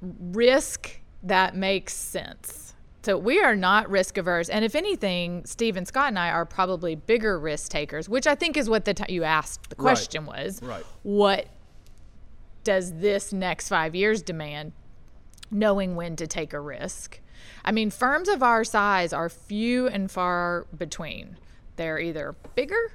risk 0.03 1.00
that 1.22 1.55
makes 1.57 1.94
sense. 1.94 2.74
So 3.03 3.18
we 3.18 3.40
are 3.40 3.57
not 3.57 3.90
risk 3.90 4.16
averse, 4.16 4.48
and 4.48 4.64
if 4.64 4.74
anything, 4.76 5.44
Steve 5.44 5.76
and 5.76 5.86
Scott 5.88 6.09
and 6.09 6.18
I 6.18 6.30
are 6.30 6.44
probably 6.46 6.94
bigger 6.94 7.38
risk 7.38 7.70
takers, 7.70 8.09
which 8.09 8.26
I 8.28 8.34
think 8.36 8.57
is 8.57 8.68
what 8.70 8.84
the 8.84 8.94
t- 8.94 9.12
you 9.12 9.24
asked 9.24 9.70
the 9.70 9.76
Right. 9.76 9.80
question 9.92 10.24
was. 10.24 10.61
Right. 10.62 10.84
What 11.03 11.46
does 12.62 12.92
this 13.00 13.32
next 13.32 13.68
five 13.68 13.94
years 13.96 14.22
demand? 14.22 14.72
Knowing 15.50 15.96
when 15.96 16.14
to 16.16 16.26
take 16.28 16.53
a 16.53 16.61
risk. 16.61 17.20
I 17.64 17.72
mean, 17.72 17.90
firms 17.90 18.28
of 18.28 18.42
our 18.42 18.62
size 18.62 19.12
are 19.12 19.28
few 19.28 19.88
and 19.88 20.09
far 20.11 20.66
between. 20.76 21.36
They're 21.76 21.98
either 21.98 22.36
bigger 22.55 22.92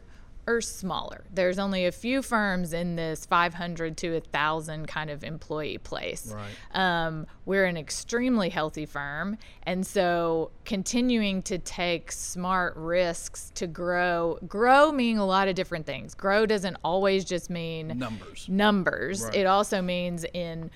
or 0.47 0.61
smaller. 0.61 1.25
There's 1.31 1.59
only 1.59 1.85
a 1.85 1.91
few 1.91 2.21
firms 2.21 2.71
in 2.71 2.95
this 2.95 3.25
500 3.25 3.97
to 3.97 4.13
1,000 4.13 4.87
kind 4.87 5.09
of 5.09 5.23
employee 5.23 5.77
place. 5.77 6.33
Right. 6.33 7.05
Um, 7.05 7.27
we're 7.45 7.65
an 7.65 7.75
extremely 7.75 8.49
healthy 8.49 8.85
firm. 8.85 9.37
And 9.63 9.85
so 9.85 10.51
continuing 10.63 11.43
to 11.43 11.57
take 11.57 12.13
smart 12.13 12.75
risks 12.77 13.51
to 13.55 13.67
grow, 13.67 14.39
grow 14.47 14.91
meaning 14.93 15.19
a 15.19 15.25
lot 15.25 15.49
of 15.49 15.55
different 15.55 15.85
things. 15.85 16.15
Grow 16.15 16.45
doesn't 16.45 16.77
always 16.83 17.25
just 17.25 17.49
mean 17.49 17.89
numbers. 17.99 18.47
numbers. 18.47 19.23
Right. 19.25 19.35
It 19.35 19.45
also 19.45 19.81
means 19.81 20.25
in 20.33 20.71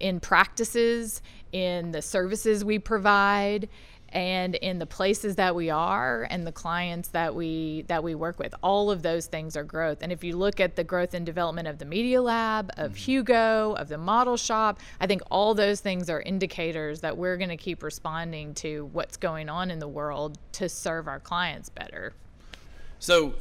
in 0.00 0.20
practices, 0.20 1.20
in 1.52 1.92
the 1.92 2.00
services 2.00 2.64
we 2.64 2.78
provide, 2.78 3.68
and 4.16 4.54
in 4.54 4.78
the 4.78 4.86
places 4.86 5.36
that 5.36 5.54
we 5.54 5.68
are 5.68 6.26
and 6.30 6.46
the 6.46 6.52
clients 6.52 7.08
that 7.08 7.34
we 7.34 7.84
that 7.86 8.02
we 8.02 8.14
work 8.14 8.38
with. 8.38 8.54
All 8.62 8.90
of 8.90 9.02
those 9.02 9.26
things 9.26 9.58
are 9.58 9.62
growth. 9.62 9.98
And 10.00 10.10
if 10.10 10.24
you 10.24 10.38
look 10.38 10.58
at 10.58 10.74
the 10.74 10.84
growth 10.84 11.12
and 11.12 11.26
development 11.26 11.68
of 11.68 11.76
the 11.76 11.84
Media 11.84 12.22
Lab, 12.22 12.70
of 12.78 12.92
mm-hmm. 12.92 12.96
Hugo, 12.96 13.74
of 13.74 13.88
the 13.88 13.98
Model 13.98 14.38
Shop, 14.38 14.80
I 15.00 15.06
think 15.06 15.20
all 15.30 15.52
those 15.52 15.80
things 15.80 16.08
are 16.08 16.22
indicators 16.22 17.02
that 17.02 17.14
we're 17.14 17.36
going 17.36 17.50
to 17.50 17.58
keep 17.58 17.82
responding 17.82 18.54
to 18.54 18.86
what's 18.94 19.18
going 19.18 19.50
on 19.50 19.70
in 19.70 19.80
the 19.80 19.88
world 19.88 20.38
to 20.52 20.66
serve 20.66 21.08
our 21.08 21.20
clients 21.20 21.68
better. 21.68 22.14
So 22.98 23.34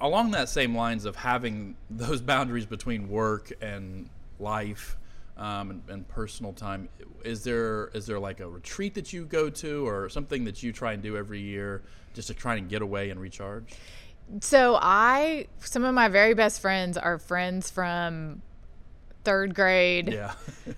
along 0.00 0.30
that 0.30 0.48
same 0.48 0.74
lines 0.74 1.04
of 1.04 1.14
having 1.14 1.76
those 1.90 2.22
boundaries 2.22 2.64
between 2.64 3.10
work 3.10 3.52
and 3.60 4.08
life 4.40 4.96
um, 5.36 5.70
and, 5.70 5.82
and, 5.88 6.08
personal 6.08 6.52
time, 6.52 6.88
is 7.24 7.42
there 7.42 7.88
is 7.88 8.06
there 8.06 8.20
like 8.20 8.40
a 8.40 8.48
retreat 8.48 8.94
that 8.94 9.12
you 9.12 9.24
go 9.24 9.50
to 9.50 9.86
or 9.86 10.08
something 10.08 10.44
that 10.44 10.62
you 10.62 10.72
try 10.72 10.92
and 10.92 11.02
do 11.02 11.16
every 11.16 11.40
year 11.40 11.82
just 12.14 12.28
to 12.28 12.34
try 12.34 12.54
and 12.56 12.68
get 12.68 12.82
away 12.82 13.10
and 13.10 13.20
recharge? 13.20 13.74
So 14.40 14.78
I, 14.80 15.46
some 15.58 15.84
of 15.84 15.94
my 15.94 16.08
very 16.08 16.34
best 16.34 16.60
friends 16.60 16.96
are 16.96 17.18
friends 17.18 17.70
from 17.70 18.42
third 19.24 19.54
grade. 19.54 20.12
Yeah. 20.12 20.34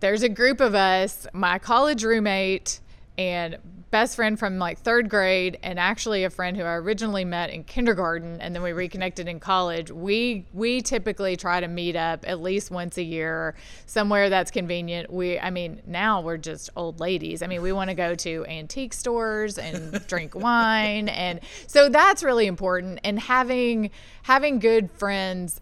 There's 0.00 0.22
a 0.22 0.28
group 0.28 0.60
of 0.60 0.74
us, 0.74 1.26
my 1.32 1.58
college 1.58 2.04
roommate 2.04 2.80
and 3.16 3.58
best 3.90 4.16
friend 4.16 4.38
from 4.38 4.58
like 4.58 4.78
third 4.78 5.08
grade 5.08 5.58
and 5.62 5.78
actually 5.78 6.24
a 6.24 6.30
friend 6.30 6.56
who 6.56 6.62
I 6.62 6.74
originally 6.74 7.24
met 7.24 7.50
in 7.50 7.64
kindergarten 7.64 8.40
and 8.40 8.54
then 8.54 8.62
we 8.62 8.72
reconnected 8.72 9.28
in 9.28 9.40
college. 9.40 9.90
We 9.90 10.44
we 10.52 10.82
typically 10.82 11.36
try 11.36 11.60
to 11.60 11.68
meet 11.68 11.96
up 11.96 12.24
at 12.28 12.40
least 12.40 12.70
once 12.70 12.98
a 12.98 13.02
year 13.02 13.54
somewhere 13.86 14.28
that's 14.28 14.50
convenient. 14.50 15.10
We 15.10 15.38
I 15.38 15.50
mean 15.50 15.80
now 15.86 16.20
we're 16.20 16.36
just 16.36 16.70
old 16.76 17.00
ladies. 17.00 17.42
I 17.42 17.46
mean 17.46 17.62
we 17.62 17.72
want 17.72 17.90
to 17.90 17.94
go 17.94 18.14
to 18.16 18.44
antique 18.46 18.92
stores 18.92 19.58
and 19.58 20.06
drink 20.06 20.34
wine 20.34 21.08
and 21.08 21.40
so 21.66 21.88
that's 21.88 22.22
really 22.22 22.46
important 22.46 23.00
and 23.04 23.18
having 23.18 23.90
having 24.22 24.58
good 24.58 24.90
friends 24.90 25.60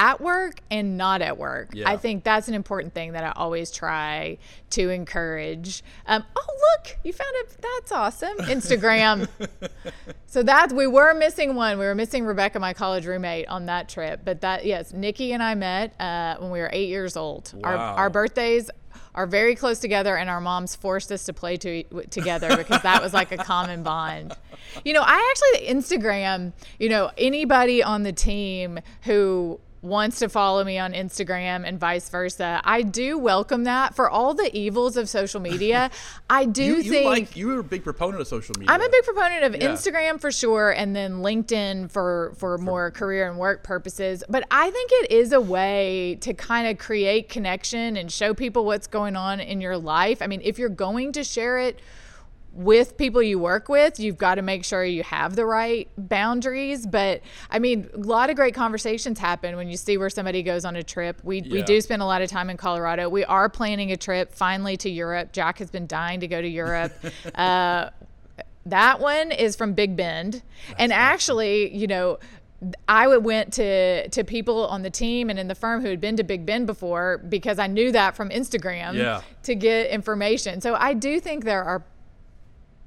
at 0.00 0.18
work 0.18 0.60
and 0.70 0.96
not 0.96 1.20
at 1.20 1.36
work. 1.36 1.68
Yeah. 1.74 1.88
I 1.88 1.98
think 1.98 2.24
that's 2.24 2.48
an 2.48 2.54
important 2.54 2.94
thing 2.94 3.12
that 3.12 3.22
I 3.22 3.32
always 3.36 3.70
try 3.70 4.38
to 4.70 4.88
encourage. 4.88 5.84
Um, 6.06 6.24
oh, 6.34 6.46
look, 6.48 6.96
you 7.04 7.12
found 7.12 7.30
it. 7.34 7.56
That's 7.60 7.92
awesome. 7.92 8.38
Instagram. 8.38 9.28
so 10.26 10.42
that 10.42 10.72
we 10.72 10.86
were 10.86 11.12
missing 11.12 11.54
one. 11.54 11.78
We 11.78 11.84
were 11.84 11.94
missing 11.94 12.24
Rebecca, 12.24 12.58
my 12.58 12.72
college 12.72 13.04
roommate, 13.04 13.46
on 13.48 13.66
that 13.66 13.90
trip. 13.90 14.22
But 14.24 14.40
that, 14.40 14.64
yes, 14.64 14.94
Nikki 14.94 15.34
and 15.34 15.42
I 15.42 15.54
met 15.54 16.00
uh, 16.00 16.36
when 16.38 16.50
we 16.50 16.60
were 16.60 16.70
eight 16.72 16.88
years 16.88 17.14
old. 17.14 17.52
Wow. 17.54 17.70
Our, 17.70 17.76
our 17.76 18.10
birthdays 18.10 18.70
are 19.14 19.26
very 19.26 19.54
close 19.54 19.80
together 19.80 20.16
and 20.16 20.30
our 20.30 20.40
moms 20.40 20.74
forced 20.74 21.12
us 21.12 21.26
to 21.26 21.34
play 21.34 21.58
to, 21.58 21.82
together 22.10 22.56
because 22.56 22.80
that 22.82 23.02
was 23.02 23.12
like 23.12 23.32
a 23.32 23.36
common 23.36 23.82
bond. 23.82 24.34
You 24.84 24.94
know, 24.94 25.02
I 25.04 25.30
actually 25.30 25.68
Instagram, 25.68 26.52
you 26.78 26.88
know, 26.88 27.10
anybody 27.18 27.82
on 27.82 28.02
the 28.02 28.12
team 28.12 28.78
who 29.02 29.60
wants 29.82 30.18
to 30.18 30.28
follow 30.28 30.62
me 30.62 30.78
on 30.78 30.92
Instagram 30.92 31.66
and 31.66 31.80
vice 31.80 32.08
versa. 32.08 32.60
I 32.64 32.82
do 32.82 33.18
welcome 33.18 33.64
that 33.64 33.94
for 33.94 34.10
all 34.10 34.34
the 34.34 34.54
evils 34.56 34.96
of 34.96 35.08
social 35.08 35.40
media. 35.40 35.90
I 36.30 36.44
do 36.44 36.62
you, 36.62 36.76
you 36.76 36.90
think 36.90 37.06
like 37.06 37.36
you're 37.36 37.60
a 37.60 37.64
big 37.64 37.82
proponent 37.82 38.20
of 38.20 38.28
social 38.28 38.54
media. 38.58 38.72
I'm 38.72 38.82
a 38.82 38.88
big 38.88 39.04
proponent 39.04 39.44
of 39.44 39.60
yeah. 39.60 39.68
Instagram 39.68 40.20
for 40.20 40.30
sure 40.30 40.70
and 40.70 40.94
then 40.94 41.22
LinkedIn 41.22 41.90
for 41.90 42.32
for 42.36 42.58
more 42.58 42.90
career 42.90 43.28
and 43.28 43.38
work 43.38 43.62
purposes, 43.62 44.22
but 44.28 44.44
I 44.50 44.70
think 44.70 44.90
it 44.92 45.10
is 45.10 45.32
a 45.32 45.40
way 45.40 46.18
to 46.20 46.34
kind 46.34 46.68
of 46.68 46.78
create 46.78 47.28
connection 47.28 47.96
and 47.96 48.12
show 48.12 48.34
people 48.34 48.64
what's 48.64 48.86
going 48.86 49.16
on 49.16 49.40
in 49.40 49.60
your 49.60 49.78
life. 49.78 50.20
I 50.20 50.26
mean, 50.26 50.40
if 50.44 50.58
you're 50.58 50.68
going 50.68 51.12
to 51.12 51.24
share 51.24 51.58
it 51.58 51.80
with 52.52 52.96
people 52.96 53.22
you 53.22 53.38
work 53.38 53.68
with, 53.68 54.00
you've 54.00 54.18
got 54.18 54.36
to 54.36 54.42
make 54.42 54.64
sure 54.64 54.84
you 54.84 55.02
have 55.02 55.36
the 55.36 55.46
right 55.46 55.88
boundaries. 55.96 56.86
But 56.86 57.22
I 57.50 57.58
mean, 57.58 57.88
a 57.94 57.98
lot 57.98 58.30
of 58.30 58.36
great 58.36 58.54
conversations 58.54 59.18
happen 59.18 59.56
when 59.56 59.68
you 59.68 59.76
see 59.76 59.96
where 59.96 60.10
somebody 60.10 60.42
goes 60.42 60.64
on 60.64 60.76
a 60.76 60.82
trip. 60.82 61.20
We, 61.22 61.42
yeah. 61.42 61.52
we 61.52 61.62
do 61.62 61.80
spend 61.80 62.02
a 62.02 62.06
lot 62.06 62.22
of 62.22 62.30
time 62.30 62.50
in 62.50 62.56
Colorado. 62.56 63.08
We 63.08 63.24
are 63.24 63.48
planning 63.48 63.92
a 63.92 63.96
trip 63.96 64.32
finally 64.32 64.76
to 64.78 64.90
Europe. 64.90 65.32
Jack 65.32 65.58
has 65.58 65.70
been 65.70 65.86
dying 65.86 66.20
to 66.20 66.28
go 66.28 66.40
to 66.40 66.48
Europe. 66.48 66.92
uh, 67.34 67.90
that 68.66 69.00
one 69.00 69.32
is 69.32 69.56
from 69.56 69.74
Big 69.74 69.96
Bend. 69.96 70.34
That's 70.34 70.44
and 70.78 70.92
awesome. 70.92 71.00
actually, 71.00 71.76
you 71.76 71.86
know, 71.86 72.18
I 72.88 73.16
went 73.16 73.54
to 73.54 74.08
to 74.10 74.22
people 74.22 74.66
on 74.66 74.82
the 74.82 74.90
team 74.90 75.30
and 75.30 75.38
in 75.38 75.48
the 75.48 75.54
firm 75.54 75.80
who 75.80 75.88
had 75.88 76.00
been 76.00 76.16
to 76.16 76.24
Big 76.24 76.44
Bend 76.44 76.66
before 76.66 77.18
because 77.18 77.58
I 77.58 77.66
knew 77.66 77.90
that 77.92 78.16
from 78.16 78.28
Instagram 78.28 78.94
yeah. 78.96 79.22
to 79.44 79.54
get 79.54 79.90
information. 79.90 80.60
So 80.60 80.74
I 80.74 80.92
do 80.92 81.20
think 81.20 81.44
there 81.44 81.64
are 81.64 81.82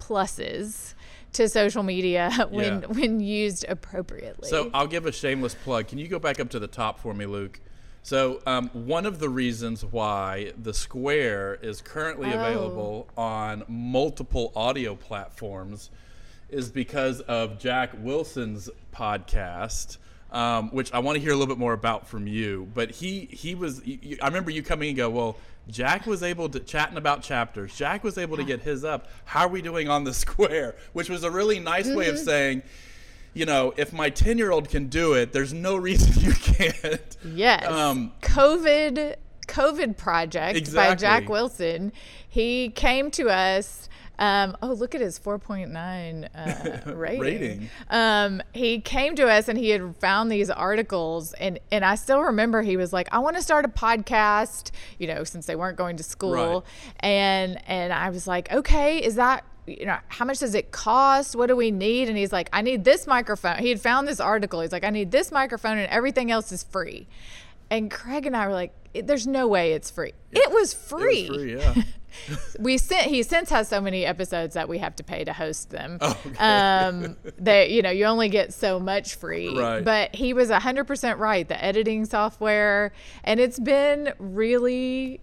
pluses 0.07 0.93
to 1.33 1.49
social 1.49 1.83
media 1.83 2.47
when 2.49 2.81
yeah. 2.81 2.87
when 2.87 3.19
used 3.19 3.65
appropriately. 3.67 4.49
So 4.49 4.69
I'll 4.73 4.87
give 4.87 5.05
a 5.05 5.11
shameless 5.11 5.55
plug. 5.55 5.87
Can 5.87 5.97
you 5.97 6.07
go 6.07 6.19
back 6.19 6.39
up 6.39 6.49
to 6.51 6.59
the 6.59 6.67
top 6.67 6.99
for 6.99 7.13
me, 7.13 7.25
Luke? 7.25 7.59
So 8.05 8.41
um, 8.45 8.69
one 8.73 9.05
of 9.05 9.19
the 9.19 9.29
reasons 9.29 9.85
why 9.85 10.51
the 10.61 10.73
Square 10.73 11.59
is 11.61 11.81
currently 11.81 12.33
oh. 12.33 12.39
available 12.39 13.07
on 13.15 13.63
multiple 13.67 14.51
audio 14.55 14.95
platforms 14.95 15.89
is 16.49 16.69
because 16.69 17.21
of 17.21 17.57
Jack 17.59 17.91
Wilson's 17.97 18.69
podcast 18.93 19.97
um, 20.33 20.69
which 20.71 20.91
I 20.93 20.99
want 20.99 21.15
to 21.15 21.21
hear 21.21 21.31
a 21.31 21.35
little 21.35 21.47
bit 21.47 21.59
more 21.59 21.73
about 21.73 22.07
from 22.07 22.27
you. 22.27 22.67
But 22.73 22.91
he 22.91 23.29
he 23.31 23.55
was. 23.55 23.85
You, 23.85 24.17
I 24.21 24.27
remember 24.27 24.51
you 24.51 24.63
coming 24.63 24.89
and 24.89 24.97
go, 24.97 25.09
well. 25.09 25.37
Jack 25.69 26.05
was 26.05 26.23
able 26.23 26.49
to 26.49 26.59
chatting 26.59 26.97
about 26.97 27.21
chapters. 27.21 27.73
Jack 27.73 28.03
was 28.03 28.17
able 28.17 28.35
to 28.35 28.43
get 28.43 28.59
his 28.59 28.83
up. 28.83 29.07
How 29.23 29.45
are 29.45 29.47
we 29.47 29.61
doing 29.61 29.87
on 29.87 30.03
the 30.03 30.13
square? 30.13 30.75
Which 30.91 31.09
was 31.09 31.23
a 31.23 31.31
really 31.31 31.57
nice 31.57 31.87
way 31.87 32.09
of 32.09 32.15
mm-hmm. 32.15 32.25
saying, 32.25 32.63
you 33.33 33.45
know, 33.45 33.73
if 33.77 33.93
my 33.93 34.09
10 34.09 34.37
year 34.37 34.51
old 34.51 34.67
can 34.67 34.87
do 34.87 35.13
it, 35.13 35.31
there's 35.31 35.53
no 35.53 35.75
reason 35.77 36.21
you 36.21 36.33
can't. 36.33 37.17
Yes. 37.23 37.65
Um, 37.65 38.11
COVID 38.21 39.15
COVID 39.47 39.97
project 39.97 40.57
exactly. 40.57 40.95
by 40.95 40.95
Jack 40.95 41.29
Wilson. 41.29 41.91
He 42.27 42.69
came 42.69 43.11
to 43.11 43.29
us 43.29 43.89
um, 44.19 44.55
oh, 44.61 44.73
look 44.73 44.93
at 44.93 45.01
his 45.01 45.17
4.9 45.19 46.29
uh, 46.35 46.91
rating. 46.95 47.19
rating. 47.19 47.69
Um, 47.89 48.43
he 48.53 48.79
came 48.79 49.15
to 49.15 49.27
us 49.27 49.47
and 49.47 49.57
he 49.57 49.69
had 49.69 49.95
found 49.97 50.31
these 50.31 50.49
articles, 50.49 51.33
and 51.33 51.59
and 51.71 51.83
I 51.83 51.95
still 51.95 52.21
remember 52.21 52.61
he 52.61 52.77
was 52.77 52.93
like, 52.93 53.07
"I 53.11 53.19
want 53.19 53.35
to 53.37 53.41
start 53.41 53.65
a 53.65 53.69
podcast," 53.69 54.71
you 54.99 55.07
know, 55.07 55.23
since 55.23 55.45
they 55.45 55.55
weren't 55.55 55.77
going 55.77 55.97
to 55.97 56.03
school, 56.03 56.33
right. 56.33 56.63
and 56.99 57.69
and 57.69 57.91
I 57.91 58.09
was 58.09 58.27
like, 58.27 58.51
"Okay, 58.51 59.03
is 59.03 59.15
that?" 59.15 59.45
You 59.65 59.85
know, 59.85 59.97
how 60.09 60.25
much 60.25 60.39
does 60.39 60.55
it 60.55 60.71
cost? 60.71 61.37
What 61.37 61.47
do 61.47 61.55
we 61.55 61.71
need? 61.71 62.09
And 62.09 62.17
he's 62.17 62.33
like, 62.33 62.49
I 62.51 62.61
need 62.61 62.83
this 62.83 63.07
microphone. 63.07 63.59
He 63.59 63.69
had 63.69 63.79
found 63.79 64.09
this 64.09 64.19
article. 64.19 64.59
He's 64.59 64.73
like, 64.73 64.83
I 64.83 64.89
need 64.89 65.09
this 65.11 65.31
microphone 65.31 65.77
and 65.77 65.89
everything 65.89 66.31
else 66.31 66.51
is 66.51 66.63
free. 66.63 67.07
And 67.73 67.89
Craig 67.89 68.27
and 68.27 68.37
I 68.37 68.45
were 68.45 68.53
like, 68.53 68.71
there's 68.93 69.25
no 69.25 69.47
way 69.47 69.73
it's 69.73 69.89
free. 69.89 70.13
It 70.31 70.51
was 70.51 70.75
free. 70.75 71.25
It 71.25 71.31
was 71.31 71.39
free, 71.39 71.57
yeah. 71.57 71.83
we 72.59 72.77
sent 72.77 73.07
he 73.07 73.23
since 73.23 73.49
has 73.49 73.67
so 73.67 73.81
many 73.81 74.05
episodes 74.05 74.53
that 74.53 74.69
we 74.69 74.77
have 74.77 74.95
to 74.97 75.03
pay 75.03 75.23
to 75.23 75.33
host 75.33 75.71
them. 75.71 75.97
Okay. 76.25 76.37
Um, 76.37 77.17
that 77.39 77.71
you 77.71 77.81
know 77.81 77.89
you 77.89 78.05
only 78.05 78.29
get 78.29 78.53
so 78.53 78.79
much 78.79 79.15
free. 79.15 79.57
Right. 79.57 79.83
But 79.83 80.15
he 80.15 80.33
was 80.33 80.51
hundred 80.51 80.85
percent 80.85 81.19
right. 81.19 81.47
The 81.47 81.61
editing 81.63 82.05
software, 82.05 82.93
and 83.23 83.39
it's 83.39 83.59
been 83.59 84.13
really, 84.19 85.19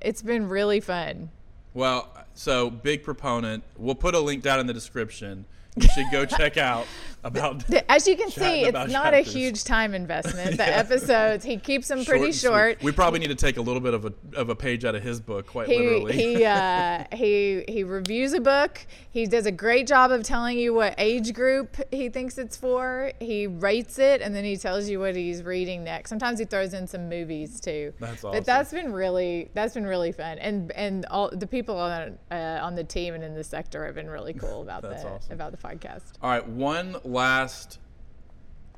it's 0.00 0.22
been 0.22 0.48
really 0.48 0.80
fun. 0.80 1.30
Well, 1.74 2.16
so 2.34 2.70
big 2.70 3.02
proponent. 3.02 3.64
We'll 3.76 3.94
put 3.94 4.14
a 4.14 4.20
link 4.20 4.42
down 4.42 4.60
in 4.60 4.66
the 4.66 4.74
description. 4.74 5.44
You 5.76 5.88
should 5.88 6.06
go 6.10 6.24
check 6.38 6.56
out 6.56 6.86
about. 7.24 7.64
As 7.88 8.06
you 8.06 8.16
can 8.16 8.30
see, 8.30 8.62
it's 8.62 8.72
not 8.72 8.90
chapters. 8.90 9.28
a 9.28 9.30
huge 9.30 9.64
time 9.64 9.94
investment. 9.94 10.56
The 10.56 10.64
yeah. 10.66 10.70
episodes 10.70 11.44
he 11.44 11.56
keeps 11.56 11.88
them 11.88 12.02
short 12.02 12.18
pretty 12.18 12.32
short. 12.32 12.82
We 12.82 12.92
probably 12.92 13.20
need 13.20 13.28
to 13.28 13.34
take 13.34 13.56
a 13.56 13.62
little 13.62 13.80
bit 13.80 13.94
of 13.94 14.04
a 14.04 14.12
of 14.34 14.48
a 14.48 14.54
page 14.54 14.84
out 14.84 14.94
of 14.94 15.02
his 15.02 15.20
book, 15.20 15.46
quite 15.46 15.68
he, 15.68 15.78
literally. 15.78 16.12
He 16.12 16.44
uh, 16.44 17.04
he 17.12 17.64
he 17.68 17.84
reviews 17.84 18.32
a 18.32 18.40
book. 18.40 18.86
He 19.10 19.26
does 19.26 19.46
a 19.46 19.52
great 19.52 19.86
job 19.86 20.10
of 20.10 20.22
telling 20.22 20.58
you 20.58 20.74
what 20.74 20.94
age 20.98 21.32
group 21.34 21.76
he 21.90 22.08
thinks 22.08 22.38
it's 22.38 22.56
for. 22.56 23.12
He 23.20 23.46
rates 23.46 23.98
it, 23.98 24.20
and 24.20 24.34
then 24.34 24.44
he 24.44 24.56
tells 24.56 24.88
you 24.88 25.00
what 25.00 25.16
he's 25.16 25.42
reading 25.42 25.84
next. 25.84 26.10
Sometimes 26.10 26.38
he 26.38 26.44
throws 26.44 26.74
in 26.74 26.86
some 26.86 27.08
movies 27.08 27.60
too. 27.60 27.92
That's 27.98 28.24
awesome. 28.24 28.32
But 28.32 28.44
that's 28.44 28.72
been 28.72 28.92
really 28.92 29.50
that's 29.54 29.74
been 29.74 29.86
really 29.86 30.12
fun, 30.12 30.38
and 30.38 30.72
and 30.72 31.06
all 31.06 31.30
the 31.32 31.46
people 31.46 31.76
on 31.76 32.18
uh, 32.30 32.60
on 32.62 32.74
the 32.74 32.84
team 32.84 33.14
and 33.14 33.24
in 33.24 33.34
the 33.34 33.44
sector 33.44 33.84
have 33.86 33.94
been 33.94 34.10
really 34.10 34.34
cool 34.34 34.62
about 34.62 34.82
the 34.88 34.96
awesome. 34.96 35.32
about 35.32 35.52
the 35.52 35.58
podcast. 35.58 36.12
All 36.22 36.30
right, 36.30 36.46
one 36.46 36.96
last 37.08 37.78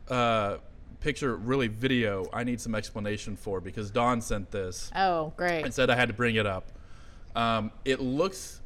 uh, 0.08 0.58
picture, 1.00 1.36
really 1.36 1.68
video, 1.68 2.28
I 2.32 2.44
need 2.44 2.60
some 2.60 2.74
explanation 2.74 3.36
for 3.36 3.60
because 3.60 3.90
Dawn 3.90 4.20
sent 4.20 4.50
this. 4.50 4.90
Oh, 4.94 5.32
great. 5.36 5.64
And 5.64 5.74
said 5.74 5.90
I 5.90 5.96
had 5.96 6.08
to 6.08 6.14
bring 6.14 6.36
it 6.36 6.46
up. 6.46 6.68
Um, 7.34 7.70
it 7.84 8.00
looks 8.00 8.59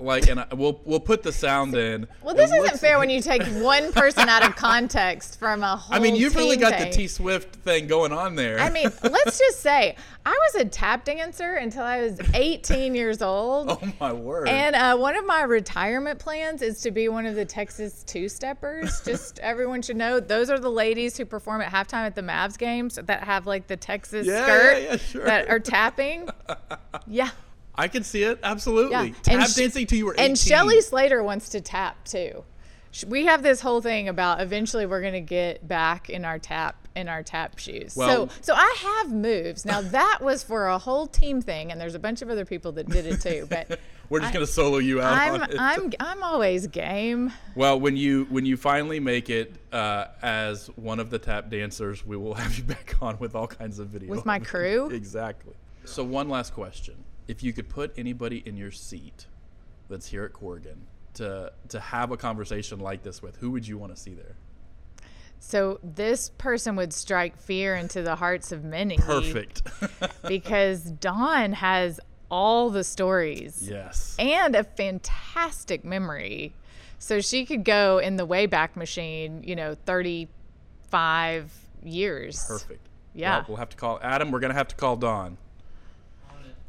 like, 0.00 0.28
and 0.28 0.40
I, 0.40 0.46
we'll 0.54 0.80
we'll 0.84 1.00
put 1.00 1.22
the 1.22 1.32
sound 1.32 1.74
in. 1.74 2.06
Well, 2.22 2.34
this 2.34 2.50
isn't 2.52 2.78
fair 2.80 2.98
when 2.98 3.10
you 3.10 3.20
take 3.20 3.42
one 3.62 3.92
person 3.92 4.28
out 4.28 4.42
of 4.46 4.56
context 4.56 5.38
from 5.38 5.62
a 5.62 5.76
whole. 5.76 5.94
I 5.94 5.98
mean, 6.00 6.16
you've 6.16 6.34
really 6.36 6.56
got 6.56 6.72
thing. 6.74 6.90
the 6.90 6.96
T 6.96 7.06
Swift 7.08 7.56
thing 7.56 7.86
going 7.86 8.12
on 8.12 8.34
there. 8.34 8.58
I 8.58 8.70
mean, 8.70 8.88
let's 9.02 9.38
just 9.38 9.60
say 9.60 9.96
I 10.26 10.30
was 10.30 10.62
a 10.62 10.64
tap 10.66 11.04
dancer 11.04 11.54
until 11.54 11.82
I 11.82 12.02
was 12.02 12.20
18 12.34 12.94
years 12.94 13.22
old. 13.22 13.70
oh 13.70 13.92
my 14.00 14.12
word! 14.12 14.48
And 14.48 14.76
uh, 14.76 14.96
one 14.96 15.16
of 15.16 15.26
my 15.26 15.42
retirement 15.42 16.18
plans 16.18 16.62
is 16.62 16.80
to 16.82 16.90
be 16.90 17.08
one 17.08 17.26
of 17.26 17.34
the 17.34 17.44
Texas 17.44 18.02
two 18.04 18.28
steppers. 18.28 19.00
Just 19.04 19.38
everyone 19.40 19.82
should 19.82 19.96
know 19.96 20.20
those 20.20 20.50
are 20.50 20.58
the 20.58 20.70
ladies 20.70 21.16
who 21.16 21.24
perform 21.24 21.60
at 21.60 21.72
halftime 21.72 22.06
at 22.06 22.14
the 22.14 22.22
Mavs 22.22 22.56
games 22.58 22.98
that 23.02 23.22
have 23.24 23.46
like 23.46 23.66
the 23.66 23.76
Texas 23.76 24.26
Yeah, 24.26 24.42
skirt 24.44 24.82
yeah, 24.82 24.88
yeah, 24.90 24.96
sure. 24.96 25.24
that 25.24 25.48
are 25.48 25.58
tapping. 25.60 26.28
Yeah. 27.06 27.30
I 27.74 27.88
can 27.88 28.02
see 28.04 28.22
it 28.24 28.38
absolutely. 28.42 29.08
Yeah. 29.08 29.14
Tap 29.22 29.48
Sh- 29.48 29.54
dancing 29.54 29.86
to 29.86 29.96
you 29.96 30.06
were 30.06 30.14
18. 30.14 30.26
And 30.26 30.38
Shelly 30.38 30.80
Slater 30.80 31.22
wants 31.22 31.48
to 31.50 31.60
tap 31.60 32.04
too. 32.04 32.44
We 33.06 33.26
have 33.26 33.42
this 33.44 33.60
whole 33.60 33.80
thing 33.80 34.08
about 34.08 34.40
eventually 34.40 34.84
we're 34.84 35.00
going 35.00 35.12
to 35.12 35.20
get 35.20 35.66
back 35.68 36.10
in 36.10 36.24
our 36.24 36.38
tap 36.40 36.76
in 36.96 37.08
our 37.08 37.22
tap 37.22 37.56
shoes. 37.58 37.94
Well- 37.96 38.28
so 38.28 38.34
so 38.40 38.54
I 38.54 38.76
have 38.82 39.12
moves. 39.12 39.64
Now 39.64 39.80
that 39.98 40.18
was 40.20 40.42
for 40.42 40.66
a 40.66 40.78
whole 40.78 41.06
team 41.06 41.40
thing 41.40 41.70
and 41.70 41.80
there's 41.80 41.94
a 41.94 42.00
bunch 42.00 42.20
of 42.22 42.28
other 42.30 42.44
people 42.44 42.72
that 42.72 42.88
did 42.88 43.06
it 43.06 43.20
too, 43.20 43.46
but 43.50 43.78
We're 44.08 44.18
just 44.18 44.32
gonna 44.32 44.44
solo 44.46 44.78
you 44.78 45.00
out 45.00 45.12
I'm. 45.12 45.58
I'm 45.58 45.92
I'm 46.00 46.22
always 46.24 46.66
game. 46.66 47.32
well, 47.54 47.78
when 47.78 47.96
you 47.96 48.26
when 48.28 48.44
you 48.44 48.56
finally 48.56 48.98
make 48.98 49.30
it 49.30 49.54
uh, 49.72 50.06
as 50.20 50.66
one 50.74 50.98
of 50.98 51.10
the 51.10 51.18
tap 51.20 51.48
dancers, 51.48 52.04
we 52.04 52.16
will 52.16 52.34
have 52.34 52.58
you 52.58 52.64
back 52.74 52.96
on 53.00 53.16
with 53.20 53.36
all 53.36 53.46
kinds 53.46 53.78
of 53.78 53.86
videos 53.86 54.08
With 54.08 54.26
my 54.26 54.40
crew? 54.40 54.88
exactly. 54.90 55.54
So 55.84 56.02
one 56.02 56.28
last 56.28 56.52
question: 56.54 56.96
If 57.30 57.44
you 57.44 57.52
could 57.52 57.68
put 57.68 57.96
anybody 57.96 58.42
in 58.44 58.56
your 58.56 58.72
seat 58.72 59.26
that's 59.88 60.08
here 60.08 60.24
at 60.24 60.32
Corgan 60.32 60.78
to 61.14 61.52
to 61.68 61.78
have 61.78 62.10
a 62.10 62.16
conversation 62.16 62.80
like 62.80 63.04
this 63.04 63.22
with, 63.22 63.36
who 63.36 63.52
would 63.52 63.68
you 63.68 63.78
want 63.78 63.94
to 63.94 64.00
see 64.00 64.14
there? 64.14 64.34
So 65.38 65.78
this 65.84 66.30
person 66.30 66.74
would 66.74 66.92
strike 66.92 67.38
fear 67.38 67.76
into 67.76 68.02
the 68.02 68.16
hearts 68.16 68.50
of 68.50 68.64
many. 68.64 68.98
Perfect. 68.98 69.62
Because 70.26 70.82
Dawn 70.82 71.52
has 71.52 71.98
all 72.30 72.68
the 72.70 72.84
stories. 72.84 73.66
yes. 73.68 74.14
and 74.18 74.54
a 74.54 74.64
fantastic 74.64 75.84
memory. 75.84 76.52
So 76.98 77.20
she 77.20 77.46
could 77.46 77.64
go 77.64 77.98
in 77.98 78.16
the 78.16 78.26
Wayback 78.26 78.76
Machine, 78.76 79.42
you 79.44 79.56
know, 79.56 79.74
35 79.86 81.52
years. 81.84 82.44
Perfect. 82.46 82.86
Yeah. 83.14 83.38
Well, 83.38 83.44
we'll 83.48 83.56
have 83.58 83.70
to 83.70 83.76
call 83.76 84.00
Adam. 84.02 84.30
We're 84.32 84.40
gonna 84.40 84.54
have 84.54 84.68
to 84.68 84.76
call 84.76 84.96
Dawn. 84.96 85.38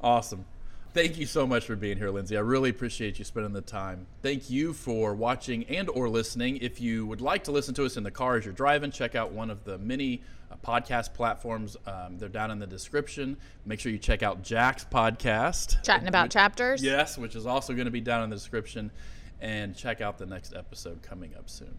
Awesome. 0.03 0.45
Thank 0.94 1.18
you 1.18 1.26
so 1.26 1.48
much 1.48 1.66
for 1.66 1.78
being 1.78 1.98
here, 1.98 2.10
Lindsay. 2.10 2.36
I 2.36 2.42
really 2.42 2.70
appreciate 2.70 3.18
you 3.18 3.24
spending 3.24 3.54
the 3.54 3.62
time. 3.62 4.08
Thank 4.22 4.50
you 4.50 4.74
for 4.74 5.16
watching 5.16 5.64
and 5.66 5.89
or 5.89 6.10
listening. 6.10 6.58
If 6.58 6.82
you 6.82 7.06
would 7.06 7.22
like 7.22 7.46
to 7.46 7.52
listen 7.54 7.74
to 7.76 7.86
us 7.86 7.96
in 7.96 8.04
the 8.04 8.12
car 8.12 8.36
as 8.36 8.44
you're 8.44 8.54
driving, 8.54 8.92
check 8.92 9.16
out 9.16 9.32
one 9.32 9.50
of 9.50 9.64
the 9.64 9.78
many 9.78 10.22
uh, 10.52 10.56
podcast 10.66 11.14
platforms. 11.14 11.78
Um, 11.88 12.18
they're 12.18 12.28
down 12.28 12.52
in 12.52 12.60
the 12.60 12.68
description. 12.68 13.38
Make 13.66 13.80
sure 13.80 13.89
you 13.89 13.98
check 14.00 14.22
out 14.22 14.44
Jack's 14.44 14.84
podcast. 14.84 15.82
Chatting 15.84 16.10
about 16.10 16.26
Which- 16.26 16.34
chapters. 16.34 16.84
Yes, 16.84 17.18
which 17.18 17.38
is 17.38 17.46
also 17.46 17.72
going 17.72 17.86
to 17.86 17.92
be 17.92 18.02
down 18.02 18.24
in 18.24 18.30
the 18.30 18.36
description. 18.36 18.92
And 19.39 19.76
check 19.76 20.02
out 20.02 20.18
the 20.18 20.26
next 20.26 20.54
episode 20.54 21.02
coming 21.02 21.32
up 21.36 21.50
soon. 21.50 21.78